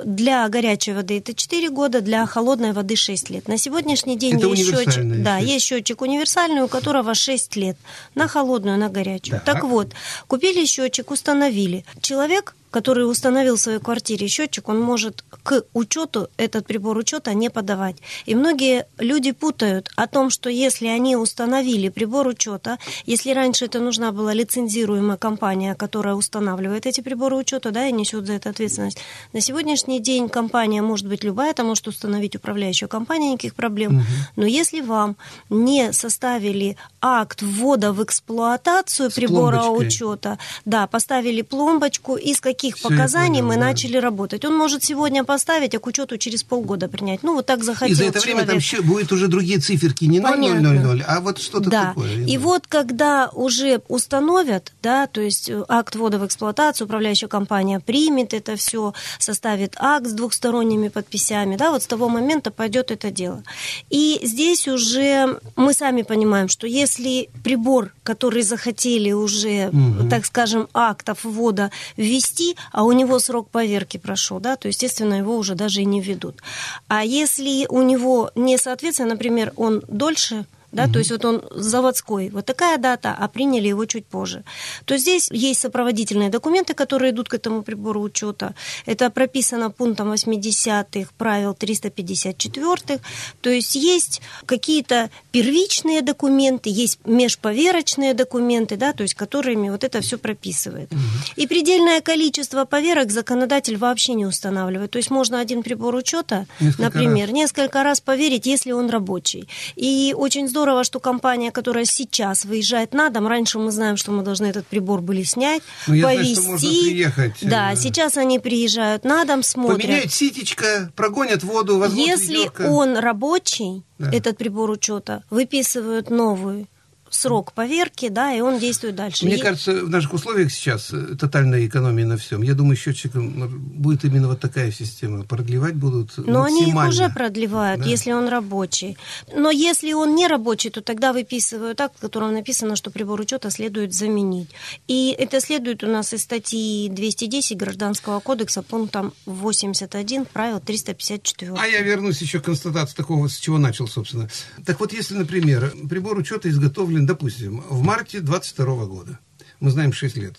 Для 0.06 0.48
горячей 0.50 0.94
воды 0.94 1.18
это 1.20 1.34
4 1.34 1.70
года, 1.70 2.02
для 2.02 2.26
холодной 2.26 2.74
воды 2.74 2.96
6 2.96 3.30
лет. 3.30 3.48
На 3.48 3.58
сегодняшний 3.58 4.18
день 4.18 4.38
Это 4.38 4.48
есть 4.48 4.70
счетчик, 4.70 5.24
да, 5.24 5.38
есть 5.38 5.66
счетчик 5.66 6.02
универсальный, 6.02 6.62
у 6.62 6.68
которого 6.68 7.14
6 7.14 7.56
лет 7.56 7.78
на 8.16 8.28
холодную, 8.28 8.78
на 8.78 8.90
горячую. 8.90 9.42
Так. 9.46 9.62
Так 9.62 9.64
вот, 9.66 9.94
купили 10.28 10.66
счетчик, 10.66 11.12
установили. 11.12 11.86
Человек 12.02 12.56
который 12.72 13.10
установил 13.10 13.58
в 13.58 13.60
своей 13.60 13.80
квартире 13.80 14.28
счетчик, 14.28 14.70
он 14.70 14.80
может 14.80 15.24
к 15.44 15.64
учету 15.74 16.30
этот 16.38 16.66
прибор 16.66 16.98
учета 16.98 17.34
не 17.34 17.50
подавать. 17.50 17.98
И 18.26 18.34
многие 18.34 18.88
люди 18.98 19.32
путают 19.32 19.92
о 19.96 20.08
том, 20.08 20.30
что 20.30 20.50
если 20.50 20.88
они 20.88 21.16
установили 21.16 21.90
прибор 21.90 22.28
учета, 22.28 22.80
если 23.06 23.32
раньше 23.32 23.66
это 23.66 23.80
нужна 23.80 24.12
была 24.12 24.34
лицензируемая 24.34 25.18
компания, 25.18 25.76
которая 25.76 26.16
устанавливает 26.16 26.86
эти 26.86 27.02
приборы 27.02 27.36
учета, 27.36 27.72
да, 27.72 27.88
и 27.88 27.92
несет 27.92 28.26
за 28.26 28.34
это 28.34 28.50
ответственность. 28.50 28.98
На 29.34 29.42
сегодняшний 29.42 30.00
день 30.00 30.30
компания 30.30 30.82
может 30.82 31.08
быть 31.08 31.24
любая, 31.24 31.52
это 31.52 31.64
может 31.64 31.88
установить 31.88 32.36
управляющая 32.36 32.88
компания, 32.88 33.34
никаких 33.34 33.56
проблем. 33.56 33.98
Угу. 33.98 34.06
Но 34.38 34.46
если 34.46 34.82
вам 34.82 35.18
не 35.50 35.92
составили 35.92 36.78
акт 37.02 37.42
ввода 37.42 37.92
в 37.92 38.04
эксплуатацию 38.04 39.12
С 39.12 39.14
прибора 39.14 39.60
пломбочкой. 39.60 39.88
учета, 39.88 40.40
да, 40.66 40.88
поставили 40.88 41.42
пломбочку, 41.42 42.16
из 42.16 42.40
каких 42.62 42.76
Все 42.76 42.90
показаний 42.90 43.42
мы 43.42 43.56
да. 43.56 43.62
начали 43.62 43.98
работать. 43.98 44.46
Он 44.46 44.56
может 44.56 44.84
сегодня 44.84 45.24
поставить, 45.24 45.74
а 45.74 45.80
к 45.80 45.88
учету 45.88 46.18
через 46.18 46.44
полгода 46.44 46.88
принять. 46.88 47.24
Ну, 47.24 47.34
вот 47.34 47.48
так 47.48 47.64
захотел 47.64 47.92
И 47.92 47.96
за 47.96 48.04
это 48.06 48.20
человек. 48.20 48.46
время 48.46 48.62
там 48.62 48.86
будут 48.88 49.12
уже 49.12 49.28
другие 49.28 49.60
циферки, 49.60 50.06
не 50.06 50.20
0000, 50.20 51.04
а 51.08 51.20
вот 51.22 51.40
что-то 51.40 51.70
да. 51.70 51.88
такое. 51.88 52.26
И 52.26 52.38
вот 52.38 52.68
когда 52.68 53.30
уже 53.34 53.82
установят, 53.88 54.74
да, 54.84 55.08
то 55.08 55.22
есть 55.22 55.50
э, 55.50 55.64
акт 55.68 55.96
ввода 55.96 56.20
в 56.20 56.26
эксплуатацию, 56.26 56.86
управляющая 56.86 57.28
компания 57.28 57.80
примет 57.80 58.34
это 58.34 58.56
все, 58.56 58.94
составит 59.18 59.74
акт 59.78 60.08
с 60.08 60.14
двухсторонними 60.14 60.90
подписями, 60.90 61.58
да, 61.58 61.72
вот 61.72 61.82
с 61.82 61.88
того 61.88 62.10
момента 62.10 62.52
пойдет 62.52 62.92
это 62.92 63.10
дело. 63.10 63.44
И 63.90 64.20
здесь 64.24 64.68
уже 64.68 65.40
мы 65.56 65.74
сами 65.74 66.04
понимаем, 66.04 66.48
что 66.48 66.68
если 66.68 67.30
прибор, 67.44 67.92
который 68.04 68.44
захотели 68.44 69.12
уже, 69.12 69.70
угу. 69.70 70.10
так 70.10 70.26
скажем, 70.26 70.68
актов 70.74 71.24
ввода 71.24 71.72
ввести, 71.98 72.51
а 72.72 72.84
у 72.84 72.92
него 72.92 73.20
срок 73.20 73.50
поверки 73.50 73.98
прошел, 73.98 74.40
да, 74.40 74.56
то, 74.56 74.68
естественно, 74.68 75.16
его 75.16 75.38
уже 75.38 75.56
даже 75.56 75.82
и 75.82 75.86
не 75.86 76.02
ведут. 76.02 76.42
А 76.88 77.04
если 77.04 77.66
у 77.70 77.82
него 77.82 78.32
не 78.36 78.58
соответственно, 78.58 79.10
например, 79.10 79.54
он 79.56 79.84
дольше 79.88 80.46
да, 80.72 80.86
угу. 80.86 80.94
то 80.94 81.00
есть 81.00 81.12
вот 81.12 81.26
он 81.26 81.44
заводской, 81.52 82.30
вот 82.30 82.46
такая 82.46 82.78
дата, 82.78 83.16
а 83.18 83.28
приняли 83.28 83.68
его 83.68 83.86
чуть 83.86 84.06
позже. 84.06 84.44
То 84.86 84.98
здесь 84.98 85.30
есть 85.32 85.62
сопроводительные 85.62 86.30
документы, 86.30 86.74
которые 86.74 87.12
идут 87.12 87.30
к 87.30 87.34
этому 87.34 87.62
прибору 87.62 88.02
учета. 88.02 88.56
Это 88.86 89.10
прописано 89.10 89.70
пунктом 89.70 90.14
80-х 90.14 91.12
правил 91.18 91.52
354-х. 91.52 93.00
То 93.42 93.50
есть 93.50 93.76
есть 93.76 94.22
какие-то 94.46 95.10
первичные 95.32 96.02
документы, 96.02 96.70
есть 96.70 97.00
межповерочные 97.06 98.14
документы, 98.14 98.78
да, 98.78 98.94
то 98.94 99.04
есть 99.04 99.16
которыми 99.16 99.70
вот 99.70 99.84
это 99.84 100.02
все 100.02 100.18
прописывает. 100.18 100.92
Угу. 100.92 101.00
И 101.36 101.48
предельное 101.48 102.02
количество 102.02 102.66
поверок 102.66 103.12
законодатель 103.12 103.78
вообще 103.78 104.14
не 104.14 104.26
устанавливает. 104.26 104.92
То 104.92 104.98
есть 104.98 105.12
можно 105.12 105.40
один 105.40 105.64
прибор 105.64 105.96
учета, 105.96 106.46
несколько 106.60 106.82
например, 106.82 107.28
раз. 107.28 107.36
несколько 107.36 107.84
раз 107.84 108.00
поверить, 108.00 108.46
если 108.46 108.72
он 108.72 108.90
рабочий. 108.90 109.48
И 109.76 110.16
очень 110.18 110.48
здорово 110.48 110.61
здорово, 110.62 110.84
что 110.84 111.00
компания, 111.00 111.52
которая 111.52 111.86
сейчас 111.86 112.46
выезжает 112.46 112.94
на 112.94 113.10
дом, 113.10 113.28
раньше 113.28 113.58
мы 113.58 113.72
знаем, 113.72 113.98
что 113.98 114.12
мы 114.12 114.22
должны 114.22 114.46
этот 114.46 114.68
прибор 114.68 115.02
были 115.02 115.24
снять, 115.24 115.64
ну, 115.88 115.96
я 115.96 116.06
повезти. 116.06 116.36
Знаю, 116.36 116.58
что 116.60 116.68
можно 116.68 116.82
приехать. 116.84 117.34
Да, 117.42 117.76
сейчас 117.76 118.18
они 118.18 118.38
приезжают 118.38 119.04
на 119.04 119.26
дом, 119.26 119.42
смотрят. 119.42 119.82
Поменяют 119.82 120.14
ситечко, 120.14 120.92
прогонят 120.96 121.44
воду, 121.44 121.84
Если 121.92 122.34
ведерко. 122.34 122.62
он 122.70 122.96
рабочий, 122.96 123.84
да. 123.98 124.12
этот 124.12 124.38
прибор 124.38 124.70
учета, 124.70 125.24
выписывают 125.32 126.12
новую 126.12 126.68
срок 127.12 127.54
поверки, 127.54 128.10
да, 128.10 128.34
и 128.34 128.42
он 128.42 128.60
действует 128.60 128.96
дальше. 128.96 129.26
Мне 129.26 129.36
и... 129.36 129.40
кажется, 129.40 129.74
в 129.86 129.90
наших 129.90 130.14
условиях 130.14 130.52
сейчас 130.52 130.92
э, 130.92 131.16
тотальная 131.16 131.66
экономия 131.66 132.06
на 132.06 132.18
всем. 132.18 132.42
Я 132.42 132.54
думаю, 132.54 132.76
счетчиком 132.76 133.50
будет 133.50 134.04
именно 134.06 134.28
вот 134.28 134.40
такая 134.40 134.72
система. 134.72 135.24
Продлевать 135.24 135.76
будут 135.76 136.18
Но 136.18 136.44
они 136.44 136.70
их 136.70 136.76
уже 136.76 137.10
продлевают, 137.10 137.82
да. 137.82 137.88
если 137.88 138.12
он 138.12 138.28
рабочий. 138.28 138.98
Но 139.36 139.52
если 139.52 139.94
он 139.94 140.16
не 140.16 140.28
рабочий, 140.28 140.70
то 140.70 140.82
тогда 140.82 141.14
выписывают 141.14 141.80
акт, 141.82 141.98
в 141.98 142.02
котором 142.02 142.34
написано, 142.34 142.76
что 142.76 142.92
прибор 142.92 143.20
учета 143.20 143.50
следует 143.50 143.94
заменить. 143.94 144.50
И 144.88 145.16
это 145.18 145.42
следует 145.42 145.84
у 145.84 145.88
нас 145.88 146.14
из 146.14 146.24
статьи 146.24 146.90
210 146.90 147.58
Гражданского 147.58 148.20
кодекса 148.20 148.62
пунктом 148.62 149.14
81 149.26 150.26
правил 150.26 150.60
354. 150.60 151.54
А 151.58 151.68
я 151.68 151.82
вернусь 151.82 152.22
еще 152.22 152.40
к 152.40 152.46
констатации 152.46 152.96
такого, 152.96 153.28
с 153.28 153.38
чего 153.38 153.58
начал, 153.58 153.88
собственно. 153.88 154.30
Так 154.66 154.80
вот, 154.80 154.94
если, 154.94 155.16
например, 155.16 155.74
прибор 155.90 156.18
учета 156.18 156.50
изготовлен 156.50 157.01
допустим, 157.06 157.64
в 157.70 157.84
марте 157.84 158.20
22 158.20 158.86
года, 158.86 159.20
мы 159.60 159.72
знаем 159.72 159.94
6 159.94 160.18
лет, 160.18 160.36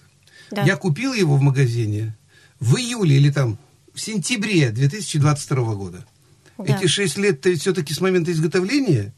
да. 0.50 0.62
я 0.62 0.76
купил 0.76 1.12
его 1.12 1.36
в 1.36 1.42
магазине 1.42 2.16
в 2.60 2.76
июле 2.76 3.16
или 3.16 3.30
там 3.30 3.58
в 3.94 4.00
сентябре 4.00 4.70
2022 4.70 5.74
года. 5.74 6.06
Да. 6.58 6.76
Эти 6.76 6.86
6 6.86 7.18
лет 7.18 7.44
все-таки 7.58 7.94
с 7.94 8.00
момента 8.00 8.32
изготовления 8.32 9.12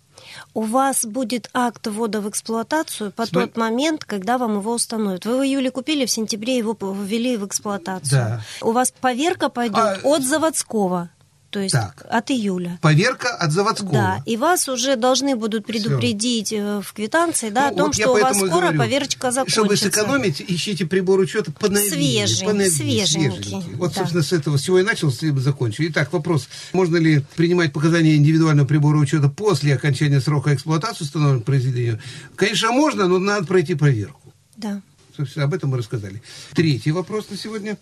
у 0.53 0.63
вас 0.63 1.05
будет 1.05 1.51
акт 1.53 1.87
ввода 1.87 2.21
в 2.21 2.29
эксплуатацию 2.29 3.13
по 3.13 3.27
См... 3.27 3.41
тот 3.41 3.57
момент, 3.57 4.05
когда 4.05 4.39
вам 4.39 4.59
его 4.59 4.75
установят. 4.75 5.27
Вы 5.27 5.39
в 5.39 5.43
июле 5.43 5.71
купили, 5.71 6.07
в 6.07 6.11
сентябре 6.11 6.57
его 6.57 6.77
ввели 6.81 7.37
в 7.37 7.47
эксплуатацию. 7.47 8.11
Да. 8.11 8.45
У 8.61 8.73
вас 8.73 8.93
поверка 9.01 9.49
пойдет 9.49 9.77
а... 9.77 10.01
от 10.03 10.25
заводского 10.25 11.11
то 11.55 11.61
есть 11.61 11.73
так. 11.73 12.05
от 12.11 12.33
июля. 12.33 12.81
Поверка 12.83 13.29
от 13.29 13.53
заводского. 13.53 13.93
Да, 13.93 14.23
и 14.27 14.37
вас 14.37 14.69
уже 14.69 14.97
должны 14.97 15.37
будут 15.37 15.65
предупредить 15.65 16.49
Все. 16.49 16.81
в 16.81 16.93
квитанции, 16.93 17.51
да, 17.51 17.71
ну, 17.71 17.75
о 17.75 17.79
том, 17.79 17.87
вот 17.87 17.95
что 17.95 18.11
у 18.11 18.21
вас 18.21 18.37
скоро 18.37 18.49
говорю, 18.49 18.79
поверочка 18.79 19.31
закончится. 19.31 19.61
Чтобы 19.61 19.77
сэкономить, 19.77 20.45
ищите 20.49 20.85
прибор 20.85 21.21
учета 21.21 21.53
поновее. 21.53 22.27
Свежий, 22.27 22.45
поновее, 22.45 22.71
свеженький. 22.73 23.31
свеженький. 23.45 23.75
Вот, 23.77 23.91
да. 23.91 24.01
собственно, 24.01 24.25
с 24.25 24.33
этого 24.33 24.59
всего 24.59 24.81
и 24.81 24.83
начал, 24.83 25.13
с 25.13 25.23
этого 25.23 25.41
закончу. 25.41 25.85
Итак, 25.87 26.13
вопрос. 26.13 26.49
Можно 26.73 26.97
ли 26.97 27.25
принимать 27.37 27.73
показания 27.73 28.17
индивидуального 28.17 28.67
прибора 28.67 28.99
учета 28.99 29.29
после 29.29 29.77
окончания 29.77 30.21
срока 30.21 30.53
эксплуатации 30.53 31.05
установленного 31.05 31.45
произведения? 31.45 32.03
Конечно, 32.35 32.73
можно, 32.73 33.07
но 33.07 33.21
надо 33.21 33.47
пройти 33.47 33.77
проверку. 33.77 34.35
Да. 34.57 34.83
Собственно, 35.17 35.45
об 35.45 35.55
этом 35.55 35.71
мы 35.71 35.79
рассказали. 35.79 36.21
Третий 36.53 36.91
вопрос 36.91 37.31
на 37.31 37.37
сегодня. 37.37 37.79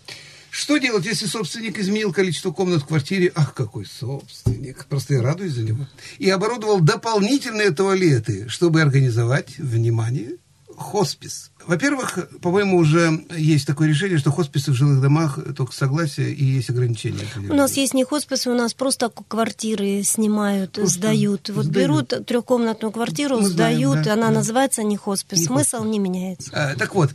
Что 0.53 0.77
делать, 0.77 1.07
если 1.07 1.25
собственник 1.25 1.79
изменил 1.79 2.13
количество 2.13 2.51
комнат 2.51 2.83
в 2.83 2.85
квартире? 2.85 3.31
Ах, 3.33 3.55
какой 3.55 3.87
собственник! 3.87 4.85
Просто 4.85 5.15
я 5.15 5.23
радуюсь 5.23 5.53
за 5.53 5.63
него. 5.63 5.87
И 6.19 6.29
оборудовал 6.29 6.79
дополнительные 6.79 7.71
туалеты, 7.71 8.47
чтобы 8.49 8.79
организовать, 8.83 9.57
внимание, 9.57 10.37
хоспис. 10.77 11.49
Во-первых, 11.67 12.29
по-моему, 12.41 12.77
уже 12.77 13.25
есть 13.35 13.65
такое 13.65 13.87
решение, 13.87 14.17
что 14.17 14.31
хосписы 14.31 14.71
в 14.71 14.75
жилых 14.75 15.01
домах 15.01 15.39
только 15.55 15.73
согласие 15.73 16.33
и 16.33 16.43
есть 16.43 16.69
ограничения. 16.69 17.25
У 17.49 17.53
нас 17.53 17.73
есть 17.77 17.93
не 17.93 18.03
хосписы, 18.03 18.49
у 18.49 18.55
нас 18.55 18.73
просто 18.73 19.09
квартиры 19.09 20.03
снимают, 20.03 20.73
просто 20.73 20.99
сдают. 20.99 21.49
Вот 21.49 21.65
сдают. 21.65 21.87
берут 22.09 22.25
трехкомнатную 22.25 22.91
квартиру, 22.91 23.37
Мы 23.39 23.47
сдают, 23.47 23.91
знаем, 23.91 24.05
да, 24.05 24.13
она 24.13 24.27
да. 24.27 24.33
называется 24.35 24.83
не 24.83 24.97
хоспис. 24.97 25.39
Не 25.39 25.45
Смысл 25.45 25.77
хоспис. 25.77 25.91
не 25.91 25.99
меняется. 25.99 26.49
А, 26.53 26.75
так 26.75 26.95
вот, 26.95 27.11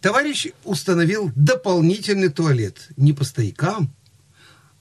товарищ 0.00 0.48
установил 0.64 1.30
дополнительный 1.34 2.28
туалет 2.28 2.88
не 2.96 3.12
по 3.12 3.24
стоякам, 3.24 3.90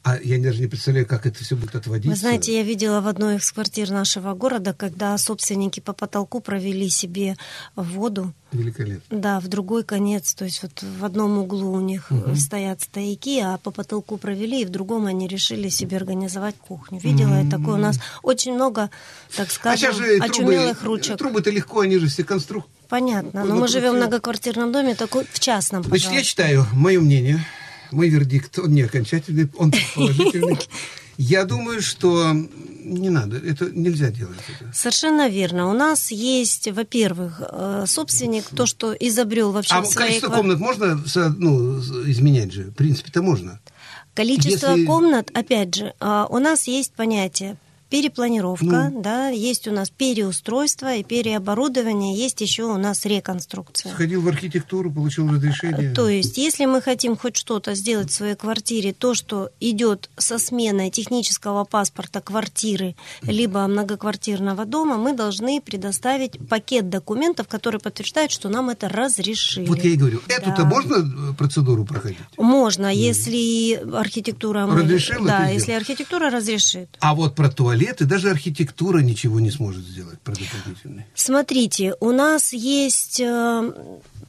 а 0.08 0.18
я 0.24 0.40
даже 0.40 0.62
не 0.62 0.68
представляю, 0.68 1.06
как 1.06 1.26
это 1.26 1.44
все 1.44 1.58
будет 1.58 1.76
отводиться. 1.76 2.10
Вы 2.10 2.16
знаете, 2.16 2.56
я 2.56 2.64
видела 2.64 3.02
в 3.02 3.08
одной 3.08 3.38
из 3.38 3.52
квартир 3.52 3.92
нашего 3.92 4.34
города, 4.36 4.74
когда 4.74 5.18
собственники 5.18 5.82
по 5.82 5.92
потолку 5.92 6.40
провели 6.40 6.88
себе 6.90 7.36
воду. 7.76 8.34
Великолепно. 8.54 9.20
Да, 9.20 9.42
в 9.42 9.50
другой 9.50 9.84
конец, 9.84 10.34
то 10.34 10.46
есть 10.46 10.64
вот 10.64 10.82
в 10.82 11.04
одном 11.04 11.40
углу 11.40 11.74
у 11.74 11.82
них 11.82 12.10
угу. 12.10 12.36
стоят 12.38 12.82
стояки, 12.82 13.42
а 13.42 13.58
по 13.58 13.72
потолку 13.72 14.16
провели, 14.18 14.62
и 14.62 14.66
в 14.66 14.70
другом 14.70 15.08
они 15.08 15.28
решили 15.28 15.68
себе 15.68 15.98
организовать 15.98 16.56
кухню. 16.56 17.02
Видела 17.02 17.40
угу. 17.40 17.44
я 17.44 17.52
такое. 17.52 17.74
У 17.74 17.78
нас 17.78 18.00
очень 18.24 18.54
много, 18.54 18.90
так 19.36 19.52
скажем, 19.52 19.90
а 19.90 19.94
же 19.94 20.20
очумелых 20.20 20.80
трубы, 20.80 20.96
ручек. 20.96 21.18
Трубы-то 21.18 21.50
легко, 21.50 21.82
они 21.82 21.98
же 21.98 22.08
все 22.08 22.24
конструкции. 22.24 22.72
Понятно, 22.88 23.44
но 23.44 23.56
мы 23.56 23.68
живем 23.68 23.96
в 23.96 23.98
многоквартирном 23.98 24.72
доме, 24.72 24.96
такой 24.96 25.26
в 25.30 25.38
частном. 25.42 25.84
Пожалуйста. 25.84 26.08
Значит, 26.08 26.18
я 26.18 26.24
читаю, 26.24 26.66
мое 26.72 27.02
мнение– 27.02 27.46
мой 27.92 28.10
вердикт, 28.10 28.58
он 28.60 28.74
не 28.74 28.84
окончательный, 28.84 29.50
он 29.58 29.74
положительный. 29.96 30.58
Я 31.18 31.46
думаю, 31.46 31.82
что 31.82 32.32
не 32.34 33.10
надо, 33.10 33.38
это 33.38 33.70
нельзя 33.72 34.12
делать. 34.12 34.38
Это. 34.48 34.72
Совершенно 34.74 35.28
верно. 35.28 35.70
У 35.70 35.74
нас 35.74 36.12
есть, 36.12 36.68
во-первых, 36.72 37.42
э, 37.42 37.86
собственник, 37.88 38.46
то, 38.46 38.66
что 38.66 38.94
изобрел 38.94 39.52
вообще 39.52 39.74
а 39.74 39.84
своей... 39.84 40.10
количество 40.10 40.36
комнат 40.36 40.60
можно 40.60 41.04
ну, 41.38 41.80
изменять 42.06 42.54
же? 42.54 42.66
В 42.66 42.76
принципе-то 42.76 43.22
можно. 43.22 43.60
Количество 44.14 44.72
Если... 44.72 44.86
комнат, 44.86 45.32
опять 45.34 45.76
же, 45.76 45.94
э, 46.00 46.26
у 46.30 46.38
нас 46.38 46.68
есть 46.68 46.94
понятие 46.94 47.58
перепланировка, 47.90 48.90
ну, 48.92 49.02
да, 49.02 49.30
есть 49.30 49.68
у 49.68 49.72
нас 49.72 49.90
переустройство 49.90 50.96
и 50.96 51.04
переоборудование, 51.04 52.16
есть 52.18 52.42
еще 52.42 52.64
у 52.64 52.78
нас 52.78 53.06
реконструкция. 53.06 53.92
Сходил 53.92 54.22
в 54.22 54.28
архитектуру, 54.28 54.92
получил 54.92 55.30
разрешение. 55.30 55.94
То 55.94 56.10
есть, 56.10 56.38
если 56.38 56.66
мы 56.66 56.82
хотим 56.82 57.16
хоть 57.18 57.38
что-то 57.38 57.76
сделать 57.76 58.10
в 58.10 58.14
своей 58.14 58.36
квартире, 58.36 58.94
то, 58.94 59.14
что 59.14 59.50
идет 59.60 60.10
со 60.18 60.38
сменой 60.38 60.90
технического 60.90 61.64
паспорта 61.64 62.22
квартиры, 62.22 62.96
либо 63.22 63.66
многоквартирного 63.68 64.66
дома, 64.66 64.98
мы 64.98 65.14
должны 65.14 65.62
предоставить 65.62 66.38
пакет 66.48 66.90
документов, 66.90 67.48
который 67.48 67.80
подтверждает, 67.80 68.32
что 68.32 68.50
нам 68.50 68.70
это 68.70 68.90
разрешили. 68.90 69.68
Вот 69.68 69.84
я 69.84 69.92
и 69.92 69.96
говорю, 69.96 70.22
эту-то 70.28 70.66
можно 70.66 71.32
э, 71.32 71.34
процедуру 71.34 71.86
проходить? 71.86 72.18
Можно, 72.38 72.94
если 72.94 73.76
архитектура... 73.96 74.66
Разрешила 74.66 75.28
Да, 75.28 75.48
если 75.48 75.72
архитектура 75.72 76.30
разрешит. 76.30 76.90
А 77.00 77.16
вот 77.16 77.36
про 77.36 77.50
туалеты 77.78 78.06
даже 78.06 78.30
архитектура 78.30 79.00
ничего 79.00 79.40
не 79.40 79.52
сможет 79.52 79.84
сделать 79.84 80.20
предупредительный. 80.20 81.06
Смотрите, 81.14 81.96
у 82.00 82.12
нас 82.12 82.54
есть 82.54 83.20
э, 83.20 83.72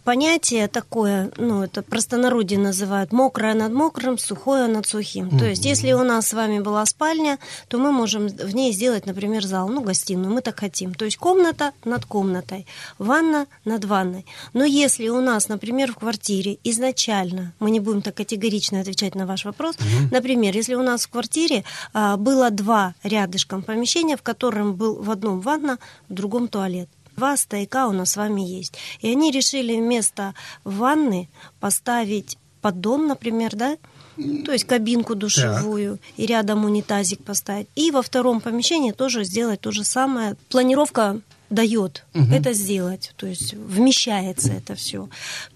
понятие 0.08 0.68
такое, 0.68 1.30
ну, 1.36 1.62
это 1.62 1.82
простонародье 1.82 2.58
называют, 2.58 3.12
мокрое 3.12 3.52
над 3.52 3.74
мокрым, 3.74 4.16
сухое 4.16 4.66
над 4.66 4.86
сухим. 4.86 5.26
Mm-hmm. 5.26 5.38
То 5.38 5.44
есть, 5.44 5.66
если 5.66 5.92
у 5.92 6.02
нас 6.02 6.28
с 6.28 6.32
вами 6.32 6.60
была 6.60 6.86
спальня, 6.86 7.38
то 7.68 7.76
мы 7.76 7.92
можем 7.92 8.28
в 8.28 8.54
ней 8.54 8.72
сделать, 8.72 9.04
например, 9.04 9.44
зал, 9.44 9.68
ну, 9.68 9.82
гостиную, 9.82 10.32
мы 10.32 10.40
так 10.40 10.60
хотим. 10.60 10.94
То 10.94 11.04
есть, 11.04 11.18
комната 11.18 11.72
над 11.84 12.06
комнатой, 12.06 12.66
ванна 12.98 13.46
над 13.66 13.84
ванной. 13.84 14.24
Но 14.54 14.64
если 14.64 15.10
у 15.10 15.20
нас, 15.20 15.48
например, 15.48 15.92
в 15.92 15.96
квартире 15.96 16.56
изначально, 16.64 17.52
мы 17.60 17.70
не 17.70 17.80
будем 17.80 18.00
так 18.00 18.14
категорично 18.14 18.80
отвечать 18.80 19.14
на 19.14 19.26
ваш 19.26 19.44
вопрос, 19.44 19.76
mm-hmm. 19.76 20.08
например, 20.10 20.56
если 20.56 20.74
у 20.74 20.82
нас 20.82 21.04
в 21.04 21.10
квартире 21.10 21.64
а, 21.92 22.16
было 22.16 22.48
два 22.50 22.94
рядышком 23.02 23.62
помещения, 23.62 24.16
в 24.16 24.22
котором 24.22 24.74
был 24.74 24.94
в 24.94 25.10
одном 25.10 25.40
ванна, 25.40 25.78
в 26.08 26.14
другом 26.14 26.48
туалет. 26.48 26.88
Два 27.18 27.36
стояка 27.36 27.88
у 27.88 27.92
нас 27.92 28.12
с 28.12 28.16
вами 28.16 28.42
есть. 28.42 28.74
И 29.00 29.10
они 29.10 29.32
решили 29.32 29.76
вместо 29.76 30.34
ванны 30.62 31.28
поставить 31.58 32.38
поддон, 32.60 33.08
например, 33.08 33.56
да, 33.56 33.76
то 34.44 34.52
есть 34.52 34.64
кабинку 34.64 35.16
душевую 35.16 35.98
так. 35.98 36.06
и 36.16 36.26
рядом 36.26 36.64
унитазик 36.64 37.24
поставить. 37.24 37.66
И 37.74 37.90
во 37.90 38.02
втором 38.02 38.40
помещении 38.40 38.92
тоже 38.92 39.24
сделать 39.24 39.60
то 39.60 39.72
же 39.72 39.82
самое. 39.82 40.36
Планировка 40.48 41.20
дает 41.50 42.04
угу. 42.14 42.32
это 42.32 42.52
сделать, 42.52 43.12
то 43.16 43.26
есть 43.26 43.54
вмещается 43.54 44.52
это 44.52 44.74
все, 44.74 45.08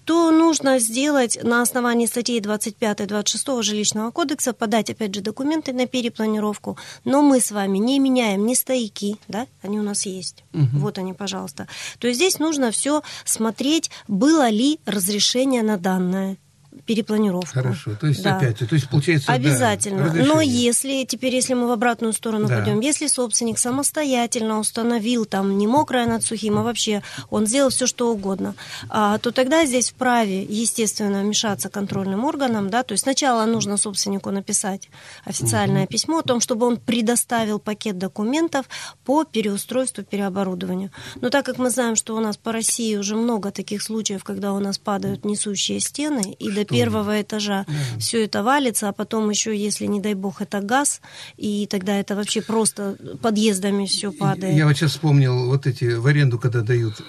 то 0.05 0.31
нужно 0.31 0.79
сделать 0.79 1.39
на 1.43 1.61
основании 1.61 2.05
статей 2.05 2.39
25-26 2.39 3.61
жилищного 3.61 4.11
кодекса, 4.11 4.53
подать 4.53 4.89
опять 4.89 5.13
же 5.13 5.21
документы 5.21 5.73
на 5.73 5.85
перепланировку, 5.85 6.77
но 7.05 7.21
мы 7.21 7.39
с 7.39 7.51
вами 7.51 7.77
не 7.77 7.99
меняем 7.99 8.45
ни 8.45 8.53
стояки, 8.53 9.17
да, 9.27 9.47
они 9.61 9.79
у 9.79 9.83
нас 9.83 10.05
есть, 10.05 10.43
угу. 10.53 10.67
вот 10.73 10.97
они, 10.97 11.13
пожалуйста. 11.13 11.67
То 11.99 12.07
есть 12.07 12.19
здесь 12.19 12.39
нужно 12.39 12.71
все 12.71 13.01
смотреть, 13.25 13.91
было 14.07 14.49
ли 14.49 14.79
разрешение 14.85 15.63
на 15.63 15.77
данное 15.77 16.37
перепланировку. 16.85 17.47
Хорошо, 17.47 17.95
то 17.95 18.07
есть 18.07 18.23
да. 18.23 18.37
опять, 18.37 18.57
то 18.57 18.75
есть 18.75 18.89
получается... 18.89 19.31
Обязательно. 19.31 20.09
Да, 20.09 20.23
Но 20.23 20.41
если, 20.41 21.05
теперь 21.05 21.33
если 21.33 21.53
мы 21.53 21.67
в 21.67 21.71
обратную 21.71 22.13
сторону 22.13 22.47
да. 22.47 22.57
пойдем, 22.57 22.79
если 22.79 23.07
собственник 23.07 23.57
самостоятельно 23.57 24.59
установил 24.59 25.25
там 25.25 25.57
не 25.57 25.67
мокрое 25.67 26.05
над 26.05 26.23
сухим, 26.23 26.57
а 26.57 26.63
вообще 26.63 27.01
он 27.29 27.45
сделал 27.45 27.69
все, 27.69 27.87
что 27.87 28.11
угодно, 28.11 28.55
а, 28.89 29.17
то 29.17 29.31
тогда 29.31 29.65
здесь 29.65 29.91
вправе, 29.91 30.43
естественно, 30.43 31.21
вмешаться 31.21 31.69
контрольным 31.69 32.25
органам, 32.25 32.69
да, 32.69 32.83
то 32.83 32.93
есть 32.93 33.03
сначала 33.03 33.45
нужно 33.45 33.77
собственнику 33.77 34.31
написать 34.31 34.89
официальное 35.25 35.83
угу. 35.83 35.91
письмо 35.91 36.19
о 36.19 36.23
том, 36.23 36.39
чтобы 36.39 36.65
он 36.65 36.77
предоставил 36.77 37.59
пакет 37.59 37.97
документов 37.97 38.67
по 39.05 39.23
переустройству, 39.23 40.03
переоборудованию. 40.03 40.91
Но 41.21 41.29
так 41.29 41.45
как 41.45 41.57
мы 41.57 41.69
знаем, 41.69 41.95
что 41.95 42.15
у 42.15 42.19
нас 42.19 42.37
по 42.37 42.51
России 42.51 42.95
уже 42.95 43.15
много 43.15 43.51
таких 43.51 43.81
случаев, 43.81 44.23
когда 44.23 44.53
у 44.53 44.59
нас 44.59 44.77
падают 44.77 45.25
несущие 45.25 45.79
стены, 45.79 46.35
и 46.39 46.49
до 46.63 46.73
первого 46.73 47.21
этажа 47.21 47.65
mm. 47.67 47.99
все 47.99 48.25
это 48.25 48.43
валится, 48.43 48.89
а 48.89 48.93
потом 48.93 49.29
еще, 49.29 49.55
если, 49.55 49.85
не 49.85 49.99
дай 49.99 50.13
бог, 50.13 50.41
это 50.41 50.61
газ, 50.61 51.01
и 51.37 51.67
тогда 51.67 51.99
это 51.99 52.15
вообще 52.15 52.41
просто 52.41 52.97
подъездами 53.21 53.85
все 53.85 54.11
падает. 54.11 54.55
Я 54.55 54.65
вот 54.65 54.73
сейчас 54.73 54.91
вспомнил 54.91 55.47
вот 55.47 55.67
эти 55.67 55.95
в 55.95 56.07
аренду, 56.07 56.39
когда 56.39 56.61
дают, 56.61 57.01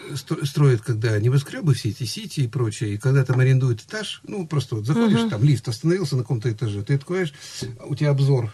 строят, 0.43 0.83
когда 0.83 1.19
небоскребы 1.19 1.75
все 1.75 1.91
эти 1.91 2.05
сити 2.05 2.41
и 2.41 2.49
прочее, 2.49 2.95
и 2.95 2.99
когда 2.99 3.25
там 3.25 3.41
арендуют 3.41 3.83
этаж, 3.83 4.21
ну, 4.25 4.47
просто 4.47 4.77
вот 4.77 4.87
заходишь, 4.87 5.21
угу. 5.21 5.31
там 5.31 5.43
лифт 5.43 5.69
остановился 5.69 6.17
на 6.17 6.23
каком-то 6.23 6.51
этаже, 6.51 6.83
ты 6.83 6.95
откроешь, 6.95 7.33
у 7.87 7.95
тебя 7.95 8.11
обзор 8.11 8.53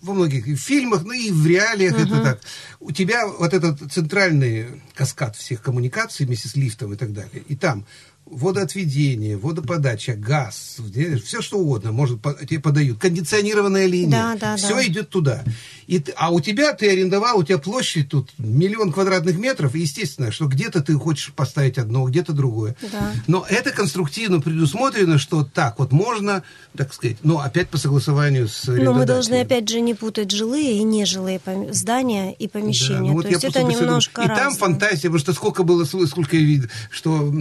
во 0.00 0.14
многих 0.14 0.58
фильмах, 0.58 1.04
ну 1.04 1.12
и 1.12 1.30
в 1.30 1.46
реалиях 1.46 1.94
uh-huh. 1.94 2.06
это 2.06 2.22
так. 2.22 2.40
У 2.80 2.92
тебя 2.92 3.26
вот 3.26 3.52
этот 3.52 3.92
центральный 3.92 4.82
каскад 4.94 5.36
всех 5.36 5.62
коммуникаций 5.62 6.26
вместе 6.26 6.48
с 6.48 6.56
лифтом 6.56 6.92
и 6.92 6.96
так 6.96 7.12
далее. 7.12 7.42
И 7.48 7.56
там 7.56 7.84
водоотведение, 8.30 9.36
водоподача, 9.36 10.14
газ, 10.14 10.76
все 11.24 11.42
что 11.42 11.58
угодно, 11.58 11.92
может, 11.92 12.20
тебе 12.48 12.60
подают. 12.60 12.98
Кондиционированная 12.98 13.86
линия. 13.86 14.10
Да, 14.10 14.36
да, 14.36 14.56
все 14.56 14.74
да. 14.74 14.86
идет 14.86 15.10
туда. 15.10 15.44
И, 15.86 16.04
а 16.16 16.30
у 16.30 16.40
тебя, 16.40 16.74
ты 16.74 16.90
арендовал, 16.90 17.38
у 17.38 17.42
тебя 17.42 17.56
площадь 17.58 18.10
тут 18.10 18.30
миллион 18.36 18.92
квадратных 18.92 19.38
метров, 19.38 19.74
и 19.74 19.80
естественно, 19.80 20.30
что 20.30 20.46
где-то 20.46 20.82
ты 20.82 20.94
хочешь 20.94 21.32
поставить 21.32 21.78
одно, 21.78 22.04
где-то 22.04 22.32
другое. 22.32 22.76
Да. 22.92 23.12
Но 23.26 23.46
это 23.48 23.70
конструктивно 23.70 24.40
предусмотрено, 24.40 25.18
что 25.18 25.44
так 25.44 25.78
вот 25.78 25.92
можно, 25.92 26.42
так 26.76 26.92
сказать, 26.92 27.16
но 27.22 27.40
опять 27.40 27.70
по 27.70 27.78
согласованию 27.78 28.48
с 28.48 28.66
Но 28.66 28.92
мы 28.92 29.06
должны, 29.06 29.40
опять 29.40 29.68
же, 29.68 29.80
не 29.80 29.94
путать 29.94 30.30
жилые 30.30 30.78
и 30.78 30.82
нежилые 30.82 31.40
здания 31.70 32.34
и 32.34 32.48
помещения. 32.48 32.98
Да, 32.98 33.04
ну, 33.06 33.12
вот 33.14 33.22
То 33.22 33.30
есть 33.30 33.44
это 33.44 33.62
немножко 33.62 34.22
И 34.22 34.26
там 34.26 34.54
фантазия, 34.54 35.08
потому 35.08 35.18
что 35.18 35.32
сколько 35.32 35.62
было, 35.62 35.84
сколько 35.84 36.36
я 36.36 36.42
видел, 36.42 36.68
что 36.90 37.32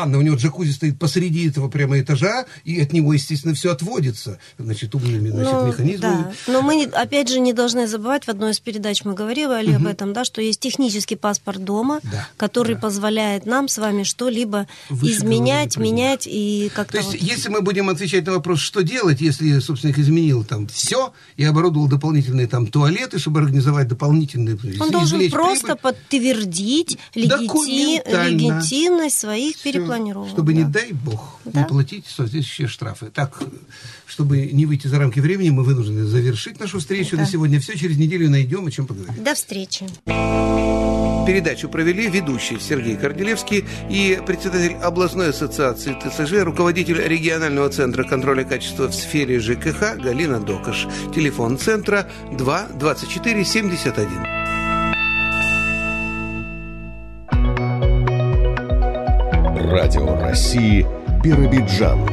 ванна, 0.00 0.18
у 0.18 0.22
него 0.22 0.36
джакузи 0.36 0.72
стоит 0.72 0.98
посреди 0.98 1.48
этого 1.48 1.68
прямо 1.68 2.00
этажа, 2.00 2.46
и 2.64 2.80
от 2.80 2.92
него, 2.92 3.12
естественно, 3.12 3.54
все 3.54 3.72
отводится, 3.72 4.38
значит, 4.58 4.94
умными 4.94 5.30
значит, 5.30 5.52
ну, 5.52 5.66
механизмами. 5.66 6.22
Да. 6.22 6.52
Но 6.52 6.62
мы, 6.62 6.84
опять 6.84 7.28
же, 7.28 7.40
не 7.40 7.52
должны 7.52 7.86
забывать, 7.86 8.24
в 8.24 8.28
одной 8.28 8.52
из 8.52 8.60
передач 8.60 9.04
мы 9.04 9.14
говорили 9.14 9.70
угу. 9.70 9.76
об 9.76 9.86
этом, 9.86 10.12
да, 10.12 10.24
что 10.24 10.40
есть 10.40 10.60
технический 10.60 11.16
паспорт 11.16 11.64
дома, 11.64 12.00
да, 12.02 12.28
который 12.36 12.74
да. 12.74 12.80
позволяет 12.80 13.46
нам 13.46 13.68
с 13.68 13.78
вами 13.78 14.02
что-либо 14.02 14.66
изменять, 14.90 15.76
менять 15.76 16.26
и 16.26 16.70
как-то... 16.74 16.92
То 16.92 16.98
есть, 16.98 17.12
вот... 17.12 17.20
если 17.20 17.48
мы 17.48 17.60
будем 17.62 17.88
отвечать 17.88 18.26
на 18.26 18.32
вопрос, 18.32 18.60
что 18.60 18.82
делать, 18.82 19.20
если 19.20 19.58
собственник 19.58 19.98
изменил 19.98 20.44
там 20.44 20.68
все 20.68 21.12
и 21.36 21.44
оборудовал 21.44 21.88
дополнительные 21.88 22.46
там 22.46 22.66
туалеты, 22.66 23.18
чтобы 23.18 23.40
организовать 23.40 23.88
дополнительные... 23.88 24.58
Он 24.80 24.90
должен 24.90 25.30
просто 25.30 25.76
прибыль. 25.76 25.80
подтвердить 25.82 26.98
легити... 27.14 28.02
легитимность 28.06 29.18
своих 29.18 29.56
все, 29.56 29.72
перепланировок. 29.90 30.28
Чтобы, 30.28 30.52
да. 30.52 30.58
не 30.58 30.64
дай 30.64 30.92
бог, 30.92 31.40
да? 31.44 31.60
не 31.60 31.66
платить 31.66 32.06
соответствующие 32.06 32.68
штрафы. 32.68 33.10
Так, 33.12 33.38
чтобы 34.06 34.46
не 34.46 34.66
выйти 34.66 34.86
за 34.86 34.98
рамки 34.98 35.20
времени, 35.20 35.50
мы 35.50 35.62
вынуждены 35.62 36.04
завершить 36.04 36.60
нашу 36.60 36.78
встречу 36.78 37.16
да. 37.16 37.22
на 37.22 37.28
сегодня 37.28 37.40
сегодня 37.40 37.60
все. 37.60 37.76
Через 37.76 37.96
неделю 37.96 38.30
найдем, 38.30 38.66
о 38.66 38.70
чем 38.70 38.86
поговорим. 38.86 39.22
До 39.24 39.34
встречи. 39.34 39.86
Передачу 41.26 41.68
провели 41.68 42.08
ведущий 42.08 42.58
Сергей 42.58 42.96
Корделевский 42.96 43.64
и 43.88 44.20
председатель 44.26 44.74
областной 44.76 45.30
ассоциации 45.30 45.94
ТСЖ, 45.94 46.44
руководитель 46.44 47.00
регионального 47.00 47.68
центра 47.68 48.04
контроля 48.04 48.44
качества 48.44 48.88
в 48.88 48.94
сфере 48.94 49.38
ЖКХ 49.38 49.96
Галина 50.02 50.40
Докаш. 50.40 50.86
Телефон 51.14 51.58
центра 51.58 52.08
2 52.32 52.68
24 52.74 53.44
71. 53.44 54.39
Радио 59.70 60.16
России 60.16 60.84
Биробиджан. 61.22 62.04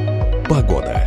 Погода. 0.48 1.04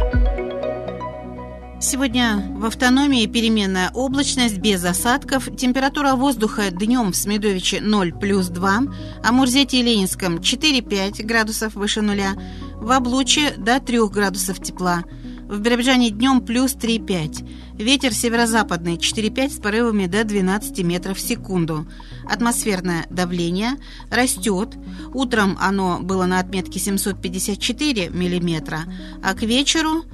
Сегодня 1.80 2.44
в 2.58 2.66
автономии 2.66 3.26
переменная 3.26 3.90
облачность 3.94 4.58
без 4.58 4.84
осадков. 4.84 5.48
Температура 5.56 6.16
воздуха 6.16 6.70
днем 6.70 7.14
в 7.14 7.16
Смедовиче 7.16 7.80
0 7.80 8.12
плюс 8.20 8.50
2, 8.50 8.80
а 9.24 9.32
Мурзете 9.32 9.80
и 9.80 9.82
Ленинском 9.82 10.40
4-5 10.40 11.24
градусов 11.24 11.76
выше 11.76 12.02
нуля, 12.02 12.34
в 12.82 12.92
Облуче 12.92 13.54
до 13.56 13.80
3 13.80 14.10
градусов 14.10 14.62
тепла, 14.62 15.06
в 15.52 15.60
Биробиджане 15.60 16.12
днем 16.12 16.40
плюс 16.40 16.76
3-5. 16.76 17.76
Ветер 17.78 18.14
северо-западный 18.14 18.96
4-5 18.96 19.50
с 19.50 19.60
порывами 19.60 20.08
до 20.08 20.24
12 20.24 20.80
метров 20.86 21.18
в 21.18 21.22
секунду. 21.22 21.86
Атмосферное 22.24 23.06
давление 23.10 23.72
растет. 24.10 24.70
Утром 25.14 25.58
оно 25.60 26.00
было 26.02 26.26
на 26.26 26.40
отметке 26.40 26.80
754 26.80 28.10
миллиметра, 28.10 28.86
а 29.22 29.34
к 29.34 29.44
вечеру– 29.44 30.06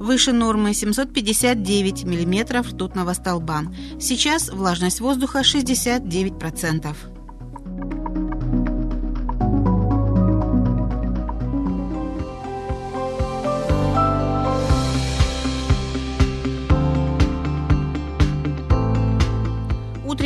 выше 0.00 0.32
нормы 0.32 0.72
759 0.72 2.04
мм 2.04 2.62
ртутного 2.62 3.12
столба. 3.12 3.64
Сейчас 4.00 4.48
влажность 4.48 5.00
воздуха 5.00 5.40
69%. 5.40 7.09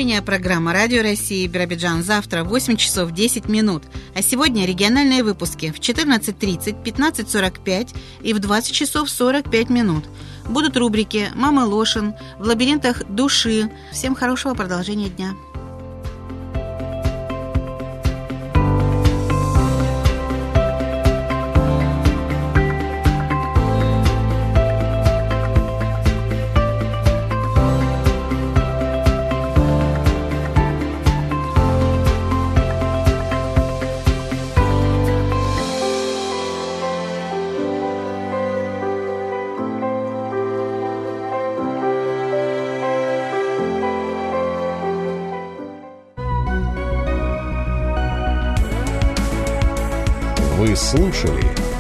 Утренняя 0.05 0.20
программа 0.20 0.74
«Радио 0.74 1.00
России» 1.00 1.46
Биробиджан 1.46 2.02
завтра 2.02 2.44
в 2.44 2.48
8 2.48 2.76
часов 2.76 3.12
10 3.12 3.48
минут. 3.48 3.84
А 4.14 4.20
сегодня 4.20 4.66
региональные 4.66 5.24
выпуски 5.24 5.72
в 5.72 5.80
14.30, 5.80 6.82
15.45 6.84 7.96
и 8.20 8.34
в 8.34 8.38
20 8.38 8.72
часов 8.74 9.09
45 9.09 9.70
минут. 9.70 10.05
Будут 10.46 10.76
рубрики 10.76 11.30
«Мама 11.34 11.61
Лошин», 11.61 12.12
«В 12.38 12.46
лабиринтах 12.46 13.02
души». 13.09 13.70
Всем 13.92 14.14
хорошего 14.14 14.52
продолжения 14.52 15.09
дня. 15.09 15.32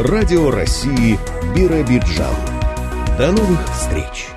Радио 0.04 0.50
России 0.50 1.18
Биробиджан. 1.56 2.34
До 3.16 3.32
новых 3.32 3.66
встреч! 3.72 4.33